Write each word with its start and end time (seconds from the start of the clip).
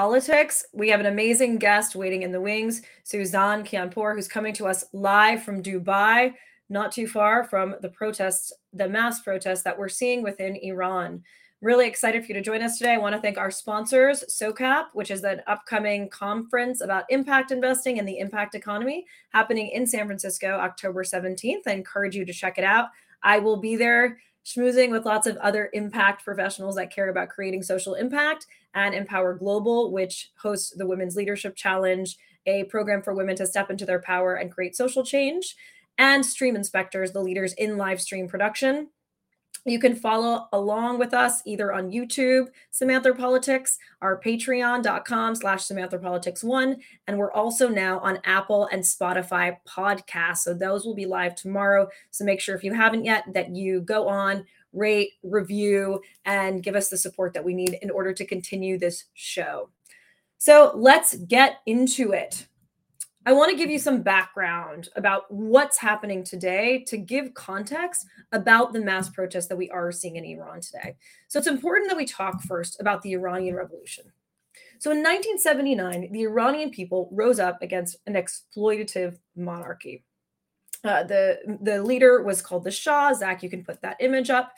politics. 0.00 0.64
We 0.72 0.88
have 0.88 1.00
an 1.00 1.04
amazing 1.04 1.58
guest 1.58 1.94
waiting 1.94 2.22
in 2.22 2.32
the 2.32 2.40
wings, 2.40 2.80
Suzanne 3.04 3.62
Kianpour, 3.62 4.14
who's 4.14 4.28
coming 4.28 4.54
to 4.54 4.66
us 4.66 4.86
live 4.94 5.42
from 5.42 5.62
Dubai, 5.62 6.32
not 6.70 6.90
too 6.90 7.06
far 7.06 7.44
from 7.44 7.74
the 7.82 7.90
protests, 7.90 8.50
the 8.72 8.88
mass 8.88 9.20
protests 9.20 9.62
that 9.64 9.78
we're 9.78 9.90
seeing 9.90 10.22
within 10.22 10.56
Iran. 10.56 11.22
Really 11.60 11.86
excited 11.86 12.22
for 12.22 12.28
you 12.28 12.34
to 12.34 12.40
join 12.40 12.62
us 12.62 12.78
today. 12.78 12.94
I 12.94 12.96
want 12.96 13.14
to 13.14 13.20
thank 13.20 13.36
our 13.36 13.50
sponsors, 13.50 14.24
SOCAP, 14.30 14.86
which 14.94 15.10
is 15.10 15.22
an 15.22 15.42
upcoming 15.46 16.08
conference 16.08 16.80
about 16.80 17.04
impact 17.10 17.50
investing 17.50 17.98
and 17.98 18.08
the 18.08 18.20
impact 18.20 18.54
economy 18.54 19.04
happening 19.34 19.68
in 19.68 19.86
San 19.86 20.06
Francisco, 20.06 20.52
October 20.52 21.04
17th. 21.04 21.64
I 21.66 21.72
encourage 21.72 22.16
you 22.16 22.24
to 22.24 22.32
check 22.32 22.56
it 22.56 22.64
out. 22.64 22.86
I 23.22 23.38
will 23.38 23.58
be 23.58 23.76
there 23.76 24.16
schmoozing 24.46 24.90
with 24.92 25.04
lots 25.04 25.26
of 25.26 25.36
other 25.36 25.68
impact 25.74 26.24
professionals 26.24 26.76
that 26.76 26.90
care 26.90 27.10
about 27.10 27.28
creating 27.28 27.62
social 27.62 27.96
impact 27.96 28.46
and 28.74 28.94
Empower 28.94 29.34
Global, 29.34 29.92
which 29.92 30.30
hosts 30.40 30.74
the 30.76 30.86
Women's 30.86 31.16
Leadership 31.16 31.56
Challenge, 31.56 32.16
a 32.46 32.64
program 32.64 33.02
for 33.02 33.14
women 33.14 33.36
to 33.36 33.46
step 33.46 33.70
into 33.70 33.84
their 33.84 34.00
power 34.00 34.34
and 34.34 34.52
create 34.52 34.76
social 34.76 35.04
change, 35.04 35.56
and 35.98 36.24
Stream 36.24 36.56
Inspectors, 36.56 37.12
the 37.12 37.20
leaders 37.20 37.52
in 37.54 37.76
live 37.76 38.00
stream 38.00 38.28
production. 38.28 38.88
You 39.66 39.78
can 39.78 39.94
follow 39.94 40.48
along 40.54 40.98
with 40.98 41.12
us 41.12 41.42
either 41.44 41.72
on 41.72 41.90
YouTube, 41.90 42.46
Samanthropolitics, 42.72 43.76
our 44.00 44.18
patreon.com 44.18 45.34
slash 45.34 45.68
Samanthropolitics 45.68 46.42
one. 46.42 46.76
And 47.06 47.18
we're 47.18 47.32
also 47.32 47.68
now 47.68 47.98
on 47.98 48.20
Apple 48.24 48.68
and 48.72 48.82
Spotify 48.82 49.58
podcasts. 49.68 50.38
So 50.38 50.54
those 50.54 50.86
will 50.86 50.94
be 50.94 51.04
live 51.04 51.34
tomorrow. 51.34 51.88
So 52.10 52.24
make 52.24 52.40
sure 52.40 52.56
if 52.56 52.64
you 52.64 52.72
haven't 52.72 53.04
yet 53.04 53.24
that 53.34 53.54
you 53.54 53.82
go 53.82 54.08
on, 54.08 54.46
rate, 54.72 55.12
review, 55.22 56.00
and 56.24 56.62
give 56.62 56.76
us 56.76 56.88
the 56.88 56.96
support 56.96 57.34
that 57.34 57.44
we 57.44 57.54
need 57.54 57.78
in 57.82 57.90
order 57.90 58.12
to 58.12 58.26
continue 58.26 58.78
this 58.78 59.04
show. 59.14 59.70
So 60.38 60.72
let's 60.74 61.16
get 61.16 61.60
into 61.66 62.12
it. 62.12 62.46
I 63.26 63.32
want 63.34 63.50
to 63.50 63.56
give 63.56 63.70
you 63.70 63.78
some 63.78 64.00
background 64.00 64.88
about 64.96 65.30
what's 65.30 65.76
happening 65.76 66.24
today 66.24 66.82
to 66.88 66.96
give 66.96 67.34
context 67.34 68.06
about 68.32 68.72
the 68.72 68.80
mass 68.80 69.10
protests 69.10 69.46
that 69.48 69.58
we 69.58 69.68
are 69.70 69.92
seeing 69.92 70.16
in 70.16 70.24
Iran 70.24 70.62
today. 70.62 70.96
So 71.28 71.38
it's 71.38 71.46
important 71.46 71.90
that 71.90 71.98
we 71.98 72.06
talk 72.06 72.42
first 72.42 72.80
about 72.80 73.02
the 73.02 73.12
Iranian 73.12 73.56
Revolution. 73.56 74.04
So 74.78 74.90
in 74.90 75.02
1979, 75.02 76.10
the 76.10 76.22
Iranian 76.22 76.70
people 76.70 77.10
rose 77.12 77.38
up 77.38 77.60
against 77.60 77.98
an 78.06 78.14
exploitative 78.14 79.18
monarchy. 79.36 80.02
Uh, 80.82 81.02
the 81.04 81.58
the 81.62 81.82
leader 81.82 82.22
was 82.22 82.40
called 82.40 82.64
the 82.64 82.70
Shah. 82.70 83.12
Zach, 83.12 83.42
you 83.42 83.50
can 83.50 83.64
put 83.64 83.82
that 83.82 83.96
image 84.00 84.30
up. 84.30 84.52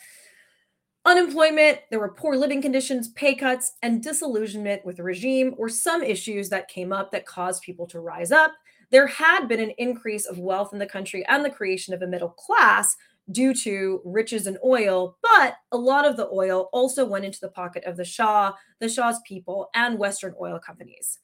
Unemployment, 1.05 1.81
there 1.91 1.98
were 1.98 2.12
poor 2.12 2.37
living 2.37 2.62
conditions, 2.62 3.09
pay 3.09 3.34
cuts, 3.34 3.73
and 3.83 4.03
disillusionment 4.03 4.84
with 4.84 4.98
the 4.98 5.03
regime 5.03 5.53
were 5.59 5.69
some 5.69 6.01
issues 6.01 6.48
that 6.51 6.69
came 6.69 6.92
up 6.92 7.11
that 7.11 7.27
caused 7.27 7.62
people 7.62 7.89
to 7.89 7.98
rise 7.98 8.31
up. 8.31 8.53
There 8.92 9.09
had 9.09 9.48
been 9.48 9.59
an 9.59 9.73
increase 9.79 10.27
of 10.27 10.39
wealth 10.39 10.73
in 10.73 10.79
the 10.79 10.87
country 10.87 11.25
and 11.27 11.45
the 11.45 11.51
creation 11.51 11.92
of 11.92 12.03
a 12.03 12.06
middle 12.06 12.29
class 12.29 12.95
due 13.33 13.55
to 13.55 14.01
riches 14.05 14.47
in 14.47 14.59
oil, 14.64 15.17
but 15.23 15.57
a 15.73 15.77
lot 15.77 16.05
of 16.05 16.17
the 16.17 16.29
oil 16.29 16.69
also 16.73 17.05
went 17.05 17.25
into 17.25 17.41
the 17.41 17.48
pocket 17.48 17.83
of 17.85 17.96
the 17.96 18.05
Shah, 18.05 18.52
the 18.79 18.89
Shah's 18.89 19.20
people, 19.27 19.70
and 19.75 19.98
Western 19.98 20.35
oil 20.41 20.61
companies. 20.61 21.19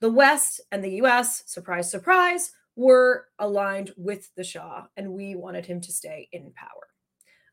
The 0.00 0.12
West 0.12 0.60
and 0.70 0.84
the 0.84 1.02
US, 1.02 1.42
surprise, 1.46 1.90
surprise, 1.90 2.52
were 2.78 3.26
aligned 3.40 3.90
with 3.96 4.32
the 4.36 4.44
Shah, 4.44 4.84
and 4.96 5.12
we 5.12 5.34
wanted 5.34 5.66
him 5.66 5.80
to 5.80 5.92
stay 5.92 6.28
in 6.30 6.52
power. 6.52 6.86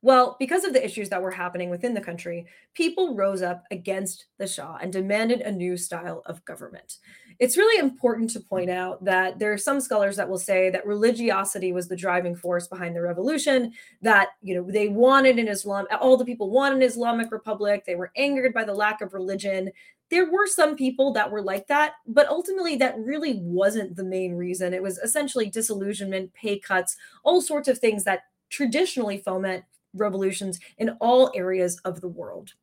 Well, 0.03 0.35
because 0.39 0.63
of 0.65 0.73
the 0.73 0.85
issues 0.85 1.09
that 1.09 1.21
were 1.23 1.31
happening 1.31 1.71
within 1.71 1.95
the 1.95 1.99
country, 1.99 2.45
people 2.75 3.15
rose 3.15 3.41
up 3.41 3.63
against 3.71 4.27
the 4.37 4.45
Shah 4.45 4.77
and 4.79 4.93
demanded 4.93 5.41
a 5.41 5.51
new 5.51 5.77
style 5.77 6.21
of 6.27 6.45
government. 6.45 6.97
It's 7.39 7.57
really 7.57 7.79
important 7.79 8.29
to 8.29 8.39
point 8.39 8.69
out 8.69 9.03
that 9.03 9.39
there 9.39 9.51
are 9.51 9.57
some 9.57 9.81
scholars 9.81 10.15
that 10.17 10.29
will 10.29 10.37
say 10.37 10.69
that 10.69 10.85
religiosity 10.85 11.73
was 11.73 11.87
the 11.87 11.95
driving 11.95 12.35
force 12.35 12.67
behind 12.67 12.95
the 12.95 13.01
revolution, 13.01 13.73
that 14.03 14.29
you 14.43 14.53
know 14.53 14.69
they 14.69 14.89
wanted 14.89 15.39
an 15.39 15.47
Islam, 15.47 15.87
all 15.99 16.17
the 16.17 16.23
people 16.23 16.51
wanted 16.51 16.75
an 16.75 16.83
Islamic 16.83 17.31
republic, 17.31 17.83
they 17.83 17.95
were 17.95 18.11
angered 18.15 18.53
by 18.53 18.63
the 18.63 18.75
lack 18.75 19.01
of 19.01 19.15
religion. 19.15 19.71
There 20.11 20.31
were 20.31 20.47
some 20.47 20.75
people 20.75 21.13
that 21.13 21.31
were 21.31 21.41
like 21.41 21.67
that, 21.67 21.93
but 22.05 22.27
ultimately 22.27 22.75
that 22.77 22.97
really 22.97 23.39
wasn't 23.41 23.95
the 23.95 24.03
main 24.03 24.35
reason. 24.35 24.73
It 24.73 24.83
was 24.83 24.97
essentially 24.99 25.49
disillusionment, 25.49 26.33
pay 26.33 26.59
cuts, 26.59 26.95
all 27.23 27.41
sorts 27.41 27.67
of 27.67 27.79
things 27.79 28.03
that 28.03 28.21
traditionally 28.49 29.17
foment 29.17 29.63
revolutions 29.93 30.59
in 30.77 30.91
all 31.01 31.31
areas 31.33 31.79
of 31.85 32.01
the 32.01 32.07
world. 32.07 32.53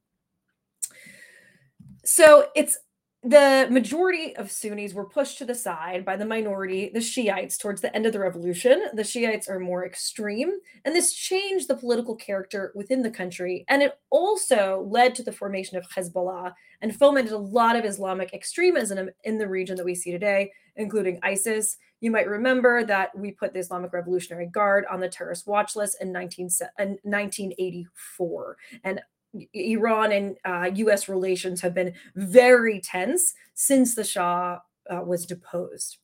So 2.05 2.49
it's 2.55 2.79
the 3.25 3.69
majority 3.71 4.35
of 4.35 4.51
Sunnis 4.51 4.95
were 4.95 5.05
pushed 5.05 5.39
to 5.39 5.45
the 5.45 5.55
side 5.55 6.05
by 6.05 6.17
the 6.17 6.25
minority, 6.25 6.91
the 6.93 7.01
Shiites, 7.01 7.57
towards 7.57 7.81
the 7.81 7.95
end 7.95 8.05
of 8.05 8.13
the 8.13 8.19
revolution. 8.19 8.87
The 8.95 9.05
Shiites 9.05 9.49
are 9.49 9.61
more 9.61 9.87
extreme, 9.87 10.51
and 10.85 10.95
this 10.95 11.13
changed 11.13 11.69
the 11.69 11.77
political 11.77 12.17
character 12.17 12.73
within 12.75 13.03
the 13.03 13.13
country. 13.13 13.65
And 13.69 13.81
it 13.81 13.97
also 14.11 14.85
led 14.91 15.15
to 15.15 15.23
the 15.23 15.31
formation 15.31 15.77
of 15.77 15.89
Hezbollah 15.89 16.53
and 16.81 16.97
fomented 16.97 17.33
a 17.33 17.39
lot 17.39 17.77
of 17.77 17.85
Islamic 17.85 18.35
extremism 18.35 19.09
in 19.23 19.39
the 19.39 19.49
region 19.49 19.77
that 19.77 19.85
we 19.85 19.95
see 19.95 20.11
today, 20.11 20.51
including 20.75 21.21
ISIS. 21.23 21.77
You 22.01 22.11
might 22.11 22.27
remember 22.27 22.85
that 22.85 23.17
we 23.17 23.31
put 23.31 23.53
the 23.53 23.61
Islamic 23.61 23.93
Revolutionary 23.93 24.47
Guard 24.47 24.85
on 24.91 24.99
the 24.99 25.09
terrorist 25.09 25.47
watch 25.47 25.77
list 25.77 25.99
in, 26.01 26.11
19, 26.11 26.49
in 26.81 26.99
1984. 27.05 28.57
And 28.83 29.01
Iran 29.55 30.13
and 30.13 30.37
uh, 30.45 30.71
US 30.75 31.09
relations 31.09 31.61
have 31.61 31.75
been 31.75 31.95
very 32.15 32.81
tense 32.81 33.35
since 33.55 33.95
the 33.95 34.05
Shah 34.05 34.59
uh, 34.91 35.03
was 35.03 35.27
deposed. 35.27 35.99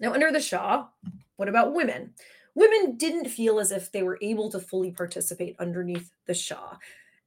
Now, 0.00 0.12
under 0.12 0.30
the 0.30 0.40
Shah, 0.40 0.86
what 1.36 1.48
about 1.48 1.74
women? 1.74 2.12
Women 2.54 2.96
didn't 2.96 3.28
feel 3.28 3.58
as 3.58 3.72
if 3.72 3.92
they 3.92 4.02
were 4.02 4.18
able 4.22 4.50
to 4.50 4.60
fully 4.60 4.90
participate 4.90 5.56
underneath 5.58 6.10
the 6.26 6.34
Shah. 6.34 6.76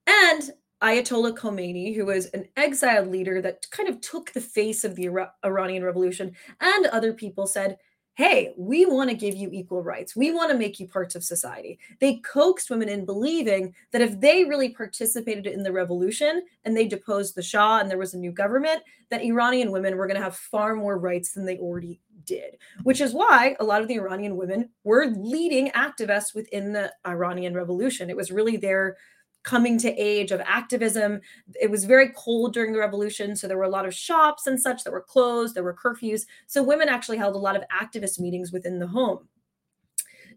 And 0.07 0.51
Ayatollah 0.81 1.37
Khomeini, 1.37 1.95
who 1.95 2.05
was 2.05 2.27
an 2.27 2.47
exiled 2.55 3.09
leader 3.09 3.41
that 3.41 3.69
kind 3.69 3.89
of 3.89 3.99
took 4.01 4.31
the 4.31 4.41
face 4.41 4.83
of 4.83 4.95
the 4.95 5.09
Iranian 5.45 5.83
Revolution, 5.83 6.35
and 6.61 6.85
other 6.87 7.13
people 7.13 7.47
said, 7.47 7.77
Hey, 8.19 8.53
we 8.57 8.85
want 8.85 9.09
to 9.09 9.15
give 9.15 9.33
you 9.33 9.47
equal 9.53 9.81
rights. 9.81 10.13
We 10.13 10.33
want 10.33 10.51
to 10.51 10.57
make 10.57 10.77
you 10.77 10.89
parts 10.89 11.15
of 11.15 11.23
society. 11.23 11.79
They 12.01 12.17
coaxed 12.17 12.69
women 12.69 12.89
in 12.89 13.05
believing 13.05 13.73
that 13.91 14.01
if 14.01 14.19
they 14.19 14.43
really 14.43 14.71
participated 14.71 15.47
in 15.47 15.63
the 15.63 15.71
revolution 15.71 16.43
and 16.65 16.75
they 16.75 16.85
deposed 16.85 17.35
the 17.35 17.41
Shah 17.41 17.79
and 17.79 17.89
there 17.89 17.97
was 17.97 18.13
a 18.13 18.17
new 18.17 18.33
government, 18.33 18.81
that 19.09 19.21
Iranian 19.21 19.71
women 19.71 19.95
were 19.95 20.05
going 20.05 20.17
to 20.17 20.23
have 20.23 20.35
far 20.35 20.75
more 20.75 20.97
rights 20.97 21.31
than 21.31 21.45
they 21.45 21.59
already 21.59 22.01
did, 22.25 22.57
which 22.83 22.99
is 22.99 23.13
why 23.13 23.55
a 23.61 23.63
lot 23.63 23.81
of 23.81 23.87
the 23.87 23.95
Iranian 23.95 24.35
women 24.35 24.69
were 24.83 25.05
leading 25.05 25.71
activists 25.71 26.35
within 26.35 26.73
the 26.73 26.93
Iranian 27.07 27.53
revolution. 27.53 28.09
It 28.09 28.17
was 28.17 28.31
really 28.31 28.57
their 28.57 28.97
coming 29.43 29.77
to 29.79 29.95
age 29.95 30.31
of 30.31 30.41
activism. 30.41 31.21
It 31.59 31.71
was 31.71 31.85
very 31.85 32.09
cold 32.15 32.53
during 32.53 32.73
the 32.73 32.79
revolution, 32.79 33.35
so 33.35 33.47
there 33.47 33.57
were 33.57 33.63
a 33.63 33.69
lot 33.69 33.85
of 33.85 33.93
shops 33.93 34.47
and 34.47 34.59
such 34.59 34.83
that 34.83 34.91
were 34.91 35.01
closed, 35.01 35.55
there 35.55 35.63
were 35.63 35.75
curfews. 35.75 36.25
So 36.47 36.61
women 36.61 36.89
actually 36.89 37.17
held 37.17 37.35
a 37.35 37.39
lot 37.39 37.55
of 37.55 37.63
activist 37.69 38.19
meetings 38.19 38.51
within 38.51 38.79
the 38.79 38.87
home. 38.87 39.27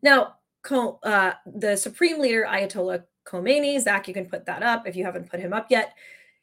Now, 0.02 0.34
uh, 0.70 1.32
the 1.46 1.76
supreme 1.76 2.20
leader, 2.20 2.46
Ayatollah 2.48 3.04
Khomeini, 3.26 3.80
Zach, 3.80 4.08
you 4.08 4.14
can 4.14 4.26
put 4.26 4.46
that 4.46 4.62
up 4.62 4.86
if 4.86 4.96
you 4.96 5.04
haven't 5.04 5.30
put 5.30 5.40
him 5.40 5.52
up 5.52 5.66
yet. 5.70 5.94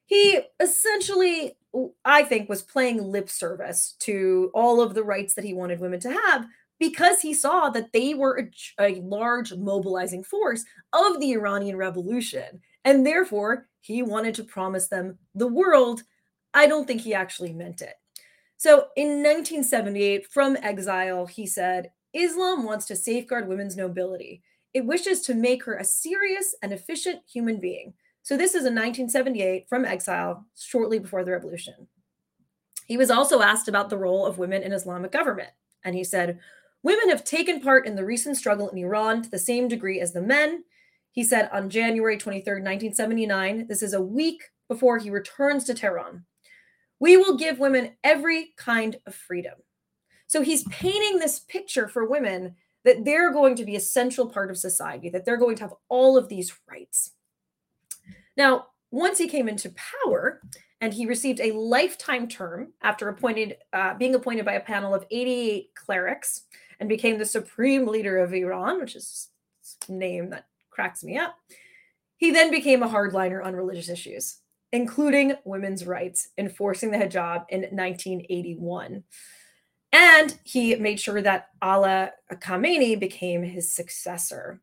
He 0.06 0.40
essentially, 0.60 1.58
I 2.04 2.24
think, 2.24 2.50
was 2.50 2.62
playing 2.62 3.04
lip 3.04 3.30
service 3.30 3.96
to 4.00 4.50
all 4.54 4.82
of 4.82 4.96
the 4.96 5.04
rights 5.04 5.36
that 5.36 5.46
he 5.46 5.54
wanted 5.54 5.80
women 5.80 6.00
to 6.02 6.12
have, 6.12 6.48
because 6.80 7.20
he 7.20 7.34
saw 7.34 7.70
that 7.70 7.92
they 7.92 8.14
were 8.14 8.50
a, 8.80 8.94
a, 8.94 9.02
large 9.02 9.54
mobilizing 9.54 10.24
force 10.24 10.64
of 10.94 11.20
the 11.20 11.34
Iranian 11.34 11.76
Revolution. 11.76 12.62
And 12.86 13.06
therefore, 13.06 13.68
he 13.82 14.02
wanted 14.02 14.36
to 14.36 14.44
promise 14.44 14.88
them 14.88 15.18
the 15.36 15.48
world. 15.48 16.04
I 16.54 16.68
don't 16.68 16.88
think 16.88 17.02
he 17.02 17.14
actually 17.14 17.54
meant 17.54 17.82
it. 17.82 17.96
So 18.58 18.88
in 18.96 19.24
1978, 19.24 20.28
from 20.28 20.58
exile, 20.62 21.26
he 21.26 21.46
said 21.46 21.92
Islam 22.14 22.64
wants 22.64 22.86
to 22.88 22.96
safeguard 22.96 23.48
women's 23.48 23.78
nobility. 23.78 24.42
It 24.74 24.86
wishes 24.86 25.22
to 25.22 25.34
make 25.34 25.64
her 25.66 25.76
a 25.76 25.84
serious 25.84 26.56
and 26.62 26.72
efficient 26.72 27.22
human 27.32 27.60
being. 27.60 27.94
So 28.22 28.38
this 28.38 28.52
is 28.52 28.66
in 28.66 28.76
1978 28.76 29.68
from 29.68 29.86
exile, 29.86 30.46
shortly 30.58 31.00
before 31.00 31.24
the 31.24 31.32
revolution. 31.32 31.88
He 32.86 32.98
was 32.98 33.12
also 33.12 33.42
asked 33.42 33.68
about 33.68 33.90
the 33.90 33.98
role 33.98 34.26
of 34.26 34.38
women 34.38 34.62
in 34.62 34.74
Islamic 34.74 35.12
government. 35.12 35.50
And 35.84 35.96
he 35.96 36.04
said, 36.04 36.40
Women 36.84 37.10
have 37.10 37.24
taken 37.24 37.62
part 37.62 37.86
in 37.86 37.96
the 37.96 38.06
recent 38.06 38.38
struggle 38.38 38.70
in 38.70 38.78
Iran 38.78 39.22
to 39.22 39.30
the 39.30 39.40
same 39.40 39.68
degree 39.68 40.00
as 40.00 40.14
the 40.14 40.22
men. 40.22 40.64
He 41.12 41.24
said 41.24 41.50
on 41.52 41.70
January 41.70 42.18
23, 42.18 42.54
1979, 42.54 43.68
this 43.68 43.84
is 43.84 43.94
a 43.94 44.02
week 44.02 44.44
before 44.68 44.98
he 44.98 45.10
returns 45.10 45.66
to 45.66 45.74
Tehran. 45.74 46.26
We 47.00 47.18
will 47.18 47.38
give 47.38 47.60
women 47.60 47.98
every 48.04 48.54
kind 48.58 48.98
of 49.06 49.16
freedom. 49.16 49.56
So 50.28 50.42
he's 50.42 50.68
painting 50.68 51.20
this 51.20 51.40
picture 51.40 51.88
for 51.88 52.08
women 52.08 52.56
that 52.86 53.04
they're 53.04 53.34
going 53.34 53.56
to 53.56 53.66
be 53.66 53.76
a 53.76 53.82
central 53.82 54.28
part 54.28 54.50
of 54.50 54.58
society, 54.58 55.10
that 55.10 55.26
they're 55.26 55.38
going 55.38 55.56
to 55.58 55.64
have 55.64 55.74
all 55.90 56.18
of 56.18 56.30
these 56.30 56.54
rights. 56.70 57.12
Now, 58.38 58.68
once 58.92 59.18
he 59.18 59.28
came 59.28 59.50
into 59.50 59.74
power 60.06 60.42
and 60.82 60.94
he 60.94 61.06
received 61.06 61.40
a 61.40 61.52
lifetime 61.52 62.28
term 62.28 62.74
after 62.82 63.10
appointed 63.10 63.58
uh, 63.74 63.96
being 63.96 64.16
appointed 64.16 64.46
by 64.46 64.54
a 64.54 64.62
panel 64.62 64.94
of 64.94 65.06
88 65.12 65.72
clerics 65.76 66.44
and 66.80 66.88
became 66.88 67.18
the 67.18 67.26
supreme 67.26 67.86
leader 67.86 68.18
of 68.18 68.34
Iran, 68.34 68.80
which 68.80 68.96
is 68.96 69.30
a 69.88 69.92
name 69.92 70.30
that 70.30 70.46
cracks 70.70 71.04
me 71.04 71.18
up. 71.18 71.36
He 72.18 72.32
then 72.32 72.52
became 72.52 72.84
a 72.84 72.90
hardliner 72.90 73.44
on 73.44 73.56
religious 73.56 73.90
issues, 73.90 74.38
including 74.72 75.36
women's 75.44 75.86
rights, 75.86 76.30
enforcing 76.38 76.92
the 76.92 76.98
hijab 76.98 77.46
in 77.50 77.62
1981. 77.62 79.04
And 79.92 80.38
he 80.44 80.76
made 80.76 81.00
sure 81.00 81.22
that 81.22 81.50
Ali 81.62 82.10
Khamenei 82.32 83.00
became 83.00 83.42
his 83.44 83.74
successor. 83.74 84.62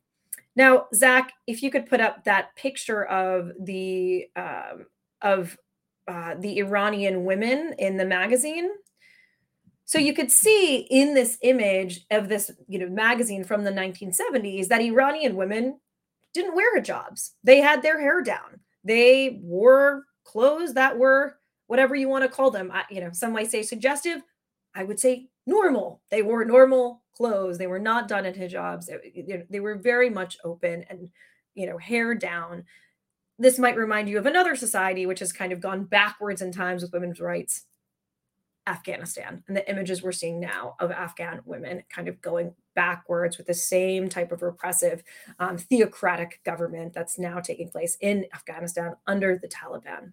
Now, 0.54 0.86
Zach, 0.94 1.32
if 1.46 1.62
you 1.62 1.70
could 1.70 1.86
put 1.86 2.00
up 2.00 2.24
that 2.24 2.54
picture 2.56 3.04
of 3.04 3.52
the 3.60 4.26
um, 4.36 4.86
of 5.22 5.56
uh, 6.08 6.35
the 6.38 6.58
Iranian 6.58 7.25
women 7.25 7.75
in 7.79 7.97
the 7.97 8.05
magazine. 8.05 8.70
So 9.85 9.99
you 9.99 10.12
could 10.12 10.31
see 10.31 10.79
in 10.79 11.14
this 11.14 11.38
image 11.43 12.06
of 12.11 12.29
this, 12.29 12.50
you 12.69 12.79
know, 12.79 12.88
magazine 12.88 13.44
from 13.44 13.64
the 13.64 13.70
1970s 13.70 14.69
that 14.69 14.81
Iranian 14.81 15.37
women 15.37 15.79
didn't 16.35 16.56
wear 16.56 16.79
hijabs. 16.79 17.31
They 17.44 17.61
had 17.61 17.82
their 17.82 18.00
hair 18.00 18.23
down. 18.23 18.61
They 18.85 19.41
wore 19.43 20.05
clothes 20.25 20.75
that 20.75 20.99
were 20.99 21.38
whatever 21.67 21.94
you 21.94 22.08
want 22.08 22.25
to 22.25 22.29
call 22.29 22.50
them. 22.50 22.70
I, 22.73 22.85
you 22.91 23.00
know, 23.00 23.11
some 23.12 23.32
might 23.32 23.50
say 23.50 23.62
suggestive. 23.62 24.23
I 24.75 24.85
would 24.85 25.00
say 25.00 25.29
normal. 25.47 26.03
They 26.11 26.23
wore 26.23 26.44
normal 26.44 27.03
clothes. 27.17 27.58
They 27.58 27.67
were 27.67 27.79
not 27.79 28.08
done 28.08 28.26
in 28.26 28.35
hijabs. 28.35 28.87
They, 28.87 29.44
they 29.49 29.61
were 29.61 29.76
very 29.76 30.11
much 30.11 30.37
open 30.44 30.85
and, 30.91 31.08
you 31.55 31.67
know, 31.67 31.79
hair 31.79 32.14
down 32.14 32.64
this 33.38 33.58
might 33.58 33.76
remind 33.76 34.08
you 34.08 34.18
of 34.18 34.26
another 34.26 34.56
society 34.56 35.06
which 35.06 35.20
has 35.20 35.32
kind 35.32 35.52
of 35.52 35.60
gone 35.60 35.84
backwards 35.84 36.42
in 36.42 36.52
times 36.52 36.82
with 36.82 36.92
women's 36.92 37.20
rights 37.20 37.64
Afghanistan 38.66 39.44
and 39.46 39.56
the 39.56 39.68
images 39.70 40.02
we're 40.02 40.12
seeing 40.12 40.40
now 40.40 40.74
of 40.80 40.90
Afghan 40.90 41.40
women 41.44 41.82
kind 41.88 42.08
of 42.08 42.20
going 42.20 42.52
backwards 42.74 43.38
with 43.38 43.46
the 43.46 43.54
same 43.54 44.08
type 44.08 44.32
of 44.32 44.42
repressive 44.42 45.02
um, 45.38 45.56
theocratic 45.56 46.40
government 46.44 46.92
that's 46.92 47.18
now 47.18 47.38
taking 47.38 47.68
place 47.68 47.96
in 48.00 48.26
Afghanistan 48.34 48.94
under 49.06 49.38
the 49.38 49.48
Taliban. 49.48 50.12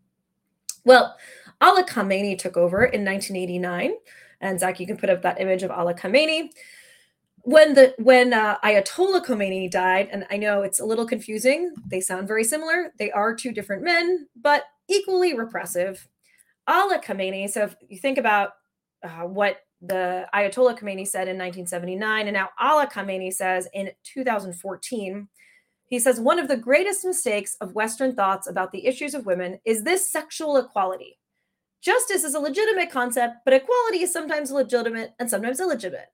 Well, 0.85 1.15
Ali 1.61 1.83
Khamenei 1.83 2.37
took 2.37 2.57
over 2.57 2.85
in 2.85 3.05
1989. 3.05 3.93
And 4.41 4.59
Zach, 4.59 4.79
you 4.79 4.85
can 4.85 4.97
put 4.97 5.09
up 5.09 5.21
that 5.21 5.39
image 5.39 5.63
of 5.63 5.71
Ali 5.71 5.93
Khamenei 5.93 6.49
when 7.43 7.73
the 7.73 7.93
when 7.99 8.33
uh, 8.33 8.57
Ayatollah 8.63 9.25
Khomeini 9.25 9.69
died, 9.69 10.09
and 10.11 10.25
I 10.31 10.37
know 10.37 10.61
it's 10.61 10.79
a 10.79 10.85
little 10.85 11.05
confusing. 11.05 11.73
They 11.85 11.99
sound 11.99 12.27
very 12.27 12.43
similar. 12.43 12.93
They 12.97 13.11
are 13.11 13.35
two 13.35 13.51
different 13.51 13.83
men, 13.83 14.27
but 14.41 14.63
equally 14.89 15.37
repressive. 15.37 16.07
Allah 16.67 17.01
Khomeini. 17.03 17.49
So 17.49 17.63
if 17.63 17.75
you 17.89 17.97
think 17.97 18.17
about 18.17 18.51
uh, 19.03 19.27
what 19.27 19.57
the 19.81 20.25
Ayatollah 20.33 20.79
Khomeini 20.79 21.05
said 21.05 21.27
in 21.27 21.37
1979, 21.37 22.27
and 22.27 22.33
now 22.33 22.49
Allah 22.57 22.87
Khomeini 22.87 23.33
says 23.33 23.67
in 23.73 23.91
2014, 24.05 25.27
he 25.87 25.99
says 25.99 26.21
one 26.21 26.39
of 26.39 26.47
the 26.47 26.55
greatest 26.55 27.03
mistakes 27.03 27.57
of 27.59 27.75
Western 27.75 28.15
thoughts 28.15 28.47
about 28.47 28.71
the 28.71 28.85
issues 28.87 29.13
of 29.13 29.25
women 29.25 29.59
is 29.65 29.83
this 29.83 30.09
sexual 30.09 30.55
equality. 30.55 31.19
Justice 31.81 32.23
is 32.23 32.33
a 32.33 32.39
legitimate 32.39 32.89
concept, 32.89 33.35
but 33.43 33.53
equality 33.53 34.03
is 34.03 34.13
sometimes 34.13 34.49
legitimate 34.49 35.11
and 35.19 35.29
sometimes 35.29 35.59
illegitimate. 35.59 36.07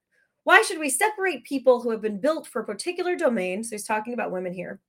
Why 0.43 0.61
should 0.61 0.79
we 0.79 0.89
separate 0.89 1.43
people 1.43 1.81
who 1.81 1.91
have 1.91 2.01
been 2.01 2.19
built 2.19 2.47
for 2.47 2.63
particular 2.63 3.15
domain? 3.15 3.63
So 3.63 3.71
he's 3.71 3.85
talking 3.85 4.13
about 4.13 4.31
women 4.31 4.53
here, 4.53 4.79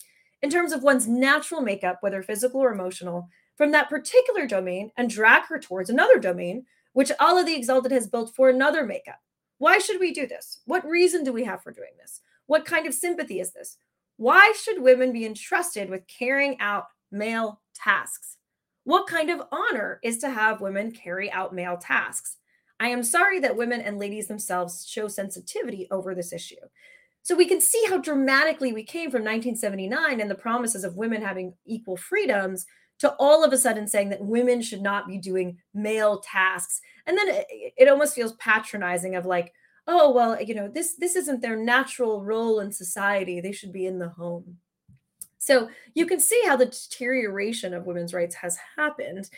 in 0.42 0.50
terms 0.50 0.72
of 0.72 0.82
one's 0.82 1.08
natural 1.08 1.60
makeup, 1.60 1.98
whether 2.00 2.22
physical 2.22 2.60
or 2.60 2.72
emotional, 2.72 3.28
from 3.56 3.72
that 3.72 3.90
particular 3.90 4.46
domain 4.46 4.90
and 4.96 5.10
drag 5.10 5.44
her 5.44 5.58
towards 5.58 5.90
another 5.90 6.18
domain, 6.18 6.64
which 6.92 7.12
Allah 7.20 7.44
the 7.44 7.54
Exalted 7.54 7.92
has 7.92 8.06
built 8.06 8.34
for 8.34 8.48
another 8.48 8.86
makeup. 8.86 9.18
Why 9.58 9.78
should 9.78 10.00
we 10.00 10.14
do 10.14 10.26
this? 10.26 10.60
What 10.64 10.86
reason 10.86 11.24
do 11.24 11.32
we 11.32 11.44
have 11.44 11.62
for 11.62 11.72
doing 11.72 11.90
this? 12.00 12.22
What 12.46 12.64
kind 12.64 12.86
of 12.86 12.94
sympathy 12.94 13.40
is 13.40 13.52
this? 13.52 13.76
Why 14.16 14.52
should 14.58 14.82
women 14.82 15.12
be 15.12 15.26
entrusted 15.26 15.90
with 15.90 16.06
carrying 16.06 16.58
out 16.60 16.86
male 17.12 17.60
tasks? 17.74 18.38
What 18.84 19.06
kind 19.06 19.30
of 19.30 19.42
honor 19.52 20.00
is 20.02 20.18
to 20.18 20.30
have 20.30 20.62
women 20.62 20.90
carry 20.90 21.30
out 21.30 21.54
male 21.54 21.76
tasks? 21.76 22.38
I 22.80 22.88
am 22.88 23.02
sorry 23.02 23.38
that 23.40 23.56
women 23.56 23.82
and 23.82 23.98
ladies 23.98 24.26
themselves 24.26 24.86
show 24.88 25.06
sensitivity 25.06 25.86
over 25.90 26.14
this 26.14 26.32
issue. 26.32 26.56
So 27.22 27.36
we 27.36 27.46
can 27.46 27.60
see 27.60 27.84
how 27.88 27.98
dramatically 27.98 28.72
we 28.72 28.82
came 28.82 29.10
from 29.10 29.22
1979 29.22 30.20
and 30.20 30.30
the 30.30 30.34
promises 30.34 30.82
of 30.82 30.96
women 30.96 31.20
having 31.20 31.52
equal 31.66 31.98
freedoms 31.98 32.64
to 33.00 33.14
all 33.18 33.44
of 33.44 33.52
a 33.52 33.58
sudden 33.58 33.86
saying 33.86 34.08
that 34.08 34.24
women 34.24 34.62
should 34.62 34.80
not 34.80 35.06
be 35.06 35.18
doing 35.18 35.58
male 35.74 36.20
tasks. 36.20 36.80
And 37.06 37.16
then 37.16 37.28
it, 37.28 37.46
it 37.76 37.88
almost 37.88 38.14
feels 38.14 38.32
patronizing 38.34 39.14
of 39.14 39.26
like, 39.26 39.52
oh 39.86 40.10
well, 40.10 40.40
you 40.40 40.54
know, 40.54 40.68
this 40.68 40.96
this 40.96 41.16
isn't 41.16 41.42
their 41.42 41.56
natural 41.56 42.22
role 42.22 42.60
in 42.60 42.72
society. 42.72 43.40
They 43.40 43.52
should 43.52 43.72
be 43.72 43.86
in 43.86 43.98
the 43.98 44.08
home. 44.08 44.56
So 45.38 45.70
you 45.94 46.06
can 46.06 46.20
see 46.20 46.42
how 46.46 46.56
the 46.56 46.66
deterioration 46.66 47.74
of 47.74 47.86
women's 47.86 48.12
rights 48.14 48.34
has 48.36 48.58
happened. 48.76 49.28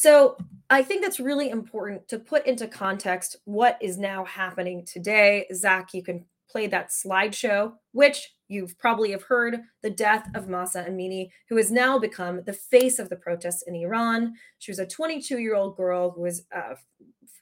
So 0.00 0.38
I 0.70 0.82
think 0.82 1.02
that's 1.02 1.20
really 1.20 1.50
important 1.50 2.08
to 2.08 2.18
put 2.18 2.46
into 2.46 2.66
context 2.66 3.36
what 3.44 3.76
is 3.82 3.98
now 3.98 4.24
happening 4.24 4.82
today. 4.86 5.44
Zach, 5.52 5.92
you 5.92 6.02
can 6.02 6.24
play 6.50 6.68
that 6.68 6.88
slideshow, 6.88 7.74
which 7.92 8.32
you've 8.48 8.78
probably 8.78 9.10
have 9.10 9.24
heard 9.24 9.60
the 9.82 9.90
death 9.90 10.26
of 10.34 10.48
Mahsa 10.48 10.86
Amini, 10.88 11.28
who 11.50 11.58
has 11.58 11.70
now 11.70 11.98
become 11.98 12.42
the 12.46 12.52
face 12.54 12.98
of 12.98 13.10
the 13.10 13.16
protests 13.16 13.64
in 13.66 13.74
Iran. 13.74 14.32
She 14.58 14.70
was 14.70 14.78
a 14.78 14.86
22 14.86 15.38
year 15.38 15.54
old 15.54 15.76
girl 15.76 16.12
who 16.12 16.22
was 16.22 16.46
uh, 16.50 16.76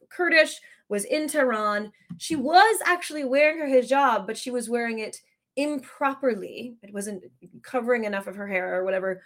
Kurdish, 0.08 0.58
was 0.88 1.04
in 1.04 1.28
Tehran. 1.28 1.92
She 2.16 2.34
was 2.34 2.80
actually 2.84 3.24
wearing 3.24 3.60
her 3.60 3.68
hijab, 3.68 4.26
but 4.26 4.36
she 4.36 4.50
was 4.50 4.68
wearing 4.68 4.98
it 4.98 5.18
improperly. 5.54 6.74
It 6.82 6.92
wasn't 6.92 7.22
covering 7.62 8.02
enough 8.02 8.26
of 8.26 8.34
her 8.34 8.48
hair 8.48 8.74
or 8.74 8.84
whatever 8.84 9.22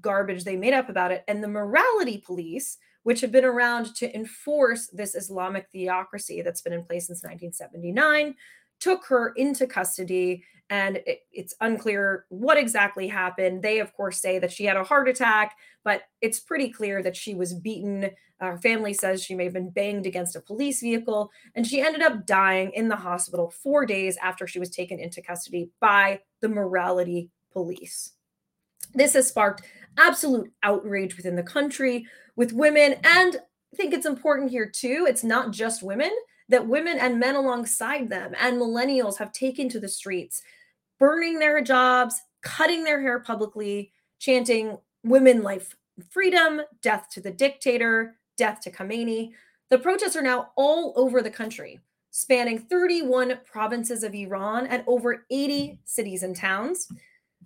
garbage 0.00 0.44
they 0.44 0.56
made 0.56 0.74
up 0.74 0.88
about 0.88 1.12
it. 1.12 1.24
And 1.28 1.42
the 1.42 1.48
morality 1.48 2.22
police, 2.24 2.78
which 3.02 3.20
have 3.20 3.32
been 3.32 3.44
around 3.44 3.94
to 3.96 4.14
enforce 4.14 4.88
this 4.88 5.14
Islamic 5.14 5.68
theocracy 5.72 6.42
that's 6.42 6.60
been 6.60 6.72
in 6.72 6.84
place 6.84 7.06
since 7.06 7.22
1979, 7.22 8.34
took 8.78 9.04
her 9.06 9.32
into 9.36 9.66
custody. 9.66 10.44
And 10.68 10.98
it, 11.06 11.20
it's 11.32 11.54
unclear 11.60 12.26
what 12.28 12.56
exactly 12.56 13.08
happened. 13.08 13.62
They, 13.62 13.80
of 13.80 13.92
course, 13.92 14.20
say 14.20 14.38
that 14.38 14.52
she 14.52 14.64
had 14.64 14.76
a 14.76 14.84
heart 14.84 15.08
attack, 15.08 15.56
but 15.84 16.02
it's 16.20 16.38
pretty 16.38 16.70
clear 16.70 17.02
that 17.02 17.16
she 17.16 17.34
was 17.34 17.54
beaten. 17.54 18.10
Uh, 18.40 18.46
her 18.52 18.58
family 18.58 18.94
says 18.94 19.22
she 19.22 19.34
may 19.34 19.44
have 19.44 19.52
been 19.52 19.70
banged 19.70 20.06
against 20.06 20.36
a 20.36 20.40
police 20.40 20.80
vehicle, 20.80 21.30
and 21.54 21.66
she 21.66 21.80
ended 21.80 22.02
up 22.02 22.24
dying 22.24 22.70
in 22.72 22.88
the 22.88 22.96
hospital 22.96 23.50
four 23.50 23.84
days 23.84 24.16
after 24.22 24.46
she 24.46 24.60
was 24.60 24.70
taken 24.70 25.00
into 25.00 25.20
custody 25.20 25.70
by 25.80 26.20
the 26.40 26.48
morality 26.48 27.30
police. 27.52 28.12
This 28.94 29.14
has 29.14 29.28
sparked 29.28 29.62
absolute 29.98 30.50
outrage 30.62 31.16
within 31.16 31.36
the 31.36 31.42
country 31.42 32.06
with 32.36 32.52
women. 32.52 32.94
And 33.04 33.36
I 33.72 33.76
think 33.76 33.92
it's 33.92 34.06
important 34.06 34.50
here, 34.50 34.68
too. 34.68 35.06
It's 35.08 35.24
not 35.24 35.52
just 35.52 35.82
women, 35.82 36.10
that 36.48 36.66
women 36.66 36.98
and 36.98 37.20
men 37.20 37.36
alongside 37.36 38.08
them 38.08 38.34
and 38.38 38.58
millennials 38.58 39.18
have 39.18 39.32
taken 39.32 39.68
to 39.70 39.80
the 39.80 39.88
streets, 39.88 40.42
burning 40.98 41.38
their 41.38 41.60
jobs, 41.60 42.20
cutting 42.42 42.84
their 42.84 43.00
hair 43.00 43.20
publicly, 43.20 43.92
chanting 44.18 44.76
women 45.04 45.42
life 45.42 45.74
freedom, 46.10 46.62
death 46.82 47.08
to 47.10 47.20
the 47.20 47.30
dictator, 47.30 48.16
death 48.36 48.60
to 48.62 48.70
Khamenei. 48.70 49.30
The 49.68 49.78
protests 49.78 50.16
are 50.16 50.22
now 50.22 50.50
all 50.56 50.94
over 50.96 51.22
the 51.22 51.30
country, 51.30 51.78
spanning 52.10 52.58
31 52.58 53.40
provinces 53.44 54.02
of 54.02 54.14
Iran 54.14 54.66
and 54.66 54.82
over 54.86 55.26
80 55.30 55.78
cities 55.84 56.22
and 56.22 56.34
towns. 56.34 56.88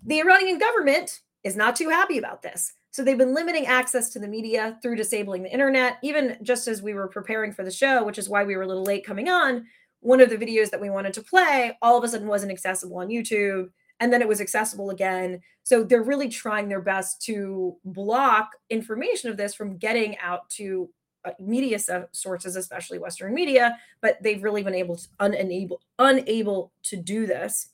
The 0.06 0.20
Iranian 0.20 0.58
government 0.58 1.20
is 1.44 1.56
not 1.56 1.76
too 1.76 1.90
happy 1.90 2.18
about 2.18 2.42
this. 2.42 2.72
So 2.90 3.02
they've 3.02 3.18
been 3.18 3.34
limiting 3.34 3.66
access 3.66 4.10
to 4.10 4.18
the 4.18 4.28
media 4.28 4.78
through 4.80 4.96
disabling 4.96 5.42
the 5.42 5.52
internet. 5.52 5.98
Even 6.02 6.38
just 6.42 6.68
as 6.68 6.82
we 6.82 6.94
were 6.94 7.08
preparing 7.08 7.52
for 7.52 7.64
the 7.64 7.70
show, 7.70 8.04
which 8.04 8.18
is 8.18 8.28
why 8.28 8.44
we 8.44 8.56
were 8.56 8.62
a 8.62 8.66
little 8.66 8.84
late 8.84 9.04
coming 9.04 9.28
on, 9.28 9.66
one 10.00 10.20
of 10.20 10.30
the 10.30 10.36
videos 10.36 10.70
that 10.70 10.80
we 10.80 10.90
wanted 10.90 11.12
to 11.14 11.22
play 11.22 11.76
all 11.82 11.98
of 11.98 12.04
a 12.04 12.08
sudden 12.08 12.28
wasn't 12.28 12.52
accessible 12.52 12.98
on 12.98 13.08
YouTube. 13.08 13.68
And 14.00 14.12
then 14.12 14.22
it 14.22 14.28
was 14.28 14.40
accessible 14.40 14.90
again. 14.90 15.40
So 15.62 15.82
they're 15.82 16.02
really 16.02 16.28
trying 16.28 16.68
their 16.68 16.82
best 16.82 17.22
to 17.22 17.76
block 17.84 18.50
information 18.70 19.30
of 19.30 19.36
this 19.36 19.54
from 19.54 19.76
getting 19.76 20.18
out 20.18 20.48
to 20.50 20.90
uh, 21.24 21.30
media 21.40 21.78
sources, 22.12 22.56
especially 22.56 22.98
Western 22.98 23.32
media. 23.34 23.78
But 24.02 24.22
they've 24.22 24.42
really 24.42 24.62
been 24.62 24.74
able 24.74 24.96
to 24.96 25.08
unable 25.20 25.80
unable 25.98 26.72
to 26.84 26.96
do 26.96 27.26
this. 27.26 27.70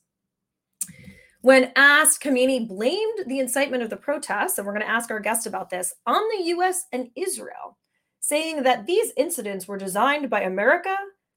When 1.41 1.71
asked, 1.75 2.21
Khamenei 2.21 2.67
blamed 2.67 3.25
the 3.25 3.39
incitement 3.39 3.81
of 3.81 3.89
the 3.89 3.97
protests, 3.97 4.57
and 4.57 4.67
we're 4.67 4.73
going 4.73 4.85
to 4.85 4.91
ask 4.91 5.09
our 5.09 5.19
guest 5.19 5.47
about 5.47 5.71
this, 5.71 5.95
on 6.05 6.21
the 6.29 6.43
US 6.49 6.85
and 6.91 7.09
Israel, 7.15 7.79
saying 8.19 8.61
that 8.61 8.85
these 8.85 9.11
incidents 9.17 9.67
were 9.67 9.77
designed 9.77 10.29
by 10.29 10.41
America, 10.41 10.95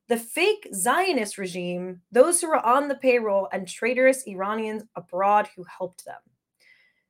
the 0.08 0.18
fake 0.18 0.68
Zionist 0.74 1.38
regime, 1.38 2.02
those 2.12 2.40
who 2.40 2.48
were 2.48 2.64
on 2.64 2.88
the 2.88 2.96
payroll, 2.96 3.48
and 3.50 3.66
traitorous 3.66 4.26
Iranians 4.26 4.82
abroad 4.94 5.48
who 5.56 5.64
helped 5.78 6.04
them. 6.04 6.20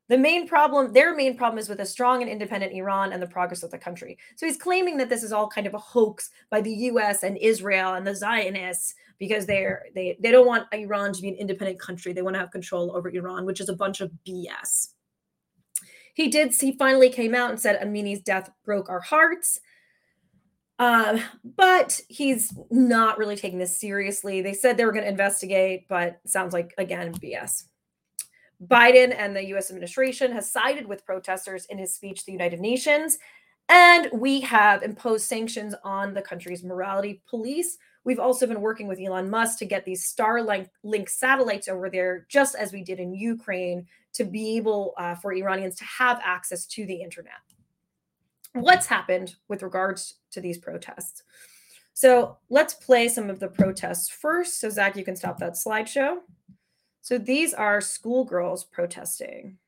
The 0.08 0.18
main 0.18 0.46
problem, 0.46 0.92
their 0.92 1.14
main 1.14 1.36
problem 1.36 1.58
is 1.58 1.68
with 1.68 1.80
a 1.80 1.86
strong 1.86 2.20
and 2.20 2.30
independent 2.30 2.74
Iran 2.74 3.12
and 3.12 3.22
the 3.22 3.26
progress 3.26 3.62
of 3.62 3.70
the 3.70 3.78
country. 3.78 4.18
So 4.36 4.44
he's 4.44 4.58
claiming 4.58 4.98
that 4.98 5.08
this 5.08 5.22
is 5.22 5.32
all 5.32 5.48
kind 5.48 5.66
of 5.66 5.72
a 5.72 5.78
hoax 5.78 6.30
by 6.50 6.60
the 6.60 6.72
US 6.72 7.22
and 7.22 7.38
Israel 7.38 7.94
and 7.94 8.06
the 8.06 8.14
Zionists 8.14 8.94
because 9.18 9.46
they're 9.46 9.84
they 9.94 10.18
they 10.20 10.30
don't 10.30 10.46
want 10.46 10.66
Iran 10.72 11.12
to 11.14 11.22
be 11.22 11.28
an 11.28 11.36
independent 11.36 11.80
country. 11.80 12.12
They 12.12 12.22
want 12.22 12.34
to 12.34 12.40
have 12.40 12.50
control 12.50 12.94
over 12.94 13.08
Iran, 13.08 13.46
which 13.46 13.60
is 13.60 13.70
a 13.70 13.76
bunch 13.76 14.02
of 14.02 14.10
BS. 14.26 14.88
He 16.14 16.28
did 16.28 16.54
he 16.54 16.76
finally 16.76 17.08
came 17.08 17.34
out 17.34 17.50
and 17.50 17.58
said 17.60 17.80
Amini's 17.80 18.20
death 18.20 18.50
broke 18.64 18.90
our 18.90 19.00
hearts. 19.00 19.58
Um, 20.78 21.20
but 21.44 22.00
he's 22.08 22.52
not 22.70 23.16
really 23.16 23.36
taking 23.36 23.60
this 23.60 23.78
seriously. 23.78 24.42
They 24.42 24.52
said 24.52 24.76
they 24.76 24.84
were 24.84 24.92
going 24.92 25.04
to 25.04 25.10
investigate, 25.10 25.86
but 25.88 26.20
sounds 26.26 26.52
like 26.52 26.74
again 26.76 27.14
BS. 27.14 27.64
Biden 28.68 29.14
and 29.16 29.34
the 29.34 29.46
US 29.54 29.70
administration 29.70 30.32
has 30.32 30.50
sided 30.50 30.86
with 30.86 31.04
protesters 31.04 31.66
in 31.66 31.78
his 31.78 31.94
speech 31.94 32.20
to 32.20 32.26
the 32.26 32.32
United 32.32 32.60
Nations. 32.60 33.18
And 33.68 34.08
we 34.12 34.40
have 34.42 34.82
imposed 34.82 35.26
sanctions 35.26 35.74
on 35.84 36.12
the 36.12 36.22
country's 36.22 36.62
morality 36.62 37.22
police. 37.28 37.78
We've 38.04 38.18
also 38.18 38.46
been 38.46 38.60
working 38.60 38.86
with 38.86 39.00
Elon 39.00 39.30
Musk 39.30 39.58
to 39.60 39.64
get 39.64 39.86
these 39.86 40.12
Starlink 40.12 40.68
link 40.82 41.08
satellites 41.08 41.68
over 41.68 41.88
there, 41.88 42.26
just 42.28 42.54
as 42.54 42.72
we 42.72 42.82
did 42.82 43.00
in 43.00 43.14
Ukraine, 43.14 43.86
to 44.12 44.24
be 44.24 44.56
able 44.58 44.92
uh, 44.98 45.14
for 45.14 45.32
Iranians 45.32 45.76
to 45.76 45.84
have 45.84 46.20
access 46.22 46.66
to 46.66 46.84
the 46.84 47.00
internet. 47.00 47.32
What's 48.52 48.86
happened 48.86 49.36
with 49.48 49.62
regards 49.62 50.16
to 50.32 50.40
these 50.40 50.58
protests? 50.58 51.22
So 51.94 52.36
let's 52.50 52.74
play 52.74 53.08
some 53.08 53.30
of 53.30 53.40
the 53.40 53.48
protests 53.48 54.08
first. 54.08 54.60
So, 54.60 54.68
Zach, 54.68 54.96
you 54.96 55.04
can 55.04 55.16
stop 55.16 55.38
that 55.38 55.54
slideshow. 55.54 56.18
So 57.04 57.18
these 57.18 57.52
are 57.52 57.82
schoolgirls 57.82 58.64
protesting. 58.64 59.58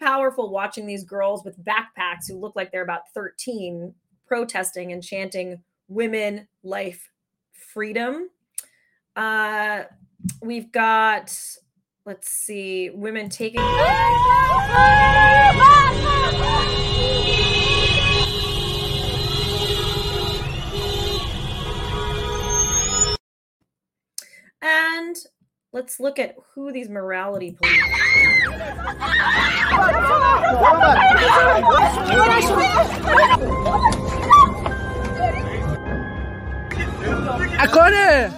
Powerful 0.00 0.50
watching 0.50 0.86
these 0.86 1.04
girls 1.04 1.44
with 1.44 1.62
backpacks 1.64 2.28
who 2.28 2.38
look 2.38 2.56
like 2.56 2.70
they're 2.72 2.82
about 2.82 3.12
13 3.14 3.94
protesting 4.26 4.92
and 4.92 5.02
chanting 5.02 5.62
women, 5.88 6.48
life, 6.62 7.10
freedom. 7.52 8.28
Uh, 9.14 9.84
we've 10.42 10.72
got, 10.72 11.38
let's 12.04 12.28
see, 12.28 12.90
women 12.90 13.28
taking. 13.28 13.60
And 24.62 25.16
let's 25.76 26.00
look 26.00 26.18
at 26.18 26.34
who 26.54 26.72
these 26.72 26.88
morality 26.88 27.52
police. 27.52 27.82
Agora! 37.58 38.32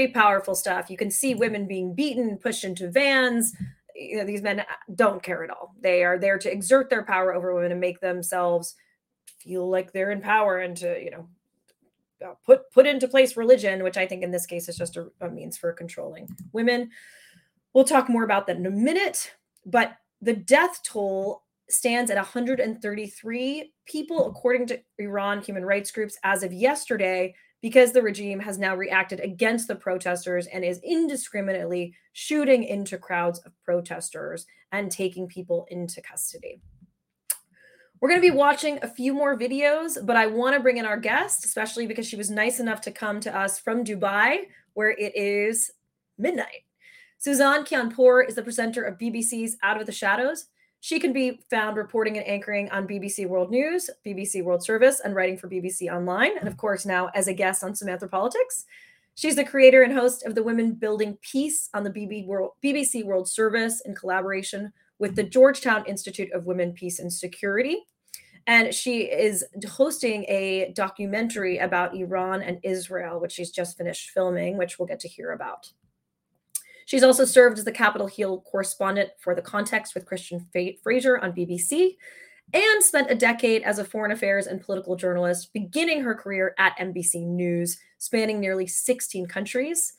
Pretty 0.00 0.12
powerful 0.14 0.54
stuff. 0.54 0.88
You 0.88 0.96
can 0.96 1.10
see 1.10 1.34
women 1.34 1.66
being 1.66 1.94
beaten, 1.94 2.38
pushed 2.38 2.64
into 2.64 2.90
vans. 2.90 3.54
You 3.94 4.16
know, 4.16 4.24
these 4.24 4.40
men 4.40 4.64
don't 4.94 5.22
care 5.22 5.44
at 5.44 5.50
all. 5.50 5.74
They 5.78 6.04
are 6.04 6.18
there 6.18 6.38
to 6.38 6.50
exert 6.50 6.88
their 6.88 7.02
power 7.02 7.34
over 7.34 7.54
women 7.54 7.70
and 7.70 7.80
make 7.80 8.00
themselves 8.00 8.76
feel 9.40 9.68
like 9.68 9.92
they're 9.92 10.10
in 10.10 10.22
power 10.22 10.58
and 10.58 10.74
to, 10.78 10.98
you 11.02 11.10
know, 11.10 11.28
uh, 12.24 12.34
put 12.46 12.70
put 12.72 12.86
into 12.86 13.08
place 13.08 13.36
religion, 13.36 13.82
which 13.82 13.98
I 13.98 14.06
think 14.06 14.22
in 14.22 14.30
this 14.30 14.46
case 14.46 14.70
is 14.70 14.76
just 14.78 14.96
a, 14.96 15.10
a 15.20 15.28
means 15.28 15.58
for 15.58 15.70
controlling 15.72 16.28
women. 16.52 16.90
We'll 17.74 17.84
talk 17.84 18.08
more 18.08 18.24
about 18.24 18.46
that 18.46 18.56
in 18.56 18.66
a 18.66 18.70
minute, 18.70 19.34
but 19.66 19.96
the 20.22 20.34
death 20.34 20.80
toll 20.82 21.44
stands 21.68 22.10
at 22.10 22.16
133 22.16 23.72
people, 23.84 24.28
according 24.28 24.66
to 24.68 24.80
Iran 24.98 25.42
human 25.42 25.64
rights 25.64 25.90
groups, 25.90 26.18
as 26.24 26.42
of 26.42 26.52
yesterday, 26.52 27.34
because 27.62 27.92
the 27.92 28.02
regime 28.02 28.40
has 28.40 28.58
now 28.58 28.74
reacted 28.74 29.20
against 29.20 29.68
the 29.68 29.74
protesters 29.74 30.46
and 30.46 30.64
is 30.64 30.80
indiscriminately 30.82 31.94
shooting 32.12 32.64
into 32.64 32.98
crowds 32.98 33.38
of 33.40 33.52
protesters 33.64 34.46
and 34.72 34.90
taking 34.90 35.26
people 35.26 35.66
into 35.70 36.00
custody. 36.00 36.60
We're 38.00 38.08
going 38.08 38.20
to 38.20 38.30
be 38.30 38.36
watching 38.36 38.78
a 38.80 38.88
few 38.88 39.12
more 39.12 39.38
videos, 39.38 40.04
but 40.06 40.16
I 40.16 40.26
want 40.26 40.56
to 40.56 40.62
bring 40.62 40.78
in 40.78 40.86
our 40.86 40.96
guest, 40.96 41.44
especially 41.44 41.86
because 41.86 42.06
she 42.06 42.16
was 42.16 42.30
nice 42.30 42.58
enough 42.58 42.80
to 42.82 42.90
come 42.90 43.20
to 43.20 43.36
us 43.36 43.58
from 43.58 43.84
Dubai, 43.84 44.44
where 44.72 44.92
it 44.92 45.14
is 45.14 45.70
midnight. 46.16 46.64
Suzanne 47.18 47.64
Kianpour 47.64 48.26
is 48.26 48.34
the 48.34 48.42
presenter 48.42 48.82
of 48.82 48.96
BBC's 48.96 49.58
Out 49.62 49.78
of 49.78 49.84
the 49.84 49.92
Shadows. 49.92 50.46
She 50.80 50.98
can 50.98 51.12
be 51.12 51.40
found 51.50 51.76
reporting 51.76 52.16
and 52.16 52.26
anchoring 52.26 52.70
on 52.70 52.88
BBC 52.88 53.26
World 53.28 53.50
News, 53.50 53.90
BBC 54.04 54.42
World 54.42 54.64
Service, 54.64 55.00
and 55.00 55.14
writing 55.14 55.36
for 55.36 55.48
BBC 55.48 55.92
Online, 55.92 56.38
and 56.38 56.48
of 56.48 56.56
course, 56.56 56.86
now 56.86 57.10
as 57.14 57.28
a 57.28 57.34
guest 57.34 57.62
on 57.62 57.72
Samanthropolitics. 57.72 58.64
She's 59.14 59.36
the 59.36 59.44
creator 59.44 59.82
and 59.82 59.92
host 59.92 60.24
of 60.24 60.34
the 60.34 60.42
Women 60.42 60.72
Building 60.72 61.18
Peace 61.20 61.68
on 61.74 61.84
the 61.84 61.90
BBC 61.90 63.04
World 63.04 63.28
Service 63.28 63.82
in 63.84 63.94
collaboration 63.94 64.72
with 64.98 65.16
the 65.16 65.22
Georgetown 65.22 65.84
Institute 65.84 66.32
of 66.32 66.46
Women, 66.46 66.72
Peace, 66.72 66.98
and 66.98 67.12
Security. 67.12 67.84
And 68.46 68.74
she 68.74 69.02
is 69.02 69.44
hosting 69.68 70.24
a 70.28 70.72
documentary 70.74 71.58
about 71.58 71.94
Iran 71.94 72.40
and 72.40 72.58
Israel, 72.62 73.20
which 73.20 73.32
she's 73.32 73.50
just 73.50 73.76
finished 73.76 74.10
filming, 74.10 74.56
which 74.56 74.78
we'll 74.78 74.88
get 74.88 75.00
to 75.00 75.08
hear 75.08 75.32
about. 75.32 75.70
She's 76.90 77.04
also 77.04 77.24
served 77.24 77.56
as 77.56 77.64
the 77.64 77.70
Capitol 77.70 78.08
Hill 78.08 78.40
correspondent 78.40 79.10
for 79.20 79.32
The 79.32 79.42
Context 79.42 79.94
with 79.94 80.06
Christian 80.06 80.44
Fraser 80.82 81.18
on 81.18 81.32
BBC 81.32 81.94
and 82.52 82.82
spent 82.82 83.12
a 83.12 83.14
decade 83.14 83.62
as 83.62 83.78
a 83.78 83.84
foreign 83.84 84.10
affairs 84.10 84.48
and 84.48 84.60
political 84.60 84.96
journalist, 84.96 85.52
beginning 85.52 86.02
her 86.02 86.16
career 86.16 86.52
at 86.58 86.76
NBC 86.78 87.28
News, 87.28 87.78
spanning 87.98 88.40
nearly 88.40 88.66
16 88.66 89.26
countries. 89.26 89.92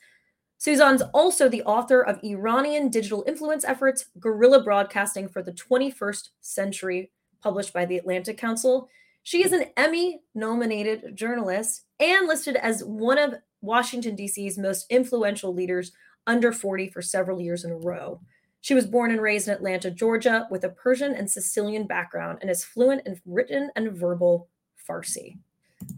Suzanne's 0.58 1.00
also 1.14 1.48
the 1.48 1.62
author 1.62 2.02
of 2.02 2.22
Iranian 2.22 2.90
Digital 2.90 3.24
Influence 3.26 3.64
Efforts 3.64 4.10
Guerrilla 4.20 4.62
Broadcasting 4.62 5.30
for 5.30 5.42
the 5.42 5.52
21st 5.52 6.28
Century, 6.42 7.10
published 7.40 7.72
by 7.72 7.86
the 7.86 7.96
Atlantic 7.96 8.36
Council. 8.36 8.90
She 9.22 9.42
is 9.42 9.52
an 9.52 9.64
Emmy 9.78 10.20
nominated 10.34 11.16
journalist 11.16 11.86
and 11.98 12.28
listed 12.28 12.56
as 12.56 12.84
one 12.84 13.16
of 13.16 13.36
Washington, 13.62 14.14
D.C.'s 14.14 14.58
most 14.58 14.84
influential 14.90 15.54
leaders 15.54 15.92
under 16.26 16.52
40 16.52 16.88
for 16.88 17.02
several 17.02 17.40
years 17.40 17.64
in 17.64 17.70
a 17.70 17.76
row. 17.76 18.20
She 18.60 18.74
was 18.74 18.86
born 18.86 19.10
and 19.10 19.20
raised 19.20 19.48
in 19.48 19.54
Atlanta, 19.54 19.90
Georgia, 19.90 20.46
with 20.50 20.62
a 20.64 20.68
Persian 20.68 21.14
and 21.14 21.30
Sicilian 21.30 21.84
background 21.86 22.38
and 22.40 22.50
is 22.50 22.64
fluent 22.64 23.06
in 23.06 23.20
written 23.26 23.70
and 23.74 23.92
verbal 23.92 24.48
Farsi. 24.88 25.38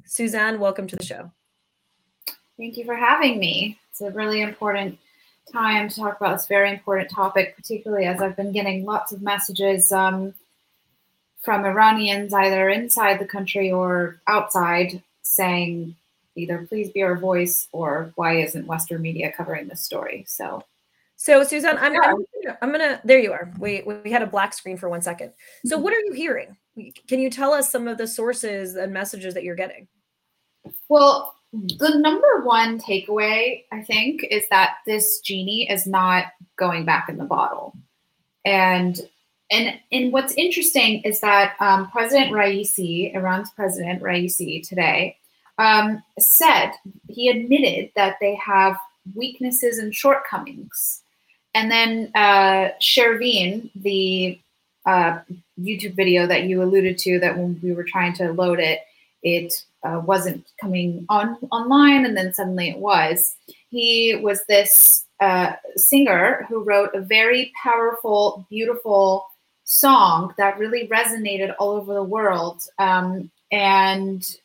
Suzanne, 0.07 0.59
welcome 0.59 0.87
to 0.87 0.97
the 0.97 1.05
show. 1.05 1.31
Thank 2.57 2.77
you 2.77 2.85
for 2.85 2.97
having 2.97 3.39
me. 3.39 3.79
It's 3.91 4.01
a 4.01 4.11
really 4.11 4.41
important 4.41 4.99
time 5.53 5.89
to 5.89 5.97
talk 5.97 6.19
about 6.21 6.39
this 6.39 6.47
very 6.47 6.71
important 6.71 7.11
topic, 7.11 7.55
particularly 7.57 8.07
as 8.07 8.23
I've 8.23 8.37
been 8.37 8.53
getting 8.53 8.85
lots 8.85 9.13
of 9.13 9.21
messages 9.21 9.93
um, 9.93 10.35
from 11.41 11.65
Iranians, 11.65 12.33
either 12.33 12.69
inside 12.71 13.19
the 13.19 13.27
country 13.27 13.71
or 13.71 14.21
outside, 14.27 15.03
saying 15.23 15.97
either 16.37 16.67
please 16.67 16.91
be 16.91 17.03
our 17.03 17.17
voice 17.17 17.69
or 17.73 18.13
why 18.17 18.39
isn't 18.41 18.67
Western 18.67 19.03
media 19.03 19.33
covering 19.33 19.69
this 19.69 19.83
story? 19.83 20.25
So, 20.27 20.63
so 21.17 21.45
Suzanne, 21.45 21.79
I'm, 21.79 21.95
yeah. 21.95 22.01
I'm, 22.05 22.57
I'm, 22.63 22.73
gonna, 22.73 23.01
there 23.05 23.19
you 23.19 23.33
are. 23.33 23.53
We, 23.59 23.83
we 23.83 24.11
had 24.11 24.23
a 24.23 24.27
black 24.27 24.53
screen 24.53 24.77
for 24.77 24.89
one 24.89 25.03
second. 25.03 25.33
So 25.65 25.77
mm-hmm. 25.77 25.85
what 25.85 25.93
are 25.93 26.01
you 26.01 26.13
hearing? 26.13 26.57
Can 27.07 27.21
you 27.21 27.31
tell 27.31 27.53
us 27.53 27.71
some 27.71 27.87
of 27.87 27.99
the 27.99 28.07
sources 28.07 28.75
and 28.75 28.93
messages 28.93 29.35
that 29.35 29.45
you're 29.45 29.55
getting? 29.55 29.87
Well, 30.89 31.35
the 31.53 31.99
number 31.99 32.43
one 32.43 32.81
takeaway, 32.81 33.65
I 33.71 33.83
think, 33.83 34.25
is 34.29 34.43
that 34.51 34.77
this 34.87 35.21
genie 35.21 35.71
is 35.71 35.87
not 35.87 36.27
going 36.57 36.85
back 36.85 37.09
in 37.09 37.17
the 37.17 37.25
bottle. 37.25 37.77
And 38.45 39.01
and 39.51 39.79
and 39.93 40.13
what's 40.13 40.35
interesting 40.35 41.03
is 41.03 41.21
that 41.21 41.55
um, 41.61 41.91
President 41.91 42.33
Raisi, 42.33 43.15
Iran's 43.15 43.51
President 43.51 44.03
Raisi, 44.03 44.67
today 44.67 45.17
um, 45.59 46.03
said 46.19 46.73
he 47.09 47.29
admitted 47.29 47.91
that 47.97 48.17
they 48.21 48.35
have 48.37 48.77
weaknesses 49.15 49.79
and 49.79 49.95
shortcomings. 49.95 51.03
And 51.55 51.71
then 51.71 52.11
uh, 52.15 52.71
Shervin, 52.81 53.71
the 53.77 54.39
uh, 54.87 55.21
YouTube 55.61 55.95
video 55.95 56.27
that 56.27 56.45
you 56.45 56.63
alluded 56.63 56.99
to, 56.99 57.21
that 57.21 57.37
when 57.37 57.61
we 57.63 57.73
were 57.73 57.85
trying 57.85 58.13
to 58.15 58.33
load 58.33 58.59
it, 58.59 58.81
it 59.23 59.65
uh, 59.85 60.01
wasn't 60.05 60.45
coming 60.61 61.07
on 61.09 61.37
online, 61.51 62.05
and 62.05 62.17
then 62.17 62.35
suddenly 62.35 62.71
it 62.71 62.79
was. 62.79 63.37
He 63.71 64.17
was 64.17 64.45
this 64.47 65.05
uh, 65.21 65.53
singer 65.77 66.45
who 66.49 66.63
wrote 66.63 66.95
a 66.95 67.01
very 67.01 67.53
powerful, 67.63 68.47
beautiful 68.51 69.27
song 69.65 70.35
that 70.37 70.59
really 70.59 70.87
resonated 70.89 71.55
all 71.59 71.71
over 71.71 71.95
the 71.95 72.03
world, 72.03 72.63
um, 72.79 73.31
and 73.51 74.37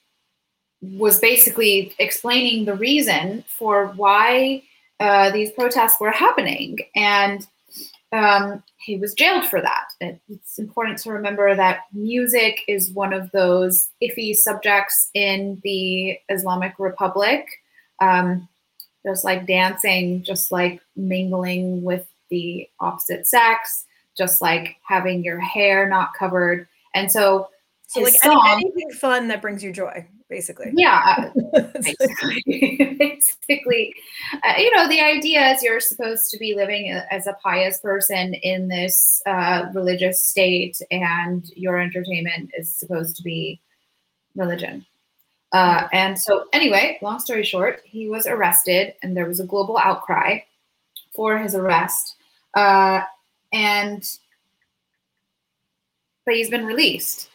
was 0.81 1.19
basically 1.19 1.93
explaining 1.99 2.65
the 2.65 2.73
reason 2.73 3.43
for 3.47 3.87
why 3.87 4.63
uh, 4.99 5.31
these 5.31 5.51
protests 5.51 5.99
were 5.99 6.11
happening. 6.11 6.77
And 6.95 7.45
um, 8.11 8.63
he 8.77 8.97
was 8.97 9.13
jailed 9.13 9.45
for 9.45 9.61
that. 9.61 9.85
It's 10.29 10.57
important 10.57 10.97
to 10.99 11.11
remember 11.11 11.55
that 11.55 11.81
music 11.93 12.61
is 12.67 12.91
one 12.91 13.13
of 13.13 13.29
those 13.31 13.89
iffy 14.01 14.35
subjects 14.35 15.09
in 15.13 15.61
the 15.63 16.17
Islamic 16.29 16.73
Republic. 16.79 17.45
Um, 18.01 18.47
just 19.05 19.23
like 19.23 19.47
dancing, 19.47 20.23
just 20.23 20.51
like 20.51 20.81
mingling 20.95 21.83
with 21.83 22.05
the 22.29 22.67
opposite 22.79 23.27
sex, 23.27 23.85
just 24.17 24.41
like 24.41 24.75
having 24.85 25.23
your 25.23 25.39
hair 25.39 25.87
not 25.87 26.13
covered. 26.13 26.67
And 26.93 27.11
so, 27.11 27.49
so 27.87 28.01
like 28.01 28.13
song, 28.13 28.45
anything 28.49 28.91
fun 28.91 29.29
that 29.29 29.41
brings 29.41 29.63
you 29.63 29.71
joy 29.71 30.05
basically. 30.29 30.71
Yeah, 30.75 31.31
basically. 31.73 32.95
basically, 32.97 33.93
uh, 34.43 34.53
you 34.57 34.73
know, 34.75 34.87
the 34.87 35.01
idea 35.01 35.51
is 35.51 35.63
you're 35.63 35.79
supposed 35.79 36.29
to 36.31 36.37
be 36.37 36.55
living 36.55 36.89
as 37.11 37.27
a 37.27 37.37
pious 37.43 37.79
person 37.79 38.33
in 38.35 38.67
this 38.67 39.21
uh, 39.25 39.65
religious 39.73 40.21
state, 40.21 40.79
and 40.91 41.49
your 41.55 41.79
entertainment 41.79 42.51
is 42.57 42.73
supposed 42.73 43.15
to 43.17 43.23
be 43.23 43.59
religion. 44.35 44.85
Uh, 45.51 45.87
and 45.91 46.17
so, 46.17 46.45
anyway, 46.53 46.99
long 47.01 47.19
story 47.19 47.43
short, 47.43 47.81
he 47.83 48.07
was 48.07 48.27
arrested, 48.27 48.93
and 49.01 49.17
there 49.17 49.25
was 49.25 49.39
a 49.39 49.45
global 49.45 49.77
outcry 49.77 50.39
for 51.13 51.37
his 51.39 51.55
arrest. 51.55 52.15
Uh, 52.53 53.01
and 53.51 54.03
but 56.25 56.35
he's 56.35 56.49
been 56.51 56.65
released. 56.65 57.29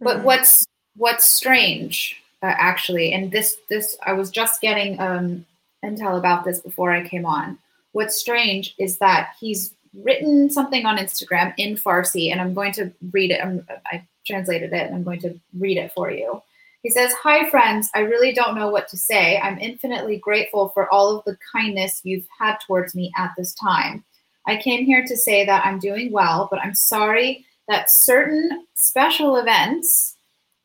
But 0.00 0.18
mm-hmm. 0.18 0.26
what's 0.26 0.67
what's 0.98 1.24
strange 1.24 2.20
uh, 2.42 2.54
actually 2.56 3.12
and 3.12 3.32
this 3.32 3.56
this 3.68 3.96
i 4.06 4.12
was 4.12 4.30
just 4.30 4.60
getting 4.60 5.00
um, 5.00 5.44
intel 5.84 6.18
about 6.18 6.44
this 6.44 6.60
before 6.60 6.92
i 6.92 7.06
came 7.06 7.24
on. 7.24 7.58
What's 7.92 8.16
strange 8.16 8.74
is 8.78 8.98
that 8.98 9.30
he's 9.40 9.74
written 10.04 10.50
something 10.50 10.84
on 10.84 10.98
instagram 10.98 11.54
in 11.56 11.74
farsi 11.74 12.30
and 12.30 12.40
i'm 12.40 12.54
going 12.54 12.72
to 12.72 12.92
read 13.12 13.30
it. 13.30 13.40
I'm, 13.42 13.66
i 13.86 14.06
translated 14.26 14.72
it 14.72 14.86
and 14.86 14.94
i'm 14.94 15.04
going 15.04 15.20
to 15.20 15.38
read 15.58 15.78
it 15.78 15.92
for 15.92 16.10
you. 16.10 16.42
He 16.82 16.90
says 16.90 17.12
hi 17.14 17.48
friends. 17.50 17.90
I 17.94 18.00
really 18.00 18.32
don't 18.32 18.54
know 18.54 18.68
what 18.68 18.86
to 18.88 18.96
say. 18.96 19.38
I'm 19.38 19.58
infinitely 19.58 20.18
grateful 20.18 20.68
for 20.68 20.92
all 20.92 21.16
of 21.16 21.24
the 21.24 21.36
kindness 21.52 22.02
you've 22.04 22.28
had 22.38 22.56
towards 22.66 22.94
me 22.94 23.10
at 23.16 23.32
this 23.36 23.52
time. 23.54 24.04
I 24.48 24.56
came 24.56 24.86
here 24.86 25.04
to 25.06 25.16
say 25.16 25.44
that 25.44 25.64
i'm 25.66 25.78
doing 25.78 26.10
well 26.10 26.48
but 26.50 26.60
i'm 26.60 26.74
sorry 26.74 27.44
that 27.68 27.90
certain 27.90 28.66
special 28.74 29.36
events 29.36 30.16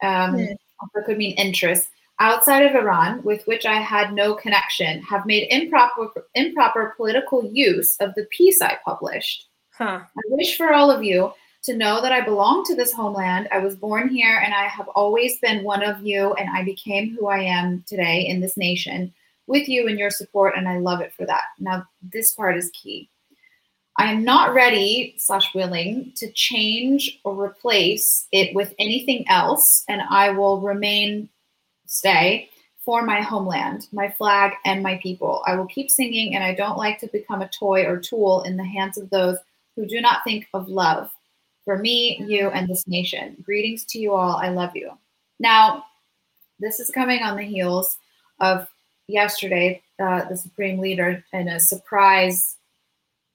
um, 0.03 0.35
mm. 0.35 0.55
also 0.79 1.05
could 1.05 1.17
mean 1.17 1.35
interest 1.37 1.89
outside 2.19 2.65
of 2.65 2.75
Iran 2.75 3.23
with 3.23 3.45
which 3.47 3.65
I 3.65 3.75
had 3.75 4.13
no 4.13 4.35
connection 4.35 5.01
have 5.01 5.25
made 5.25 5.47
improper 5.49 6.09
improper 6.35 6.93
political 6.95 7.43
use 7.51 7.95
of 7.97 8.13
the 8.15 8.25
piece 8.31 8.61
I 8.61 8.77
published. 8.85 9.47
Huh. 9.71 10.01
I 10.05 10.21
wish 10.27 10.55
for 10.55 10.73
all 10.73 10.91
of 10.91 11.03
you 11.03 11.33
to 11.63 11.75
know 11.75 12.01
that 12.01 12.11
I 12.11 12.21
belong 12.21 12.63
to 12.65 12.75
this 12.75 12.93
homeland. 12.93 13.47
I 13.51 13.59
was 13.59 13.75
born 13.75 14.09
here 14.09 14.41
and 14.43 14.53
I 14.53 14.67
have 14.67 14.87
always 14.89 15.39
been 15.39 15.63
one 15.63 15.83
of 15.83 16.05
you 16.05 16.33
and 16.33 16.49
I 16.49 16.63
became 16.63 17.15
who 17.15 17.27
I 17.27 17.39
am 17.39 17.83
today 17.87 18.27
in 18.27 18.41
this 18.41 18.57
nation 18.57 19.13
with 19.47 19.67
you 19.67 19.87
and 19.87 19.97
your 19.97 20.09
support 20.09 20.53
and 20.55 20.67
I 20.67 20.77
love 20.77 21.01
it 21.01 21.13
for 21.13 21.25
that. 21.25 21.43
Now 21.59 21.85
this 22.01 22.33
part 22.33 22.57
is 22.57 22.69
key. 22.73 23.09
I 23.97 24.11
am 24.11 24.23
not 24.23 24.53
ready 24.53 25.15
slash 25.17 25.53
willing 25.53 26.13
to 26.15 26.31
change 26.31 27.19
or 27.23 27.39
replace 27.39 28.27
it 28.31 28.55
with 28.55 28.73
anything 28.79 29.25
else, 29.27 29.83
and 29.87 30.01
I 30.09 30.31
will 30.31 30.61
remain 30.61 31.29
stay 31.85 32.49
for 32.79 33.03
my 33.03 33.21
homeland, 33.21 33.87
my 33.91 34.09
flag, 34.09 34.53
and 34.65 34.81
my 34.81 34.99
people. 35.01 35.43
I 35.45 35.55
will 35.55 35.67
keep 35.67 35.91
singing, 35.91 36.35
and 36.35 36.43
I 36.43 36.55
don't 36.55 36.77
like 36.77 36.99
to 36.99 37.07
become 37.07 37.41
a 37.41 37.47
toy 37.49 37.85
or 37.85 37.97
tool 37.97 38.41
in 38.43 38.57
the 38.57 38.65
hands 38.65 38.97
of 38.97 39.09
those 39.09 39.37
who 39.75 39.85
do 39.85 40.01
not 40.01 40.23
think 40.23 40.47
of 40.53 40.67
love 40.67 41.11
for 41.63 41.77
me, 41.77 42.21
you, 42.25 42.49
and 42.49 42.67
this 42.67 42.87
nation. 42.87 43.37
Greetings 43.43 43.85
to 43.85 43.99
you 43.99 44.13
all. 44.13 44.37
I 44.37 44.49
love 44.49 44.75
you. 44.75 44.91
Now, 45.39 45.85
this 46.59 46.79
is 46.79 46.89
coming 46.89 47.21
on 47.23 47.37
the 47.37 47.43
heels 47.43 47.97
of 48.39 48.67
yesterday, 49.07 49.81
uh, 50.01 50.25
the 50.25 50.35
Supreme 50.35 50.79
Leader 50.79 51.23
in 51.31 51.47
a 51.47 51.59
surprise 51.59 52.57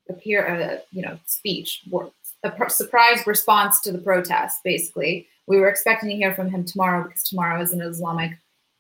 appear 0.09 0.45
a 0.47 0.81
you 0.91 1.03
know 1.03 1.19
speech 1.27 1.85
a 2.45 2.71
surprise 2.71 3.27
response 3.27 3.81
to 3.81 3.93
the 3.93 3.99
protest 3.99 4.63
basically 4.65 5.27
we 5.47 5.59
were 5.59 5.69
expecting 5.69 6.09
to 6.09 6.17
hear 6.17 6.35
from 6.35 6.51
him 6.51 6.65
tomorrow 6.65 7.03
because 7.05 7.23
tomorrow 7.23 7.61
is 7.61 7.73
an 7.73 7.81
islamic 7.81 8.33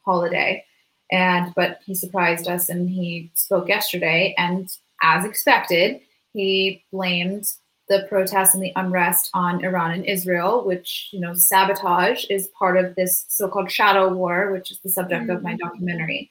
holiday 0.04 0.64
and 1.10 1.52
but 1.54 1.80
he 1.84 1.94
surprised 1.94 2.48
us 2.48 2.68
and 2.68 2.88
he 2.88 3.30
spoke 3.34 3.68
yesterday 3.68 4.34
and 4.38 4.76
as 5.02 5.24
expected 5.24 6.00
he 6.32 6.84
blamed 6.92 7.52
the 7.88 8.06
protests 8.08 8.54
and 8.54 8.62
the 8.62 8.72
unrest 8.76 9.30
on 9.34 9.64
iran 9.64 9.90
and 9.90 10.04
israel 10.04 10.64
which 10.64 11.08
you 11.12 11.20
know 11.20 11.34
sabotage 11.34 12.24
is 12.30 12.48
part 12.58 12.76
of 12.76 12.94
this 12.94 13.24
so-called 13.28 13.70
shadow 13.70 14.12
war 14.12 14.52
which 14.52 14.70
is 14.70 14.78
the 14.80 14.90
subject 14.90 15.22
mm-hmm. 15.22 15.30
of 15.30 15.42
my 15.42 15.52
mm-hmm. 15.52 15.66
documentary 15.66 16.30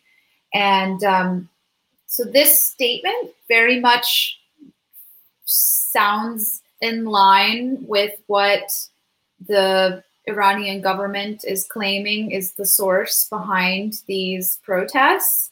and 0.54 1.04
um, 1.04 1.50
so 2.08 2.24
this 2.24 2.64
statement 2.64 3.32
very 3.50 3.80
much 3.80 4.37
sounds 5.48 6.62
in 6.82 7.06
line 7.06 7.78
with 7.88 8.14
what 8.28 8.88
the 9.48 10.04
Iranian 10.28 10.82
government 10.82 11.46
is 11.46 11.66
claiming 11.68 12.32
is 12.32 12.54
the 12.54 12.66
source 12.66 13.28
behind 13.30 14.02
these 14.08 14.60
protests. 14.64 15.52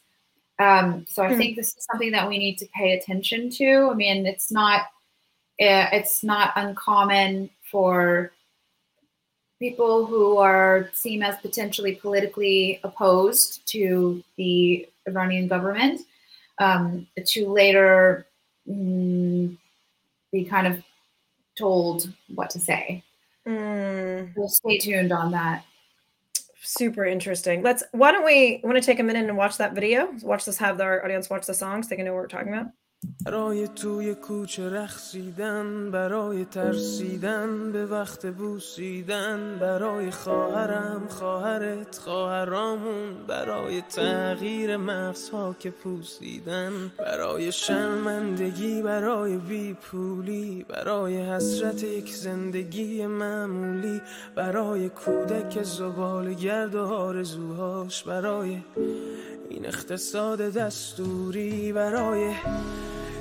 Um, 0.60 1.06
so 1.10 1.24
I 1.24 1.30
mm-hmm. 1.30 1.38
think 1.38 1.56
this 1.56 1.76
is 1.76 1.88
something 1.92 2.12
that 2.12 2.28
we 2.28 2.38
need 2.38 2.58
to 2.60 2.68
pay 2.76 2.94
attention 2.94 3.50
to. 3.52 3.90
I 3.92 3.94
mean, 3.94 4.26
it's 4.26 4.52
not 4.52 4.82
uh, 5.62 5.88
it's 5.94 6.24
not 6.24 6.52
uncommon 6.58 7.50
for 7.72 8.32
people 9.60 10.06
who 10.06 10.38
are 10.38 10.90
seen 10.94 11.24
as 11.24 11.38
potentially 11.38 11.96
politically 11.96 12.80
opposed 12.84 13.66
to 13.68 14.22
the 14.36 14.88
Iranian 15.08 15.48
government 15.48 16.02
um, 16.60 17.08
to 17.26 17.48
later 17.48 18.28
mm, 18.70 19.58
be 20.36 20.46
kind 20.46 20.68
of 20.68 20.84
told 21.58 22.12
what 22.34 22.50
to 22.52 22.60
say. 22.60 23.04
Mm. 23.48 24.34
We'll 24.36 24.50
stay 24.50 24.78
tuned 24.78 25.12
on 25.12 25.32
that. 25.32 25.64
Super 26.62 27.06
interesting. 27.06 27.62
Let's. 27.62 27.84
Why 27.92 28.12
don't 28.12 28.26
we 28.26 28.60
want 28.64 28.76
to 28.76 28.82
take 28.82 29.00
a 29.00 29.04
minute 29.04 29.28
and 29.28 29.38
watch 29.38 29.58
that 29.58 29.74
video? 29.74 30.12
Watch 30.24 30.46
this. 30.46 30.58
Have 30.58 30.82
our 30.82 31.04
audience 31.04 31.30
watch 31.30 31.46
the 31.46 31.54
songs. 31.54 31.86
So 31.86 31.90
they 31.90 31.96
can 31.96 32.06
know 32.06 32.14
what 32.14 32.22
we're 32.22 32.28
talking 32.28 32.54
about. 32.54 32.68
برای 33.26 33.68
توی 33.68 34.16
کوچه 34.16 34.70
رخصیدن 34.70 35.92
برای 35.92 36.46
ترسیدن 36.46 37.72
به 37.72 37.86
وقت 37.86 38.26
بوسیدن 38.26 39.58
برای 39.62 40.12
خواهرم 40.12 41.08
خواهرت 41.10 41.98
خواهرامون 41.98 43.14
برای 43.28 43.82
تغییر 43.82 44.78
مغزها 44.78 45.56
که 45.60 45.70
پوسیدن 45.70 46.92
برای 46.98 47.52
شرمندگی 47.52 48.82
برای 48.82 49.38
بیپولی 49.38 50.66
برای 50.70 51.18
حسرت 51.18 51.84
یک 51.84 52.14
زندگی 52.14 53.08
معمولی 53.08 54.02
برای 54.36 54.90
کودک 54.90 55.64
زبال 55.64 56.34
گرد 56.34 56.76
و 56.76 56.86
آرزوهاش 56.86 58.04
برای 58.04 58.58
این 59.50 59.66
اقتصاد 59.66 60.42
دستوری 60.42 61.74
برای 61.74 62.34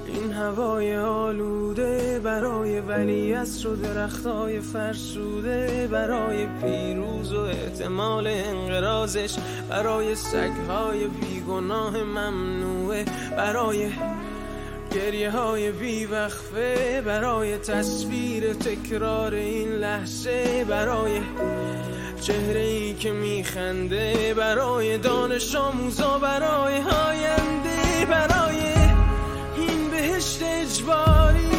این 0.06 0.32
هوای 0.32 0.96
آلوده 0.96 2.20
برای 2.24 2.80
ولی 2.80 3.34
و 3.34 3.76
درختای 3.82 4.60
فرسوده 4.60 5.88
برای 5.92 6.46
پیروز 6.46 7.32
و 7.32 7.40
احتمال 7.40 8.26
انقرازش 8.26 9.36
برای 9.70 10.14
سگهای 10.14 11.06
بیگناه 11.06 12.02
ممنوعه 12.02 13.04
برای 13.36 13.90
گریه 14.92 15.30
های 15.30 15.72
بیوقفه 15.72 17.02
برای 17.06 17.58
تصویر 17.58 18.52
تکرار 18.52 19.34
این 19.34 19.68
لحظه 19.68 20.64
برای 20.68 21.20
چهره 22.26 22.60
ای 22.60 22.94
که 22.94 23.12
میخنده 23.12 24.34
برای 24.34 24.98
دانش 24.98 25.54
آموزا 25.54 26.18
برای 26.18 26.80
هاینده 26.80 28.06
برای 28.10 28.56
این 29.56 29.90
بهشت 29.90 30.42
اجباری. 30.42 31.53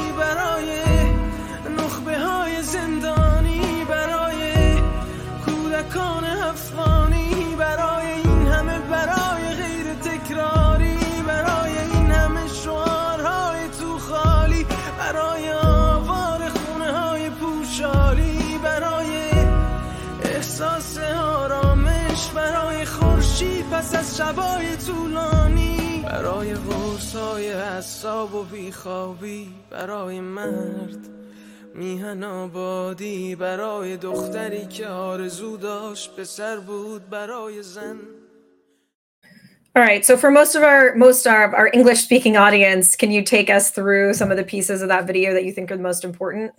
پس 23.75 23.95
از 23.95 24.17
شبای 24.17 24.77
طولانی 24.87 26.05
برای 26.05 26.55
غرص 26.55 27.17
های 27.17 27.53
حساب 27.53 28.35
و 28.35 28.43
بیخوابی 28.45 29.49
برای 29.71 30.21
مرد 30.21 31.09
میهن 31.75 32.25
آبادی 32.25 33.37
برای 33.37 33.97
دختری 33.97 34.67
که 34.67 34.87
آرزو 34.87 35.57
داشت 35.57 36.17
پسر 36.17 36.57
بود 36.57 37.11
برای 37.11 37.63
زن 37.63 37.99
All 39.77 39.83
right. 39.83 40.05
So 40.05 40.17
for 40.17 40.33
most 40.33 40.57
of 40.57 40.63
our 40.65 40.95
most 40.97 41.27
of 41.27 41.55
our 41.55 41.71
English 41.73 42.01
speaking 42.09 42.37
audience, 42.37 42.97
can 42.97 43.13
you 43.13 43.23
take 43.23 43.49
us 43.49 43.71
through 43.71 44.15
some 44.15 44.31
of 44.33 44.37
the 44.37 44.49
pieces 44.55 44.83
of 44.83 44.89
that 44.89 45.07
video 45.07 45.33
that 45.33 45.45
you 45.45 45.53
think 45.53 45.71
are 45.71 45.77
the 45.77 45.89
most 45.91 46.05
important? 46.05 46.51